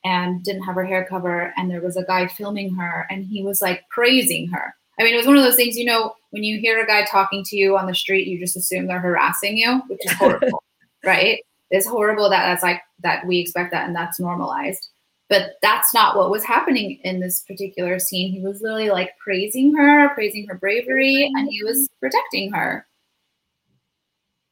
and 0.05 0.43
didn't 0.43 0.63
have 0.63 0.75
her 0.75 0.85
hair 0.85 1.05
cover, 1.09 1.53
and 1.57 1.71
there 1.71 1.81
was 1.81 1.97
a 1.97 2.03
guy 2.03 2.27
filming 2.27 2.73
her, 2.75 3.07
and 3.09 3.25
he 3.25 3.41
was 3.41 3.61
like 3.61 3.87
praising 3.89 4.47
her. 4.49 4.75
I 4.99 5.03
mean, 5.03 5.13
it 5.13 5.17
was 5.17 5.25
one 5.25 5.37
of 5.37 5.43
those 5.43 5.55
things, 5.55 5.77
you 5.77 5.85
know, 5.85 6.13
when 6.31 6.43
you 6.43 6.59
hear 6.59 6.81
a 6.81 6.85
guy 6.85 7.05
talking 7.05 7.43
to 7.45 7.55
you 7.55 7.77
on 7.77 7.87
the 7.87 7.95
street, 7.95 8.27
you 8.27 8.37
just 8.37 8.55
assume 8.55 8.85
they're 8.85 8.99
harassing 8.99 9.57
you, 9.57 9.81
which 9.87 10.05
is 10.05 10.11
horrible, 10.13 10.61
right? 11.05 11.39
It's 11.71 11.87
horrible 11.87 12.29
that 12.29 12.43
that's 12.43 12.63
like 12.63 12.81
that 12.99 13.25
we 13.25 13.39
expect 13.39 13.71
that 13.71 13.87
and 13.87 13.95
that's 13.95 14.19
normalized. 14.19 14.89
But 15.33 15.57
that's 15.63 15.95
not 15.95 16.15
what 16.15 16.29
was 16.29 16.43
happening 16.43 16.99
in 17.03 17.19
this 17.19 17.39
particular 17.39 17.97
scene. 17.97 18.31
He 18.31 18.39
was 18.39 18.61
literally 18.61 18.91
like 18.91 19.17
praising 19.17 19.75
her, 19.75 20.09
praising 20.13 20.45
her 20.45 20.53
bravery, 20.53 21.27
and 21.33 21.49
he 21.49 21.63
was 21.63 21.89
protecting 21.99 22.51
her. 22.51 22.85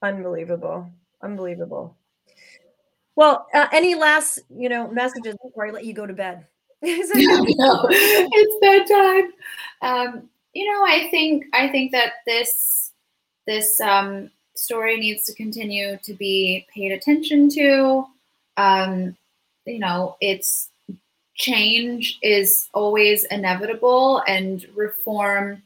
Unbelievable. 0.02 0.92
Unbelievable. 1.22 1.96
Well, 3.16 3.46
uh, 3.54 3.68
any 3.72 3.94
last, 3.94 4.40
you 4.50 4.70
know, 4.70 4.88
messages 4.88 5.36
before 5.44 5.68
I 5.68 5.70
let 5.70 5.86
you 5.86 5.94
go 5.94 6.08
to 6.08 6.14
bed? 6.14 6.48
no, 6.82 7.86
it's 7.92 8.90
bedtime. 8.90 9.34
Um, 9.84 10.30
you 10.54 10.66
know, 10.66 10.84
I 10.84 11.10
think 11.12 11.46
I 11.54 11.68
think 11.68 11.92
that 11.92 12.14
this 12.26 12.92
this 13.46 13.80
um, 13.82 14.32
story 14.56 15.00
needs 15.00 15.26
to 15.26 15.36
continue 15.36 16.00
to 16.02 16.14
be 16.16 16.66
paid 16.74 16.92
attention 16.92 17.50
to. 17.50 18.08
Um, 18.58 19.16
you 19.68 19.78
know, 19.78 20.18
it's 20.22 20.71
change 21.42 22.20
is 22.22 22.70
always 22.74 23.24
inevitable, 23.26 24.24
and 24.28 24.66
reform 24.76 25.64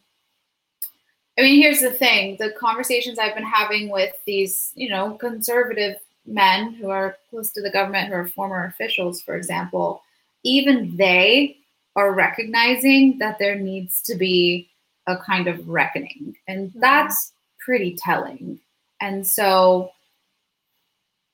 I 1.37 1.41
mean, 1.41 1.61
here's 1.61 1.81
the 1.81 1.91
thing 1.91 2.37
the 2.39 2.51
conversations 2.51 3.19
I've 3.19 3.35
been 3.35 3.43
having 3.43 3.89
with 3.89 4.13
these, 4.25 4.71
you 4.75 4.89
know, 4.89 5.15
conservative 5.15 5.97
men 6.25 6.73
who 6.73 6.89
are 6.89 7.17
close 7.29 7.51
to 7.51 7.61
the 7.61 7.69
government, 7.69 8.07
who 8.07 8.15
are 8.15 8.27
former 8.27 8.65
officials, 8.65 9.21
for 9.21 9.35
example, 9.35 10.01
even 10.43 10.95
they 10.95 11.57
are 11.95 12.13
recognizing 12.13 13.17
that 13.19 13.37
there 13.37 13.55
needs 13.55 14.01
to 14.03 14.15
be 14.15 14.69
a 15.07 15.17
kind 15.17 15.47
of 15.47 15.67
reckoning. 15.67 16.35
And 16.47 16.69
mm-hmm. 16.69 16.79
that's 16.79 17.33
pretty 17.59 17.97
telling. 17.97 18.59
And 19.01 19.27
so, 19.27 19.91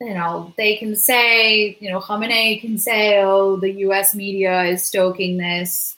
you 0.01 0.15
know, 0.15 0.51
they 0.57 0.77
can 0.77 0.95
say, 0.95 1.77
you 1.79 1.91
know, 1.91 1.99
Khamenei 1.99 2.59
can 2.59 2.79
say, 2.79 3.21
oh, 3.21 3.57
the 3.57 3.71
US 3.85 4.15
media 4.15 4.63
is 4.63 4.85
stoking 4.85 5.37
this. 5.37 5.95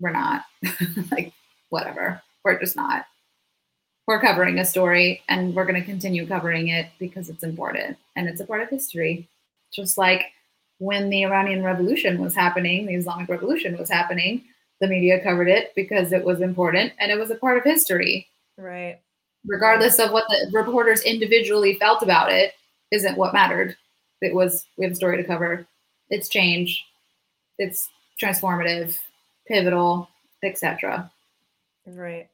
We're 0.00 0.12
not. 0.12 0.44
like, 1.10 1.34
whatever. 1.68 2.22
We're 2.42 2.58
just 2.58 2.76
not. 2.76 3.04
We're 4.06 4.20
covering 4.20 4.58
a 4.58 4.64
story 4.64 5.22
and 5.28 5.54
we're 5.54 5.66
going 5.66 5.80
to 5.80 5.86
continue 5.86 6.26
covering 6.26 6.68
it 6.68 6.86
because 6.98 7.28
it's 7.28 7.42
important 7.42 7.98
and 8.16 8.28
it's 8.28 8.40
a 8.40 8.46
part 8.46 8.62
of 8.62 8.70
history. 8.70 9.28
Just 9.72 9.98
like 9.98 10.32
when 10.78 11.10
the 11.10 11.24
Iranian 11.24 11.62
Revolution 11.62 12.18
was 12.18 12.34
happening, 12.34 12.86
the 12.86 12.94
Islamic 12.94 13.28
Revolution 13.28 13.76
was 13.76 13.90
happening, 13.90 14.42
the 14.80 14.88
media 14.88 15.22
covered 15.22 15.48
it 15.48 15.72
because 15.76 16.12
it 16.12 16.24
was 16.24 16.40
important 16.40 16.94
and 16.98 17.12
it 17.12 17.18
was 17.18 17.30
a 17.30 17.34
part 17.34 17.58
of 17.58 17.64
history. 17.64 18.26
Right. 18.56 18.98
Regardless 19.46 19.98
of 19.98 20.12
what 20.12 20.24
the 20.28 20.50
reporters 20.52 21.02
individually 21.02 21.74
felt 21.74 22.02
about 22.02 22.32
it, 22.32 22.54
isn't 22.90 23.16
what 23.16 23.32
mattered. 23.32 23.76
It 24.20 24.34
was 24.34 24.66
we 24.76 24.84
have 24.84 24.92
a 24.92 24.96
story 24.96 25.16
to 25.16 25.24
cover. 25.24 25.66
It's 26.10 26.28
change. 26.28 26.84
It's 27.58 27.88
transformative, 28.20 28.98
pivotal, 29.46 30.08
etc. 30.42 31.10
Right. 31.86 32.28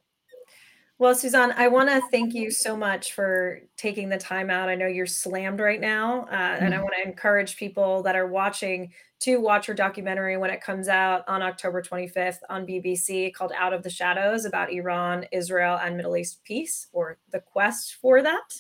Well, 0.98 1.14
Suzanne, 1.14 1.52
I 1.58 1.68
want 1.68 1.90
to 1.90 2.00
thank 2.10 2.32
you 2.32 2.50
so 2.50 2.74
much 2.74 3.12
for 3.12 3.60
taking 3.76 4.08
the 4.08 4.16
time 4.16 4.48
out. 4.48 4.70
I 4.70 4.74
know 4.74 4.86
you're 4.86 5.04
slammed 5.04 5.60
right 5.60 5.80
now, 5.80 6.22
uh, 6.22 6.34
and 6.34 6.72
I 6.72 6.78
mm-hmm. 6.78 6.84
want 6.84 6.94
to 6.96 7.06
encourage 7.06 7.58
people 7.58 8.02
that 8.04 8.16
are 8.16 8.26
watching 8.26 8.92
to 9.20 9.36
watch 9.36 9.66
her 9.66 9.74
documentary 9.74 10.38
when 10.38 10.50
it 10.50 10.62
comes 10.62 10.88
out 10.88 11.22
on 11.28 11.42
October 11.42 11.82
25th 11.82 12.38
on 12.48 12.66
BBC 12.66 13.32
called 13.34 13.52
Out 13.58 13.74
of 13.74 13.82
the 13.82 13.90
Shadows 13.90 14.46
about 14.46 14.72
Iran, 14.72 15.26
Israel, 15.32 15.78
and 15.82 15.98
Middle 15.98 16.16
East 16.16 16.42
peace 16.44 16.86
or 16.92 17.18
the 17.30 17.40
quest 17.40 17.96
for 18.00 18.22
that. 18.22 18.54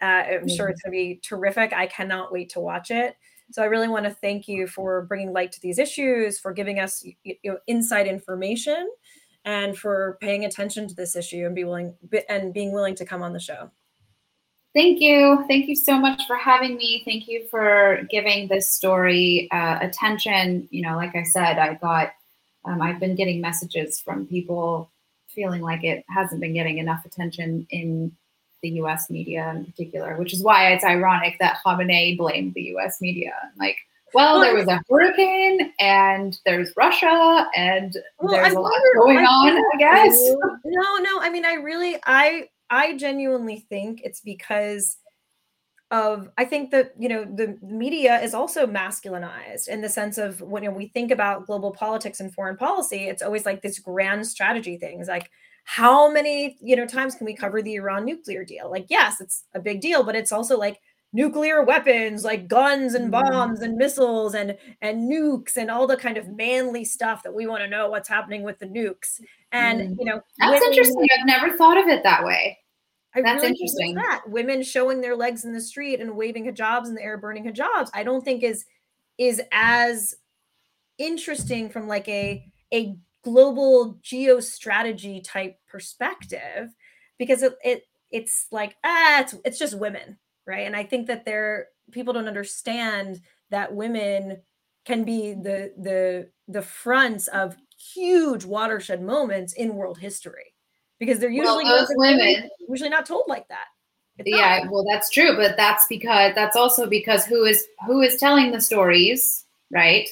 Uh, 0.00 0.24
I'm 0.40 0.48
sure 0.48 0.68
it's 0.68 0.82
going 0.82 0.92
to 0.92 0.98
be 0.98 1.20
terrific. 1.22 1.72
I 1.72 1.86
cannot 1.86 2.32
wait 2.32 2.50
to 2.50 2.60
watch 2.60 2.90
it. 2.90 3.16
So 3.52 3.62
I 3.62 3.66
really 3.66 3.88
want 3.88 4.04
to 4.04 4.10
thank 4.10 4.48
you 4.48 4.66
for 4.66 5.02
bringing 5.02 5.32
light 5.32 5.52
to 5.52 5.60
these 5.60 5.78
issues, 5.78 6.38
for 6.38 6.52
giving 6.52 6.80
us 6.80 7.04
you 7.22 7.36
know, 7.44 7.58
inside 7.66 8.06
information 8.06 8.88
and 9.44 9.78
for 9.78 10.18
paying 10.20 10.44
attention 10.44 10.88
to 10.88 10.94
this 10.94 11.14
issue 11.14 11.46
and 11.46 11.54
be 11.54 11.64
willing 11.64 11.94
and 12.28 12.52
being 12.52 12.72
willing 12.72 12.96
to 12.96 13.04
come 13.04 13.22
on 13.22 13.32
the 13.32 13.40
show. 13.40 13.70
Thank 14.74 15.00
you. 15.00 15.44
Thank 15.48 15.68
you 15.68 15.76
so 15.76 15.98
much 15.98 16.26
for 16.26 16.36
having 16.36 16.76
me. 16.76 17.02
Thank 17.06 17.28
you 17.28 17.46
for 17.50 18.02
giving 18.10 18.48
this 18.48 18.68
story 18.68 19.48
uh, 19.50 19.78
attention. 19.80 20.68
You 20.70 20.82
know, 20.82 20.96
like 20.96 21.14
I 21.14 21.22
said, 21.22 21.58
I 21.58 21.74
got, 21.74 22.12
um, 22.66 22.82
I've 22.82 23.00
been 23.00 23.14
getting 23.14 23.40
messages 23.40 24.00
from 24.00 24.26
people 24.26 24.90
feeling 25.28 25.62
like 25.62 25.84
it 25.84 26.04
hasn't 26.10 26.42
been 26.42 26.52
getting 26.52 26.78
enough 26.78 27.06
attention 27.06 27.66
in 27.70 28.14
the 28.62 28.70
US 28.70 29.10
media 29.10 29.52
in 29.54 29.64
particular, 29.64 30.16
which 30.16 30.32
is 30.32 30.42
why 30.42 30.72
it's 30.72 30.84
ironic 30.84 31.36
that 31.40 31.58
Khamenei 31.64 32.16
blamed 32.16 32.54
the 32.54 32.62
US 32.76 33.00
media. 33.00 33.32
Like, 33.58 33.76
well, 34.14 34.40
there 34.40 34.54
was 34.54 34.68
a 34.68 34.80
hurricane 34.88 35.72
and 35.78 36.38
there's 36.46 36.72
Russia 36.76 37.46
and 37.54 37.96
well, 38.18 38.32
there's 38.32 38.54
I 38.54 38.56
a 38.56 38.60
lot 38.60 38.80
going 38.94 39.18
on, 39.18 39.56
I 39.56 39.76
guess. 39.78 40.18
No, 40.64 40.96
no. 40.98 41.20
I 41.20 41.28
mean, 41.30 41.44
I 41.44 41.54
really, 41.54 41.96
I, 42.06 42.48
I 42.70 42.96
genuinely 42.96 43.66
think 43.68 44.00
it's 44.04 44.20
because 44.20 44.96
of 45.92 46.28
I 46.36 46.44
think 46.44 46.72
that 46.72 46.92
you 46.98 47.08
know 47.08 47.24
the 47.24 47.56
media 47.62 48.20
is 48.20 48.34
also 48.34 48.66
masculinized 48.66 49.68
in 49.68 49.82
the 49.82 49.88
sense 49.88 50.18
of 50.18 50.40
when 50.40 50.64
you 50.64 50.70
know, 50.70 50.76
we 50.76 50.88
think 50.88 51.12
about 51.12 51.46
global 51.46 51.70
politics 51.70 52.18
and 52.18 52.34
foreign 52.34 52.56
policy, 52.56 53.04
it's 53.08 53.22
always 53.22 53.46
like 53.46 53.62
this 53.62 53.78
grand 53.78 54.26
strategy 54.26 54.76
things 54.76 55.06
like 55.06 55.30
how 55.66 56.08
many 56.08 56.56
you 56.62 56.76
know 56.76 56.86
times 56.86 57.16
can 57.16 57.26
we 57.26 57.34
cover 57.34 57.60
the 57.60 57.74
Iran 57.74 58.04
nuclear 58.04 58.44
deal? 58.44 58.70
Like 58.70 58.86
yes, 58.88 59.20
it's 59.20 59.44
a 59.52 59.60
big 59.60 59.80
deal, 59.80 60.04
but 60.04 60.14
it's 60.14 60.32
also 60.32 60.56
like 60.56 60.80
nuclear 61.12 61.62
weapons 61.62 62.24
like 62.24 62.46
guns 62.46 62.94
and 62.94 63.12
mm-hmm. 63.12 63.32
bombs 63.32 63.62
and 63.62 63.76
missiles 63.76 64.34
and 64.34 64.56
and 64.82 65.10
nukes 65.10 65.56
and 65.56 65.70
all 65.70 65.86
the 65.86 65.96
kind 65.96 66.16
of 66.16 66.28
manly 66.28 66.84
stuff 66.84 67.22
that 67.22 67.32
we 67.34 67.46
want 67.46 67.62
to 67.62 67.68
know 67.68 67.88
what's 67.88 68.08
happening 68.08 68.42
with 68.42 68.58
the 68.58 68.66
nukes 68.66 69.20
and 69.52 69.80
mm. 69.80 69.96
you 69.98 70.04
know 70.04 70.20
that's 70.38 70.60
women, 70.60 70.68
interesting 70.68 71.06
i've 71.18 71.26
never 71.26 71.56
thought 71.56 71.78
of 71.78 71.86
it 71.86 72.02
that 72.02 72.24
way 72.24 72.58
I 73.14 73.22
that's 73.22 73.40
really 73.40 73.52
interesting 73.52 73.94
that 73.94 74.22
women 74.26 74.62
showing 74.62 75.00
their 75.00 75.16
legs 75.16 75.44
in 75.44 75.54
the 75.54 75.60
street 75.60 76.00
and 76.00 76.16
waving 76.16 76.44
hijabs 76.52 76.86
in 76.86 76.94
the 76.94 77.02
air 77.02 77.16
burning 77.16 77.44
hijabs 77.44 77.88
i 77.94 78.02
don't 78.02 78.22
think 78.22 78.42
is 78.42 78.66
is 79.16 79.40
as 79.52 80.16
interesting 80.98 81.70
from 81.70 81.88
like 81.88 82.08
a 82.08 82.44
a 82.74 82.96
global 83.26 83.98
geostrategy 84.04 85.20
type 85.24 85.58
perspective 85.66 86.70
because 87.18 87.42
it, 87.42 87.54
it 87.64 87.82
it's 88.12 88.46
like 88.52 88.76
ah 88.84 89.22
it's, 89.22 89.34
it's 89.44 89.58
just 89.58 89.76
women 89.76 90.16
right? 90.46 90.64
And 90.64 90.76
i 90.76 90.84
think 90.84 91.08
that 91.08 91.24
there 91.24 91.66
people 91.90 92.12
don't 92.12 92.28
understand 92.28 93.20
that 93.50 93.74
women 93.74 94.38
can 94.84 95.02
be 95.02 95.32
the 95.32 95.72
the 95.76 96.30
the 96.46 96.62
fronts 96.62 97.26
of 97.28 97.56
huge 97.94 98.44
watershed 98.44 99.02
moments 99.02 99.54
in 99.54 99.74
world 99.74 99.98
history 99.98 100.54
because 101.00 101.18
they're 101.18 101.30
usually 101.30 101.64
well, 101.64 101.80
those 101.80 101.88
women. 101.96 102.48
usually 102.68 102.90
not 102.90 103.06
told 103.06 103.24
like 103.26 103.48
that. 103.48 103.66
It's 104.18 104.30
yeah 104.30 104.60
not. 104.62 104.72
well 104.72 104.84
that's 104.88 105.10
true 105.10 105.34
but 105.36 105.56
that's 105.56 105.84
because 105.88 106.32
that's 106.36 106.54
also 106.54 106.86
because 106.86 107.26
who 107.26 107.44
is 107.44 107.66
who 107.86 108.02
is 108.02 108.18
telling 108.18 108.52
the 108.52 108.60
stories 108.60 109.44
right 109.72 110.08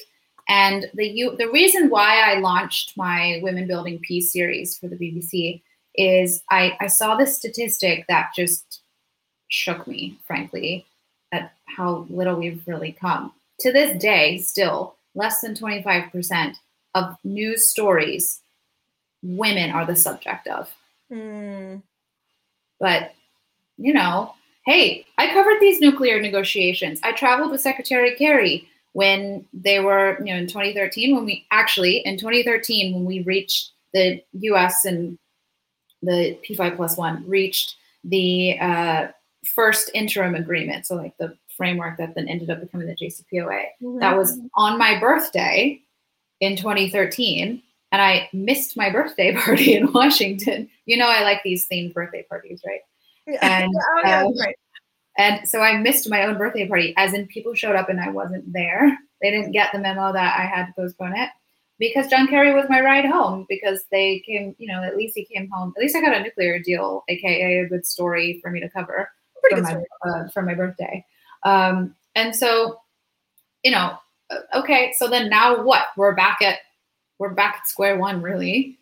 and 0.47 0.85
the 0.93 1.07
you 1.07 1.35
the 1.37 1.49
reason 1.49 1.89
why 1.89 2.21
i 2.21 2.39
launched 2.39 2.95
my 2.97 3.39
women 3.41 3.67
building 3.67 3.99
peace 3.99 4.31
series 4.31 4.77
for 4.77 4.87
the 4.87 4.95
bbc 4.95 5.61
is 5.95 6.43
i 6.51 6.77
i 6.79 6.87
saw 6.87 7.15
this 7.15 7.37
statistic 7.37 8.05
that 8.07 8.29
just 8.35 8.81
shook 9.47 9.87
me, 9.87 10.17
frankly, 10.25 10.85
at 11.31 11.53
how 11.65 12.05
little 12.09 12.35
we've 12.35 12.67
really 12.67 12.91
come. 12.91 13.33
To 13.61 13.71
this 13.71 13.97
day, 14.01 14.39
still, 14.39 14.95
less 15.13 15.41
than 15.41 15.55
25% 15.55 16.55
of 16.93 17.17
news 17.23 17.67
stories 17.67 18.41
women 19.23 19.71
are 19.71 19.85
the 19.85 19.95
subject 19.95 20.47
of. 20.47 20.71
Mm. 21.11 21.81
But, 22.79 23.13
you 23.77 23.93
know, 23.93 24.35
hey, 24.65 25.05
I 25.17 25.33
covered 25.33 25.59
these 25.59 25.79
nuclear 25.79 26.21
negotiations. 26.21 26.99
I 27.01 27.11
traveled 27.11 27.51
with 27.51 27.61
Secretary 27.61 28.13
Kerry 28.15 28.67
when 28.95 29.45
they 29.51 29.81
were, 29.81 30.17
you 30.19 30.33
know, 30.33 30.39
in 30.39 30.47
2013, 30.47 31.13
when 31.13 31.25
we 31.25 31.45
actually, 31.51 31.97
in 32.05 32.17
2013, 32.17 32.93
when 32.93 33.03
we 33.03 33.23
reached 33.23 33.73
the 33.93 34.23
US 34.31 34.85
and 34.85 35.19
the 36.01 36.39
P5 36.47 36.77
plus 36.77 36.95
one 36.95 37.21
reached 37.27 37.75
the 38.05 38.57
uh, 38.57 39.07
first 39.53 39.91
interim 39.93 40.33
agreement, 40.33 40.85
so 40.85 40.95
like 40.95 41.13
the 41.17 41.37
framework 41.57 41.97
that 41.97 42.15
then 42.15 42.29
ended 42.29 42.49
up 42.49 42.61
becoming 42.61 42.87
the 42.87 42.95
JCPOA. 42.95 43.63
Mm-hmm. 43.83 43.99
That 43.99 44.15
was 44.15 44.39
on 44.53 44.79
my 44.79 44.97
birthday 44.97 45.81
in 46.39 46.55
2013, 46.55 47.61
and 47.91 48.01
I 48.01 48.29
missed 48.31 48.77
my 48.77 48.89
birthday 48.89 49.35
party 49.35 49.75
in 49.75 49.91
Washington. 49.91 50.69
You 50.85 50.95
know, 50.95 51.09
I 51.09 51.21
like 51.21 51.43
these 51.43 51.67
themed 51.67 51.93
birthday 51.93 52.25
parties, 52.29 52.61
right? 52.65 52.79
And 53.41 53.73
oh, 53.89 54.01
yeah, 54.05 54.23
um, 54.23 54.37
right. 54.39 54.55
And 55.17 55.47
so 55.47 55.61
I 55.61 55.77
missed 55.77 56.09
my 56.09 56.25
own 56.25 56.37
birthday 56.37 56.67
party, 56.67 56.93
as 56.97 57.13
in 57.13 57.27
people 57.27 57.53
showed 57.53 57.75
up 57.75 57.89
and 57.89 57.99
I 57.99 58.09
wasn't 58.09 58.51
there. 58.51 58.97
They 59.21 59.31
didn't 59.31 59.53
get 59.53 59.71
the 59.71 59.79
memo 59.79 60.11
that 60.13 60.39
I 60.39 60.45
had 60.45 60.67
to 60.67 60.73
postpone 60.73 61.17
it 61.17 61.29
because 61.79 62.07
John 62.07 62.27
Kerry 62.27 62.53
was 62.53 62.65
my 62.69 62.81
ride 62.81 63.05
home 63.05 63.45
because 63.49 63.83
they 63.91 64.19
came, 64.25 64.55
you 64.57 64.67
know, 64.67 64.83
at 64.83 64.95
least 64.95 65.15
he 65.15 65.25
came 65.25 65.49
home. 65.49 65.73
At 65.75 65.81
least 65.81 65.95
I 65.95 66.01
got 66.01 66.15
a 66.15 66.21
nuclear 66.21 66.59
deal, 66.59 67.03
aka 67.07 67.59
a 67.59 67.67
good 67.67 67.85
story 67.85 68.39
for 68.41 68.51
me 68.51 68.59
to 68.59 68.69
cover 68.69 69.09
for 69.49 69.61
my 69.61 69.83
uh, 70.05 70.27
for 70.29 70.41
my 70.41 70.53
birthday. 70.53 71.05
Um, 71.43 71.95
and 72.15 72.35
so, 72.35 72.79
you 73.63 73.71
know, 73.71 73.97
uh, 74.29 74.39
okay, 74.55 74.93
so 74.97 75.07
then 75.07 75.29
now 75.29 75.63
what? 75.63 75.87
We're 75.97 76.15
back 76.15 76.41
at 76.41 76.59
we're 77.19 77.33
back 77.33 77.57
at 77.61 77.67
square 77.67 77.97
one, 77.97 78.21
really. 78.21 78.79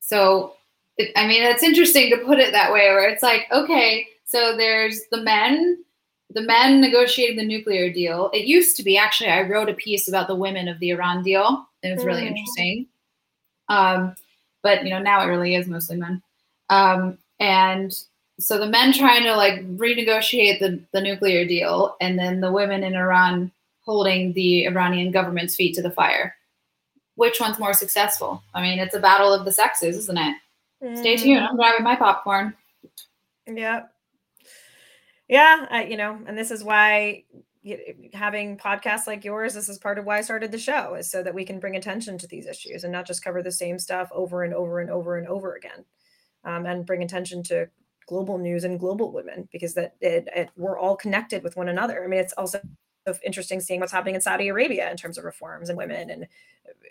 So, 0.00 0.54
it, 0.96 1.10
I 1.16 1.26
mean, 1.26 1.42
it's 1.42 1.62
interesting 1.62 2.10
to 2.10 2.18
put 2.18 2.38
it 2.38 2.52
that 2.52 2.72
way, 2.72 2.88
where 2.90 3.08
it's 3.08 3.22
like, 3.22 3.46
okay, 3.50 4.06
so 4.34 4.56
there's 4.56 5.00
the 5.12 5.22
men, 5.22 5.84
the 6.30 6.42
men 6.42 6.80
negotiating 6.80 7.36
the 7.36 7.46
nuclear 7.46 7.92
deal. 7.92 8.30
It 8.32 8.46
used 8.46 8.76
to 8.78 8.82
be 8.82 8.98
actually, 8.98 9.30
I 9.30 9.42
wrote 9.42 9.68
a 9.68 9.74
piece 9.74 10.08
about 10.08 10.26
the 10.26 10.34
women 10.34 10.66
of 10.68 10.78
the 10.80 10.90
Iran 10.90 11.22
deal. 11.22 11.66
It 11.82 11.94
was 11.94 12.04
really 12.04 12.22
Mm. 12.22 12.28
interesting. 12.28 12.86
Um, 13.68 14.16
but 14.62 14.82
you 14.84 14.90
know, 14.90 14.98
now 14.98 15.22
it 15.22 15.26
really 15.26 15.54
is 15.54 15.66
mostly 15.68 15.96
men. 15.96 16.20
Um, 16.70 17.18
and 17.38 17.92
so 18.40 18.58
the 18.58 18.66
men 18.66 18.92
trying 18.92 19.22
to 19.24 19.36
like 19.36 19.60
renegotiate 19.76 20.58
the, 20.58 20.80
the 20.92 21.00
nuclear 21.00 21.46
deal, 21.46 21.96
and 22.00 22.18
then 22.18 22.40
the 22.40 22.50
women 22.50 22.82
in 22.82 22.94
Iran 22.96 23.52
holding 23.84 24.32
the 24.32 24.64
Iranian 24.66 25.12
government's 25.12 25.54
feet 25.54 25.74
to 25.76 25.82
the 25.82 25.90
fire. 25.90 26.34
Which 27.16 27.38
one's 27.38 27.58
more 27.60 27.74
successful? 27.74 28.42
I 28.54 28.62
mean, 28.62 28.78
it's 28.80 28.94
a 28.94 28.98
battle 29.00 29.32
of 29.32 29.44
the 29.44 29.52
sexes, 29.52 29.96
isn't 29.96 30.18
it? 30.18 30.36
Stay 30.98 31.14
Mhm. 31.14 31.22
tuned. 31.22 31.44
I'm 31.46 31.56
grabbing 31.56 31.84
my 31.84 31.94
popcorn. 31.94 32.54
Yeah. 33.46 33.82
Yeah, 35.28 35.66
I, 35.70 35.84
you 35.84 35.96
know, 35.96 36.18
and 36.26 36.36
this 36.36 36.50
is 36.50 36.62
why 36.62 37.24
having 38.12 38.58
podcasts 38.58 39.06
like 39.06 39.24
yours, 39.24 39.54
this 39.54 39.70
is 39.70 39.78
part 39.78 39.98
of 39.98 40.04
why 40.04 40.18
I 40.18 40.22
started 40.22 40.52
the 40.52 40.58
show, 40.58 40.94
is 40.94 41.10
so 41.10 41.22
that 41.22 41.34
we 41.34 41.44
can 41.46 41.60
bring 41.60 41.76
attention 41.76 42.18
to 42.18 42.26
these 42.26 42.46
issues 42.46 42.84
and 42.84 42.92
not 42.92 43.06
just 43.06 43.24
cover 43.24 43.42
the 43.42 43.50
same 43.52 43.78
stuff 43.78 44.08
over 44.12 44.42
and 44.42 44.52
over 44.52 44.80
and 44.80 44.90
over 44.90 45.16
and 45.16 45.26
over 45.26 45.54
again, 45.54 45.84
um, 46.44 46.66
and 46.66 46.84
bring 46.86 47.02
attention 47.02 47.42
to 47.44 47.68
global 48.06 48.36
news 48.36 48.64
and 48.64 48.78
global 48.78 49.12
women 49.12 49.48
because 49.50 49.72
that 49.74 49.94
it, 50.00 50.28
it, 50.36 50.50
we're 50.56 50.78
all 50.78 50.96
connected 50.96 51.42
with 51.42 51.56
one 51.56 51.68
another. 51.68 52.04
I 52.04 52.06
mean, 52.06 52.20
it's 52.20 52.34
also 52.34 52.60
interesting 53.24 53.60
seeing 53.60 53.80
what's 53.80 53.92
happening 53.92 54.14
in 54.14 54.20
Saudi 54.20 54.48
Arabia 54.48 54.90
in 54.90 54.96
terms 54.96 55.16
of 55.16 55.24
reforms 55.24 55.68
and 55.70 55.78
women 55.78 56.10
and 56.10 56.26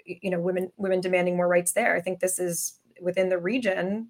you 0.06 0.30
know 0.30 0.40
women 0.40 0.72
women 0.78 1.02
demanding 1.02 1.36
more 1.38 1.48
rights 1.48 1.74
there. 1.74 1.96
I 1.96 2.02
think 2.02 2.20
this 2.20 2.40
is 2.40 2.80
within 3.02 3.30
the 3.30 3.38
region 3.38 4.10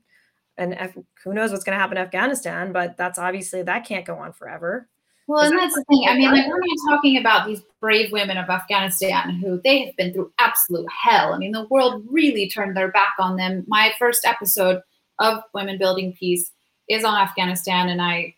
and 0.57 0.73
Af- 0.73 0.97
who 1.23 1.33
knows 1.33 1.51
what's 1.51 1.63
going 1.63 1.75
to 1.75 1.79
happen 1.81 1.97
in 1.97 2.03
Afghanistan, 2.03 2.71
but 2.71 2.95
that's 2.97 3.17
obviously 3.19 3.63
that 3.63 3.85
can't 3.85 4.05
go 4.05 4.15
on 4.17 4.33
forever. 4.33 4.87
Well, 5.27 5.41
Is 5.43 5.51
and 5.51 5.57
that 5.59 5.63
that's 5.63 5.75
the 5.75 5.83
thing. 5.85 6.05
I 6.09 6.15
mean, 6.17 6.31
like 6.31 6.47
we're 6.47 6.59
not 6.59 6.95
talking 6.95 7.17
about 7.17 7.47
these 7.47 7.61
brave 7.79 8.11
women 8.11 8.37
of 8.37 8.49
Afghanistan 8.49 9.31
who 9.31 9.61
they 9.63 9.85
have 9.85 9.95
been 9.95 10.13
through 10.13 10.33
absolute 10.37 10.87
hell. 10.91 11.33
I 11.33 11.37
mean, 11.37 11.53
the 11.53 11.65
world 11.69 12.03
really 12.09 12.49
turned 12.49 12.75
their 12.75 12.91
back 12.91 13.13
on 13.19 13.37
them. 13.37 13.63
My 13.67 13.93
first 13.97 14.25
episode 14.25 14.81
of 15.19 15.41
Women 15.53 15.77
Building 15.77 16.13
Peace 16.13 16.51
is 16.89 17.05
on 17.05 17.15
Afghanistan, 17.15 17.87
and 17.89 18.01
I 18.01 18.35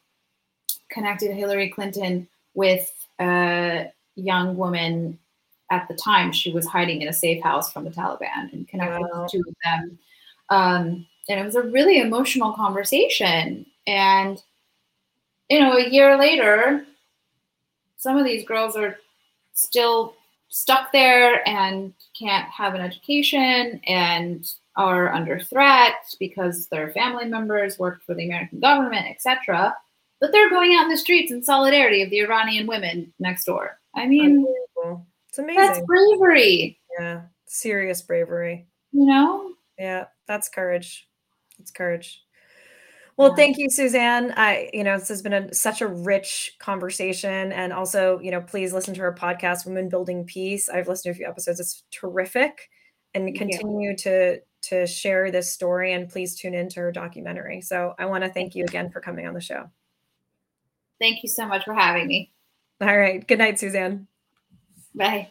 connected 0.89 1.33
Hillary 1.35 1.69
Clinton 1.69 2.27
with 2.53 2.91
a 3.19 3.91
young 4.15 4.55
woman 4.55 5.17
at 5.71 5.87
the 5.87 5.95
time. 5.95 6.31
She 6.31 6.51
was 6.51 6.67
hiding 6.67 7.01
in 7.01 7.07
a 7.07 7.13
safe 7.13 7.41
house 7.41 7.73
from 7.73 7.85
the 7.85 7.89
Taliban, 7.89 8.53
and 8.53 8.67
connected 8.67 9.01
Wow. 9.01 9.23
the 9.23 9.29
two 9.31 9.43
of 9.47 9.55
them. 9.63 9.99
Um, 10.49 11.07
and 11.29 11.39
it 11.39 11.45
was 11.45 11.55
a 11.55 11.61
really 11.61 11.99
emotional 11.99 12.53
conversation. 12.53 13.65
And 13.87 14.41
you 15.49 15.59
know, 15.59 15.77
a 15.77 15.89
year 15.89 16.17
later, 16.17 16.85
some 17.97 18.17
of 18.17 18.25
these 18.25 18.45
girls 18.45 18.75
are 18.75 18.97
still 19.53 20.15
stuck 20.49 20.91
there 20.91 21.47
and 21.47 21.93
can't 22.17 22.47
have 22.49 22.73
an 22.73 22.81
education 22.81 23.79
and 23.85 24.51
are 24.75 25.13
under 25.13 25.39
threat 25.39 25.93
because 26.19 26.67
their 26.67 26.91
family 26.91 27.25
members 27.25 27.79
work 27.79 28.01
for 28.03 28.13
the 28.13 28.25
American 28.25 28.59
government, 28.59 29.05
etc. 29.07 29.75
But 30.19 30.31
they're 30.31 30.49
going 30.49 30.75
out 30.75 30.83
in 30.83 30.89
the 30.89 30.97
streets 30.97 31.31
in 31.31 31.43
solidarity 31.43 32.01
of 32.01 32.09
the 32.09 32.19
Iranian 32.19 32.67
women 32.67 33.13
next 33.19 33.45
door. 33.45 33.79
I 33.95 34.07
mean. 34.07 34.45
It's 35.37 35.37
that's 35.37 35.79
amazing. 35.79 35.85
bravery, 35.85 36.79
Yeah, 36.97 37.21
serious 37.45 38.01
bravery. 38.01 38.65
you 38.91 39.05
know? 39.05 39.53
Yeah, 39.77 40.05
that's 40.27 40.47
courage. 40.47 41.07
It's 41.59 41.71
courage. 41.71 42.21
Well, 43.17 43.29
Yeah. 43.29 43.35
thank 43.35 43.57
you, 43.57 43.69
Suzanne. 43.69 44.33
I, 44.35 44.69
you 44.73 44.83
know, 44.83 44.97
this 44.97 45.07
has 45.07 45.21
been 45.21 45.33
a, 45.33 45.53
such 45.53 45.81
a 45.81 45.87
rich 45.87 46.55
conversation, 46.59 47.51
and 47.53 47.71
also, 47.71 48.19
you 48.19 48.29
know, 48.29 48.41
please 48.41 48.73
listen 48.73 48.93
to 48.95 49.01
her 49.01 49.13
podcast, 49.13 49.65
Women 49.65 49.87
Building 49.87 50.25
Peace. 50.25 50.67
I've 50.67 50.87
listened 50.89 51.13
to 51.13 51.17
a 51.17 51.19
few 51.19 51.27
episodes; 51.27 51.59
it's 51.61 51.83
terrific, 51.91 52.69
and 53.13 53.33
continue 53.35 53.95
to 53.97 54.41
to 54.63 54.85
share 54.87 55.31
this 55.31 55.53
story. 55.53 55.93
And 55.93 56.09
please 56.09 56.35
tune 56.35 56.53
into 56.53 56.81
her 56.81 56.91
documentary. 56.91 57.61
So, 57.61 57.93
I 57.97 58.05
want 58.05 58.23
to 58.25 58.29
thank 58.29 58.53
you 58.53 58.65
again 58.65 58.89
for 58.89 58.99
coming 58.99 59.27
on 59.27 59.33
the 59.33 59.41
show. 59.41 59.69
Thank 60.99 61.23
you 61.23 61.29
so 61.29 61.47
much 61.47 61.63
for 61.63 61.73
having 61.73 62.07
me. 62.07 62.33
All 62.81 62.97
right, 62.97 63.25
good 63.25 63.39
night, 63.39 63.59
Suzanne. 63.59 64.07
Bye. 64.93 65.29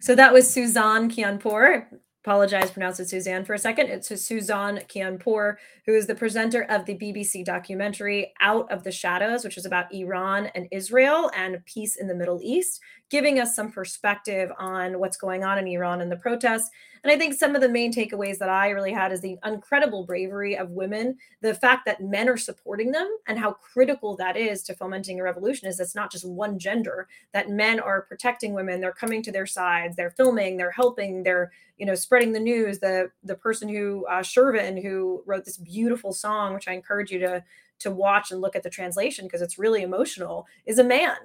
So 0.00 0.14
that 0.14 0.32
was 0.32 0.48
Suzanne 0.52 1.10
Kianpour. 1.10 1.86
Apologize, 2.26 2.72
pronounce 2.72 2.98
it 2.98 3.08
Suzanne 3.08 3.44
for 3.44 3.54
a 3.54 3.58
second. 3.58 3.86
It's 3.86 4.08
Suzanne 4.20 4.78
Kianpour, 4.88 5.54
who 5.86 5.94
is 5.94 6.08
the 6.08 6.14
presenter 6.16 6.64
of 6.64 6.84
the 6.84 6.98
BBC 6.98 7.44
documentary 7.44 8.34
Out 8.40 8.68
of 8.72 8.82
the 8.82 8.90
Shadows, 8.90 9.44
which 9.44 9.56
is 9.56 9.64
about 9.64 9.94
Iran 9.94 10.46
and 10.56 10.66
Israel 10.72 11.30
and 11.36 11.64
peace 11.66 11.94
in 11.94 12.08
the 12.08 12.16
Middle 12.16 12.40
East, 12.42 12.80
giving 13.08 13.38
us 13.38 13.54
some 13.54 13.70
perspective 13.70 14.50
on 14.58 14.98
what's 14.98 15.16
going 15.16 15.44
on 15.44 15.58
in 15.58 15.66
Iran 15.68 16.00
and 16.00 16.10
the 16.10 16.16
protests. 16.16 16.70
And 17.04 17.12
I 17.12 17.16
think 17.16 17.34
some 17.34 17.54
of 17.54 17.60
the 17.60 17.68
main 17.68 17.92
takeaways 17.92 18.38
that 18.38 18.48
I 18.48 18.70
really 18.70 18.92
had 18.92 19.12
is 19.12 19.20
the 19.20 19.38
incredible 19.44 20.04
bravery 20.04 20.56
of 20.56 20.70
women, 20.70 21.16
the 21.40 21.54
fact 21.54 21.84
that 21.86 22.02
men 22.02 22.28
are 22.28 22.36
supporting 22.36 22.90
them, 22.90 23.08
and 23.28 23.38
how 23.38 23.52
critical 23.52 24.16
that 24.16 24.36
is 24.36 24.64
to 24.64 24.74
fomenting 24.74 25.20
a 25.20 25.22
revolution. 25.22 25.68
Is 25.68 25.78
it's 25.78 25.94
not 25.94 26.10
just 26.10 26.24
one 26.24 26.58
gender 26.58 27.06
that 27.32 27.48
men 27.48 27.78
are 27.78 28.02
protecting 28.02 28.54
women, 28.54 28.80
they're 28.80 28.92
coming 28.92 29.22
to 29.22 29.32
their 29.32 29.46
sides, 29.46 29.94
they're 29.94 30.10
filming, 30.10 30.56
they're 30.56 30.72
helping, 30.72 31.22
they're 31.22 31.52
you 31.76 31.86
know 31.86 31.94
spreading 31.94 32.32
the 32.32 32.40
news. 32.40 32.80
The 32.80 33.10
the 33.22 33.36
person 33.36 33.68
who 33.68 34.04
uh, 34.06 34.22
Shervin 34.22 34.82
who 34.82 35.22
wrote 35.26 35.44
this 35.44 35.58
beautiful 35.58 36.12
song, 36.12 36.54
which 36.54 36.66
I 36.66 36.72
encourage 36.72 37.12
you 37.12 37.20
to 37.20 37.44
to 37.78 37.90
watch 37.90 38.32
and 38.32 38.40
look 38.40 38.56
at 38.56 38.62
the 38.62 38.70
translation 38.70 39.26
because 39.26 39.42
it's 39.42 39.58
really 39.58 39.82
emotional, 39.82 40.46
is 40.64 40.78
a 40.78 40.84
man. 40.84 41.16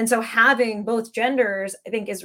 And 0.00 0.08
so 0.08 0.22
having 0.22 0.82
both 0.82 1.12
genders, 1.12 1.76
I 1.86 1.90
think, 1.90 2.08
is 2.08 2.24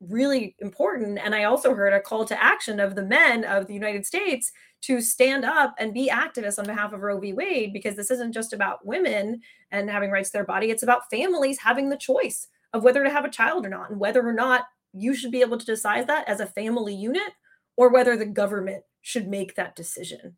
really 0.00 0.54
important. 0.58 1.18
And 1.18 1.34
I 1.34 1.44
also 1.44 1.74
heard 1.74 1.94
a 1.94 1.98
call 1.98 2.26
to 2.26 2.44
action 2.44 2.78
of 2.78 2.94
the 2.94 3.06
men 3.06 3.42
of 3.42 3.66
the 3.66 3.72
United 3.72 4.04
States 4.04 4.52
to 4.82 5.00
stand 5.00 5.42
up 5.42 5.74
and 5.78 5.94
be 5.94 6.10
activists 6.10 6.58
on 6.58 6.66
behalf 6.66 6.92
of 6.92 7.00
Roe 7.00 7.18
v. 7.18 7.32
Wade, 7.32 7.72
because 7.72 7.96
this 7.96 8.10
isn't 8.10 8.34
just 8.34 8.52
about 8.52 8.84
women 8.84 9.40
and 9.70 9.88
having 9.88 10.10
rights 10.10 10.28
to 10.28 10.34
their 10.34 10.44
body, 10.44 10.68
it's 10.68 10.82
about 10.82 11.08
families 11.08 11.58
having 11.58 11.88
the 11.88 11.96
choice 11.96 12.48
of 12.74 12.82
whether 12.82 13.02
to 13.02 13.08
have 13.08 13.24
a 13.24 13.30
child 13.30 13.64
or 13.64 13.70
not, 13.70 13.88
and 13.88 13.98
whether 13.98 14.20
or 14.20 14.34
not 14.34 14.64
you 14.92 15.14
should 15.14 15.32
be 15.32 15.40
able 15.40 15.56
to 15.56 15.64
decide 15.64 16.06
that 16.08 16.28
as 16.28 16.40
a 16.40 16.46
family 16.46 16.94
unit 16.94 17.32
or 17.78 17.90
whether 17.90 18.14
the 18.18 18.26
government 18.26 18.84
should 19.00 19.26
make 19.26 19.54
that 19.54 19.74
decision. 19.74 20.36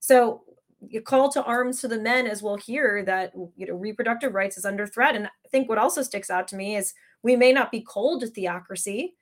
So 0.00 0.42
you 0.86 1.00
call 1.00 1.30
to 1.32 1.42
arms 1.42 1.80
to 1.80 1.88
the 1.88 1.98
men 1.98 2.26
as 2.26 2.42
well 2.42 2.56
here 2.56 3.04
that 3.04 3.32
you 3.56 3.66
know 3.66 3.74
reproductive 3.74 4.34
rights 4.34 4.56
is 4.56 4.64
under 4.64 4.86
threat. 4.86 5.16
And 5.16 5.26
I 5.26 5.48
think 5.50 5.68
what 5.68 5.78
also 5.78 6.02
sticks 6.02 6.30
out 6.30 6.48
to 6.48 6.56
me 6.56 6.76
is 6.76 6.94
we 7.22 7.36
may 7.36 7.52
not 7.52 7.72
be 7.72 7.80
cold 7.80 8.20
to 8.20 8.28
theocracy, 8.28 9.14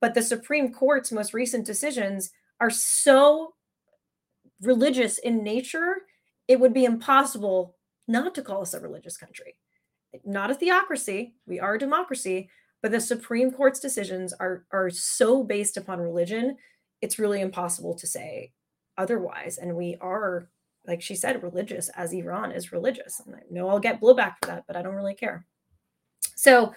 but 0.00 0.14
the 0.14 0.22
Supreme 0.22 0.72
Court's 0.72 1.12
most 1.12 1.32
recent 1.32 1.64
decisions 1.64 2.30
are 2.60 2.70
so 2.70 3.54
religious 4.60 5.18
in 5.18 5.42
nature, 5.42 6.02
it 6.48 6.58
would 6.58 6.74
be 6.74 6.84
impossible 6.84 7.76
not 8.08 8.34
to 8.34 8.42
call 8.42 8.62
us 8.62 8.74
a 8.74 8.80
religious 8.80 9.16
country. 9.16 9.54
Not 10.24 10.50
a 10.50 10.54
theocracy, 10.54 11.34
we 11.46 11.60
are 11.60 11.74
a 11.74 11.78
democracy, 11.78 12.48
but 12.82 12.90
the 12.90 13.00
Supreme 13.00 13.50
Court's 13.50 13.80
decisions 13.80 14.32
are 14.34 14.64
are 14.72 14.90
so 14.90 15.42
based 15.42 15.76
upon 15.76 16.00
religion, 16.00 16.56
it's 17.00 17.18
really 17.18 17.40
impossible 17.40 17.94
to 17.94 18.06
say 18.06 18.52
otherwise. 18.96 19.58
And 19.58 19.76
we 19.76 19.96
are, 20.00 20.48
like 20.88 21.02
she 21.02 21.14
said, 21.14 21.42
religious 21.42 21.90
as 21.90 22.12
Iran 22.12 22.50
is 22.50 22.72
religious. 22.72 23.20
And 23.24 23.36
I 23.36 23.42
know 23.50 23.68
I'll 23.68 23.78
get 23.78 24.00
blowback 24.00 24.36
for 24.40 24.46
that, 24.46 24.64
but 24.66 24.74
I 24.74 24.82
don't 24.82 24.96
really 24.96 25.14
care. 25.14 25.46
So 26.34 26.74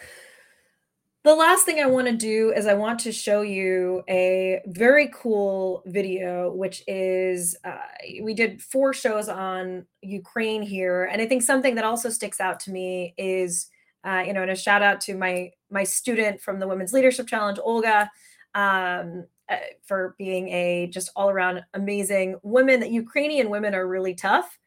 the 1.24 1.36
last 1.36 1.66
thing 1.66 1.80
I 1.80 1.86
want 1.86 2.08
to 2.08 2.16
do 2.16 2.52
is 2.52 2.66
I 2.66 2.74
want 2.74 3.00
to 3.02 3.12
show 3.12 3.42
you 3.42 4.04
a 4.10 4.60
very 4.66 5.12
cool 5.14 5.84
video, 5.86 6.52
which 6.52 6.84
is 6.88 7.56
uh, 7.64 7.78
we 8.24 8.34
did 8.34 8.62
four 8.62 8.92
shows 8.92 9.30
on 9.30 9.86
Ukraine 10.02 10.64
here, 10.64 11.06
and 11.06 11.22
I 11.22 11.28
think 11.28 11.44
something 11.44 11.76
that 11.76 11.86
also 11.86 12.10
sticks 12.10 12.42
out 12.42 12.60
to 12.62 12.72
me 12.72 13.14
is, 13.18 13.68
uh, 14.04 14.24
you 14.26 14.34
know, 14.34 14.42
and 14.42 14.50
a 14.50 14.56
shout 14.56 14.82
out 14.82 15.00
to 15.02 15.16
my 15.16 15.52
my 15.70 15.84
student 15.84 16.42
from 16.42 16.60
the 16.60 16.68
Women's 16.68 16.92
Leadership 16.92 17.28
Challenge, 17.28 17.60
Olga. 17.64 18.10
Um, 18.56 19.26
Uh, 19.52 19.58
for 19.84 20.16
being 20.18 20.48
a 20.48 20.88
just 20.88 21.12
all 21.14 21.30
around 21.30 21.62
amazing 21.74 22.40
woman. 22.42 22.80
That 22.80 22.92
Ukrainian 22.92 23.50
women 23.50 23.76
are 23.76 23.86
really 23.86 24.16
tough, 24.16 24.58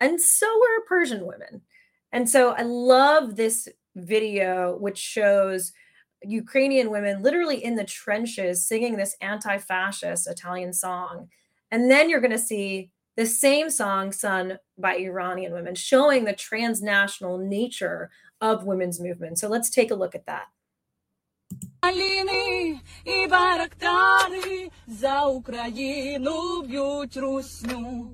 and 0.00 0.20
so 0.20 0.46
are 0.46 0.84
Persian 0.86 1.24
women. 1.26 1.62
And 2.12 2.28
so 2.28 2.50
I 2.50 2.62
love 2.62 3.36
this 3.36 3.68
video, 3.96 4.76
which 4.76 4.98
shows 4.98 5.72
Ukrainian 6.22 6.90
women 6.90 7.22
literally 7.22 7.64
in 7.64 7.74
the 7.74 7.84
trenches 7.84 8.66
singing 8.66 8.96
this 8.96 9.16
anti 9.22 9.56
fascist 9.56 10.28
Italian 10.28 10.74
song. 10.74 11.28
And 11.70 11.90
then 11.90 12.10
you're 12.10 12.20
going 12.20 12.30
to 12.30 12.38
see 12.38 12.90
the 13.16 13.26
same 13.26 13.70
song 13.70 14.12
sung 14.12 14.58
by 14.76 14.96
Iranian 14.96 15.52
women, 15.52 15.74
showing 15.74 16.24
the 16.24 16.34
transnational 16.34 17.38
nature 17.38 18.10
of 18.40 18.64
women's 18.64 19.00
movement. 19.00 19.38
So 19.38 19.48
let's 19.48 19.70
take 19.70 19.90
a 19.90 19.94
look 19.94 20.14
at 20.14 20.26
that. 20.26 20.48
Аліни 21.84 22.80
і 23.04 23.26
барактари 23.26 24.70
за 24.86 25.24
Україну 25.24 26.62
б'ють 26.62 27.16
русню. 27.16 28.10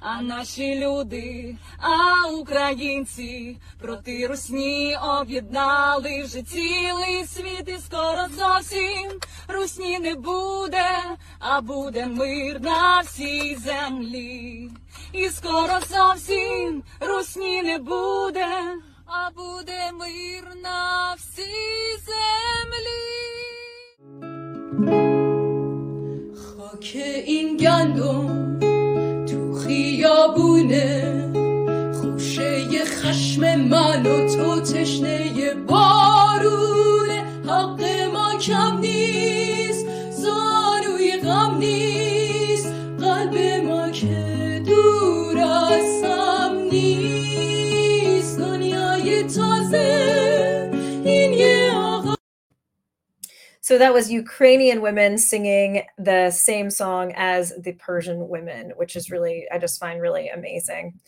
А 0.00 0.22
наші 0.22 0.78
люди, 0.78 1.56
а 1.78 2.28
українці 2.28 3.58
проти 3.80 4.26
русні 4.26 4.96
об'єднали 5.20 6.22
вже 6.22 6.42
цілий 6.42 7.24
світ, 7.26 7.68
і 7.68 7.78
скоро 7.78 8.26
зовсім 8.38 9.20
русні 9.48 9.98
не 9.98 10.14
буде, 10.14 10.88
а 11.38 11.60
буде 11.60 12.06
мир 12.06 12.60
на 12.60 13.00
всій 13.00 13.56
землі. 13.56 14.70
І 15.12 15.28
скоро 15.28 15.80
зовсім 15.90 16.82
русні 17.00 17.62
не 17.62 17.78
буде, 17.78 18.46
а 19.11 19.31
буде 19.31 19.91
мир 19.99 20.45
на 20.63 21.15
всій 21.17 21.97
землі. 22.07 23.07
خاک 26.43 26.87
این 27.25 27.57
گندم 27.57 28.59
تو 29.29 29.39
خیابونه 29.63 30.87
خوشه 32.01 32.85
خشم 32.85 33.41
من 33.55 34.05
و 34.05 34.15
تو 34.35 34.61
تشنه 34.61 35.53
بارونه 35.53 37.17
حق 37.47 37.81
ما 38.13 38.27
کم 38.39 38.77
نیست 38.79 39.00
So 53.62 53.78
that 53.78 53.94
was 53.94 54.10
Ukrainian 54.10 54.82
women 54.82 55.16
singing 55.16 55.84
the 55.96 56.32
same 56.32 56.68
song 56.68 57.12
as 57.14 57.52
the 57.60 57.74
Persian 57.74 58.28
women, 58.28 58.72
which 58.76 58.96
is 58.96 59.08
really, 59.08 59.46
I 59.52 59.58
just 59.58 59.78
find 59.78 60.02
really 60.02 60.30
amazing. 60.30 60.98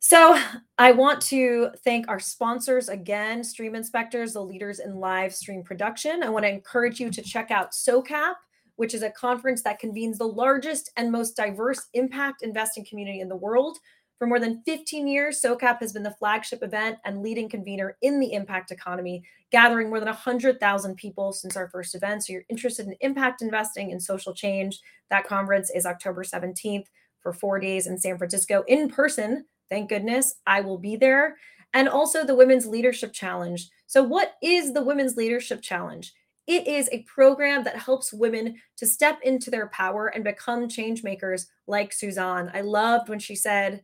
So 0.00 0.38
I 0.76 0.92
want 0.92 1.22
to 1.22 1.70
thank 1.82 2.08
our 2.08 2.20
sponsors 2.20 2.90
again, 2.90 3.42
Stream 3.42 3.74
Inspectors, 3.74 4.34
the 4.34 4.42
leaders 4.42 4.80
in 4.80 4.96
live 4.96 5.34
stream 5.34 5.62
production. 5.62 6.22
I 6.22 6.28
want 6.28 6.44
to 6.44 6.50
encourage 6.50 7.00
you 7.00 7.10
to 7.10 7.22
check 7.22 7.50
out 7.50 7.72
SOCAP, 7.72 8.34
which 8.76 8.92
is 8.92 9.02
a 9.02 9.10
conference 9.10 9.62
that 9.62 9.78
convenes 9.78 10.18
the 10.18 10.28
largest 10.28 10.92
and 10.98 11.10
most 11.10 11.36
diverse 11.36 11.88
impact 11.94 12.42
investing 12.42 12.84
community 12.84 13.20
in 13.20 13.30
the 13.30 13.34
world. 13.34 13.78
For 14.18 14.26
more 14.26 14.40
than 14.40 14.62
15 14.64 15.06
years, 15.06 15.42
SOCAP 15.42 15.80
has 15.80 15.92
been 15.92 16.02
the 16.02 16.16
flagship 16.18 16.62
event 16.62 16.98
and 17.04 17.22
leading 17.22 17.50
convener 17.50 17.98
in 18.00 18.18
the 18.18 18.32
impact 18.32 18.70
economy, 18.70 19.22
gathering 19.52 19.90
more 19.90 20.00
than 20.00 20.08
100,000 20.08 20.96
people 20.96 21.32
since 21.32 21.54
our 21.54 21.68
first 21.68 21.94
event. 21.94 22.24
So, 22.24 22.32
you're 22.32 22.44
interested 22.48 22.86
in 22.86 22.96
impact 23.00 23.42
investing 23.42 23.92
and 23.92 24.02
social 24.02 24.32
change. 24.32 24.80
That 25.10 25.26
conference 25.26 25.70
is 25.70 25.84
October 25.84 26.24
17th 26.24 26.86
for 27.20 27.32
four 27.34 27.58
days 27.60 27.86
in 27.86 27.98
San 27.98 28.16
Francisco 28.16 28.64
in 28.68 28.88
person. 28.88 29.44
Thank 29.68 29.90
goodness 29.90 30.36
I 30.46 30.60
will 30.60 30.78
be 30.78 30.96
there. 30.96 31.36
And 31.74 31.88
also 31.88 32.24
the 32.24 32.34
Women's 32.34 32.66
Leadership 32.66 33.12
Challenge. 33.12 33.68
So, 33.86 34.02
what 34.02 34.36
is 34.42 34.72
the 34.72 34.82
Women's 34.82 35.16
Leadership 35.16 35.60
Challenge? 35.60 36.10
It 36.46 36.66
is 36.66 36.88
a 36.90 37.02
program 37.02 37.64
that 37.64 37.76
helps 37.76 38.12
women 38.12 38.56
to 38.76 38.86
step 38.86 39.18
into 39.22 39.50
their 39.50 39.66
power 39.68 40.06
and 40.06 40.22
become 40.22 40.68
change 40.68 41.02
makers 41.02 41.48
like 41.66 41.92
Suzanne. 41.92 42.50
I 42.54 42.60
loved 42.60 43.08
when 43.08 43.18
she 43.18 43.34
said, 43.34 43.82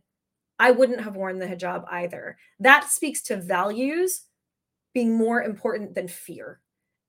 I 0.59 0.71
wouldn't 0.71 1.01
have 1.01 1.15
worn 1.15 1.39
the 1.39 1.47
hijab 1.47 1.85
either. 1.89 2.37
That 2.59 2.89
speaks 2.89 3.21
to 3.23 3.37
values 3.37 4.25
being 4.93 5.15
more 5.15 5.43
important 5.43 5.95
than 5.95 6.07
fear. 6.07 6.59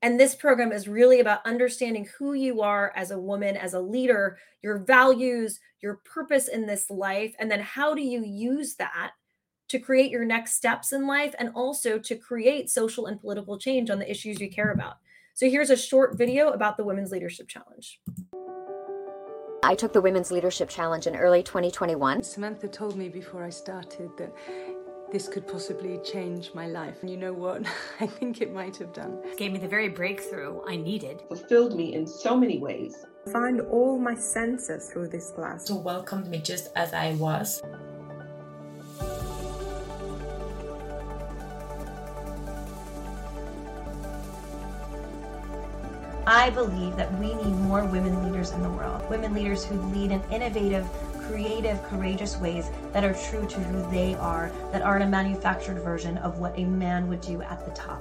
And 0.03 0.21
this 0.21 0.35
program 0.35 0.73
is 0.73 0.87
really 0.87 1.21
about 1.21 1.47
understanding 1.47 2.09
who 2.19 2.35
you 2.35 2.61
are 2.61 2.93
as 2.95 3.11
a 3.11 3.19
woman, 3.19 3.57
as 3.57 3.73
a 3.73 3.81
leader, 3.81 4.39
your 4.63 4.79
values, 4.79 5.61
your 5.81 6.01
purpose 6.05 6.49
in 6.49 6.67
this 6.67 6.91
life, 6.91 7.35
and 7.39 7.51
then 7.51 7.61
how 7.61 7.95
do 7.95 8.03
you 8.03 8.23
use 8.23 8.75
that 8.77 9.13
to 9.69 9.79
create 9.79 10.11
your 10.11 10.25
next 10.25 10.57
steps 10.57 10.93
in 10.93 11.07
life 11.07 11.35
and 11.39 11.51
also 11.55 11.99
to 11.99 12.17
create 12.17 12.69
social 12.69 13.07
and 13.07 13.21
political 13.21 13.59
change 13.59 13.91
on 13.91 13.99
the 13.99 14.11
issues 14.11 14.41
you 14.41 14.51
care 14.51 14.73
about. 14.73 14.97
So 15.35 15.49
here's 15.49 15.71
a 15.71 15.77
short 15.77 16.19
video 16.19 16.51
about 16.51 16.77
the 16.77 16.85
Women's 16.85 17.11
Leadership 17.11 17.49
Challenge. 17.49 17.99
I 19.65 19.75
took 19.75 19.95
the 19.95 20.01
Women's 20.03 20.31
Leadership 20.31 20.69
Challenge 20.69 21.07
in 21.07 21.17
early 21.17 21.43
2021. 21.43 22.23
Samantha 22.23 22.69
told 22.69 22.97
me 22.97 23.09
before 23.09 23.43
I 23.43 23.49
started 23.49 24.11
that 24.19 24.31
this 25.11 25.27
could 25.27 25.49
possibly 25.49 25.99
change 26.05 26.51
my 26.53 26.67
life. 26.67 26.99
And 27.01 27.09
you 27.09 27.17
know 27.17 27.33
what? 27.33 27.63
I 28.01 28.07
think 28.07 28.43
it 28.43 28.53
might 28.53 28.77
have 28.77 28.93
done. 28.93 29.23
It 29.25 29.39
gave 29.39 29.53
me 29.53 29.59
the 29.59 29.67
very 29.67 29.89
breakthrough 29.89 30.61
I 30.69 30.77
needed. 30.77 31.23
fulfilled 31.29 31.77
me 31.77 31.95
in 31.95 32.07
so 32.07 32.37
many 32.37 32.59
ways. 32.59 33.07
Find 33.33 33.63
all 33.63 33.99
my 33.99 34.15
senses 34.15 34.91
through 34.93 35.09
this 35.09 35.31
class. 35.31 35.65
to 35.65 35.77
welcome 35.77 36.29
me 36.29 36.41
just 36.41 36.69
as 36.77 36.93
I 36.93 37.15
was. 37.15 37.63
I 46.27 46.49
believe 46.49 46.97
that 46.97 47.13
we 47.19 47.35
need 47.35 47.55
more 47.55 47.85
women 47.85 48.25
leaders 48.25 48.53
in 48.53 48.63
the 48.63 48.71
world. 48.71 49.09
Women 49.11 49.35
leaders 49.35 49.63
who 49.63 49.75
lead 49.93 50.11
in 50.11 50.23
innovative, 50.31 50.89
creative, 51.29 51.83
courageous 51.83 52.39
ways 52.39 52.71
that 52.95 53.05
are 53.05 53.13
true 53.29 53.47
to 53.47 53.61
who 53.61 53.91
they 53.91 54.15
are, 54.15 54.51
that 54.73 54.81
aren't 54.81 55.05
a 55.05 55.07
manufactured 55.07 55.79
version 55.81 56.17
of 56.19 56.39
what 56.39 56.59
a 56.59 56.65
man 56.65 57.09
would 57.09 57.21
do 57.21 57.43
at 57.43 57.63
the 57.67 57.71
top. 57.73 58.01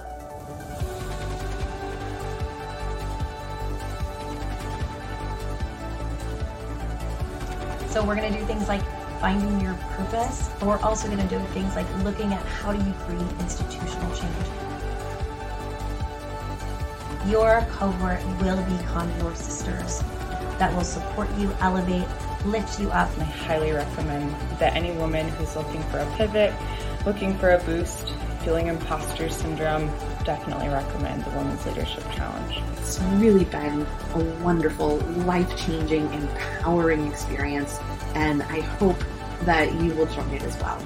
So 7.90 8.02
we're 8.02 8.16
going 8.16 8.32
to 8.32 8.38
do 8.38 8.46
things 8.46 8.68
like 8.68 8.82
finding 9.20 9.60
your 9.60 9.74
purpose, 9.74 10.48
but 10.58 10.66
we're 10.66 10.80
also 10.80 11.08
going 11.08 11.20
to 11.20 11.28
do 11.28 11.38
things 11.48 11.76
like 11.76 11.86
looking 12.04 12.32
at 12.32 12.42
how 12.46 12.72
do 12.72 12.78
you 12.78 12.94
create 13.00 13.30
institutional 13.40 14.10
change. 14.16 14.73
Your 17.26 17.62
cohort 17.70 18.22
will 18.40 18.62
become 18.78 19.10
your 19.18 19.34
sisters 19.34 20.02
that 20.58 20.74
will 20.74 20.84
support 20.84 21.28
you, 21.38 21.50
elevate, 21.60 22.06
lift 22.44 22.78
you 22.78 22.90
up. 22.90 23.10
I 23.18 23.24
highly 23.24 23.72
recommend 23.72 24.30
that 24.58 24.76
any 24.76 24.92
woman 24.92 25.28
who's 25.30 25.56
looking 25.56 25.82
for 25.84 25.98
a 25.98 26.16
pivot, 26.16 26.52
looking 27.06 27.36
for 27.38 27.52
a 27.52 27.58
boost, 27.64 28.12
feeling 28.44 28.66
imposter 28.66 29.30
syndrome, 29.30 29.86
definitely 30.24 30.68
recommend 30.68 31.24
the 31.24 31.30
Women's 31.30 31.64
Leadership 31.64 32.04
Challenge. 32.12 32.62
It's 32.78 33.00
really 33.14 33.46
been 33.46 33.86
a 34.12 34.18
wonderful, 34.42 34.98
life 35.24 35.56
changing, 35.56 36.12
empowering 36.12 37.06
experience, 37.06 37.78
and 38.14 38.42
I 38.42 38.60
hope 38.60 39.02
that 39.42 39.72
you 39.80 39.94
will 39.94 40.06
join 40.06 40.28
it 40.30 40.42
as 40.42 40.56
well. 40.58 40.80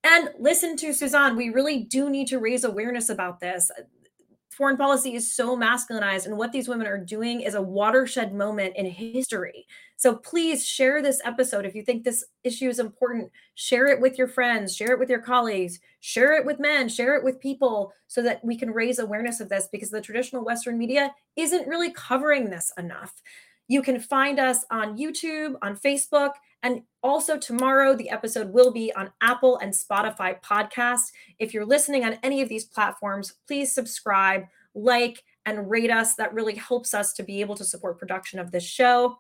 And 0.04 0.30
listen 0.40 0.76
to 0.78 0.94
Suzanne. 0.94 1.36
We 1.36 1.50
really 1.50 1.84
do 1.84 2.10
need 2.10 2.28
to 2.28 2.40
raise 2.40 2.64
awareness 2.64 3.10
about 3.10 3.40
this 3.40 3.70
foreign 4.52 4.78
policy 4.78 5.16
is 5.16 5.34
so 5.34 5.58
masculinized 5.58 6.26
and 6.26 6.38
what 6.38 6.52
these 6.52 6.68
women 6.68 6.86
are 6.86 6.98
doing 6.98 7.42
is 7.42 7.56
a 7.56 7.62
watershed 7.62 8.34
moment 8.34 8.76
in 8.76 8.86
history. 8.86 9.66
So 9.96 10.16
please 10.16 10.66
share 10.66 11.02
this 11.02 11.22
episode 11.24 11.66
if 11.66 11.74
you 11.74 11.84
think 11.84 12.04
this 12.04 12.26
issue 12.44 12.70
is 12.70 12.80
important. 12.80 13.32
Share 13.56 13.88
it 13.88 14.02
with 14.02 14.18
your 14.18 14.28
friends 14.28 14.76
share 14.76 14.92
it 14.92 15.00
with 15.00 15.10
your 15.10 15.22
colleagues 15.22 15.80
share 16.00 16.34
it 16.34 16.46
with 16.46 16.60
men 16.60 16.90
share 16.90 17.16
it 17.16 17.24
with 17.24 17.40
people 17.40 17.94
so 18.08 18.22
that 18.22 18.44
we 18.44 18.58
can 18.58 18.72
raise 18.72 19.00
awareness 19.00 19.40
of 19.40 19.50
this 19.50 19.68
because 19.72 19.90
the 19.90 20.02
traditional 20.02 20.44
western 20.44 20.78
media 20.78 21.14
isn't 21.36 21.68
really 21.68 21.92
covering 21.92 22.50
this 22.50 22.72
enough 22.78 23.22
you 23.72 23.82
can 23.82 24.00
find 24.00 24.40
us 24.40 24.66
on 24.72 24.98
youtube 24.98 25.56
on 25.62 25.76
facebook 25.76 26.32
and 26.64 26.84
also, 27.04 27.38
tomorrow, 27.38 27.96
the 27.96 28.10
episode 28.12 28.54
will 28.54 28.72
be 28.72 28.94
on 28.94 29.12
Apple 29.22 29.58
and 29.58 29.74
Spotify 29.74 30.40
podcast. 30.42 31.12
If 31.40 31.54
you're 31.54 31.66
listening 31.66 32.06
on 32.06 32.20
any 32.22 32.42
of 32.42 32.50
these 32.50 32.66
platforms, 32.66 33.34
please 33.48 33.74
subscribe, 33.74 34.44
like, 34.76 35.24
and 35.48 35.70
rate 35.70 35.90
us. 35.90 36.14
That 36.16 36.34
really 36.34 36.56
helps 36.56 36.94
us 36.94 37.14
to 37.14 37.24
be 37.24 37.42
able 37.42 37.56
to 37.56 37.66
support 37.66 37.98
production 37.98 38.38
of 38.38 38.52
this 38.52 38.64
show. 38.64 39.18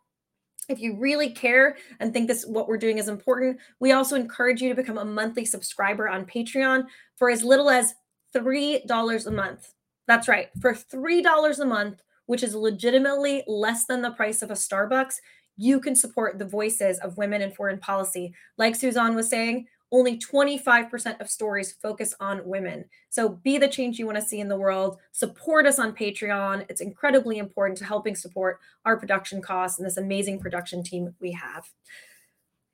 If 0.69 0.79
you 0.79 0.95
really 0.95 1.31
care 1.31 1.77
and 1.99 2.13
think 2.13 2.27
this 2.27 2.45
what 2.45 2.67
we're 2.67 2.77
doing 2.77 2.99
is 2.99 3.07
important, 3.07 3.57
we 3.79 3.93
also 3.93 4.15
encourage 4.15 4.61
you 4.61 4.69
to 4.69 4.75
become 4.75 4.99
a 4.99 5.05
monthly 5.05 5.43
subscriber 5.43 6.07
on 6.07 6.27
Patreon 6.27 6.85
for 7.15 7.31
as 7.31 7.43
little 7.43 7.71
as 7.71 7.95
$3 8.35 9.25
a 9.25 9.31
month. 9.31 9.73
That's 10.07 10.27
right. 10.27 10.49
For 10.61 10.75
$3 10.75 11.59
a 11.59 11.65
month, 11.65 12.03
which 12.25 12.43
is 12.43 12.55
legitimately 12.55 13.43
less 13.47 13.85
than 13.85 14.01
the 14.01 14.11
price 14.11 14.41
of 14.41 14.51
a 14.51 14.55
Starbucks, 14.55 15.15
you 15.57 15.79
can 15.79 15.95
support 15.95 16.39
the 16.39 16.45
voices 16.45 16.99
of 16.99 17.17
women 17.17 17.41
in 17.41 17.51
foreign 17.51 17.79
policy. 17.79 18.33
Like 18.57 18.75
Suzanne 18.75 19.15
was 19.15 19.29
saying, 19.29 19.67
only 19.91 20.17
25% 20.17 21.19
of 21.19 21.29
stories 21.29 21.73
focus 21.73 22.13
on 22.19 22.45
women. 22.45 22.85
So 23.09 23.29
be 23.29 23.57
the 23.57 23.67
change 23.67 23.99
you 23.99 24.05
want 24.05 24.17
to 24.17 24.23
see 24.23 24.39
in 24.39 24.47
the 24.47 24.57
world. 24.57 24.97
Support 25.11 25.65
us 25.65 25.79
on 25.79 25.93
Patreon. 25.93 26.65
It's 26.69 26.81
incredibly 26.81 27.39
important 27.39 27.77
to 27.79 27.85
helping 27.85 28.15
support 28.15 28.59
our 28.85 28.97
production 28.97 29.41
costs 29.41 29.77
and 29.77 29.85
this 29.85 29.97
amazing 29.97 30.39
production 30.39 30.81
team 30.81 31.13
we 31.19 31.33
have. 31.33 31.65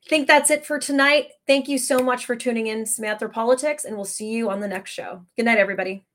I 0.05 0.09
think 0.09 0.27
that's 0.27 0.51
it 0.51 0.65
for 0.65 0.79
tonight. 0.79 1.31
Thank 1.47 1.67
you 1.67 1.77
so 1.77 1.99
much 1.99 2.25
for 2.25 2.35
tuning 2.35 2.67
in, 2.67 2.83
Samanthropolitics, 2.83 3.83
and 3.83 3.95
we'll 3.95 4.05
see 4.05 4.29
you 4.29 4.49
on 4.49 4.61
the 4.61 4.67
next 4.67 4.91
show. 4.91 5.25
Good 5.35 5.45
night, 5.45 5.57
everybody. 5.57 6.05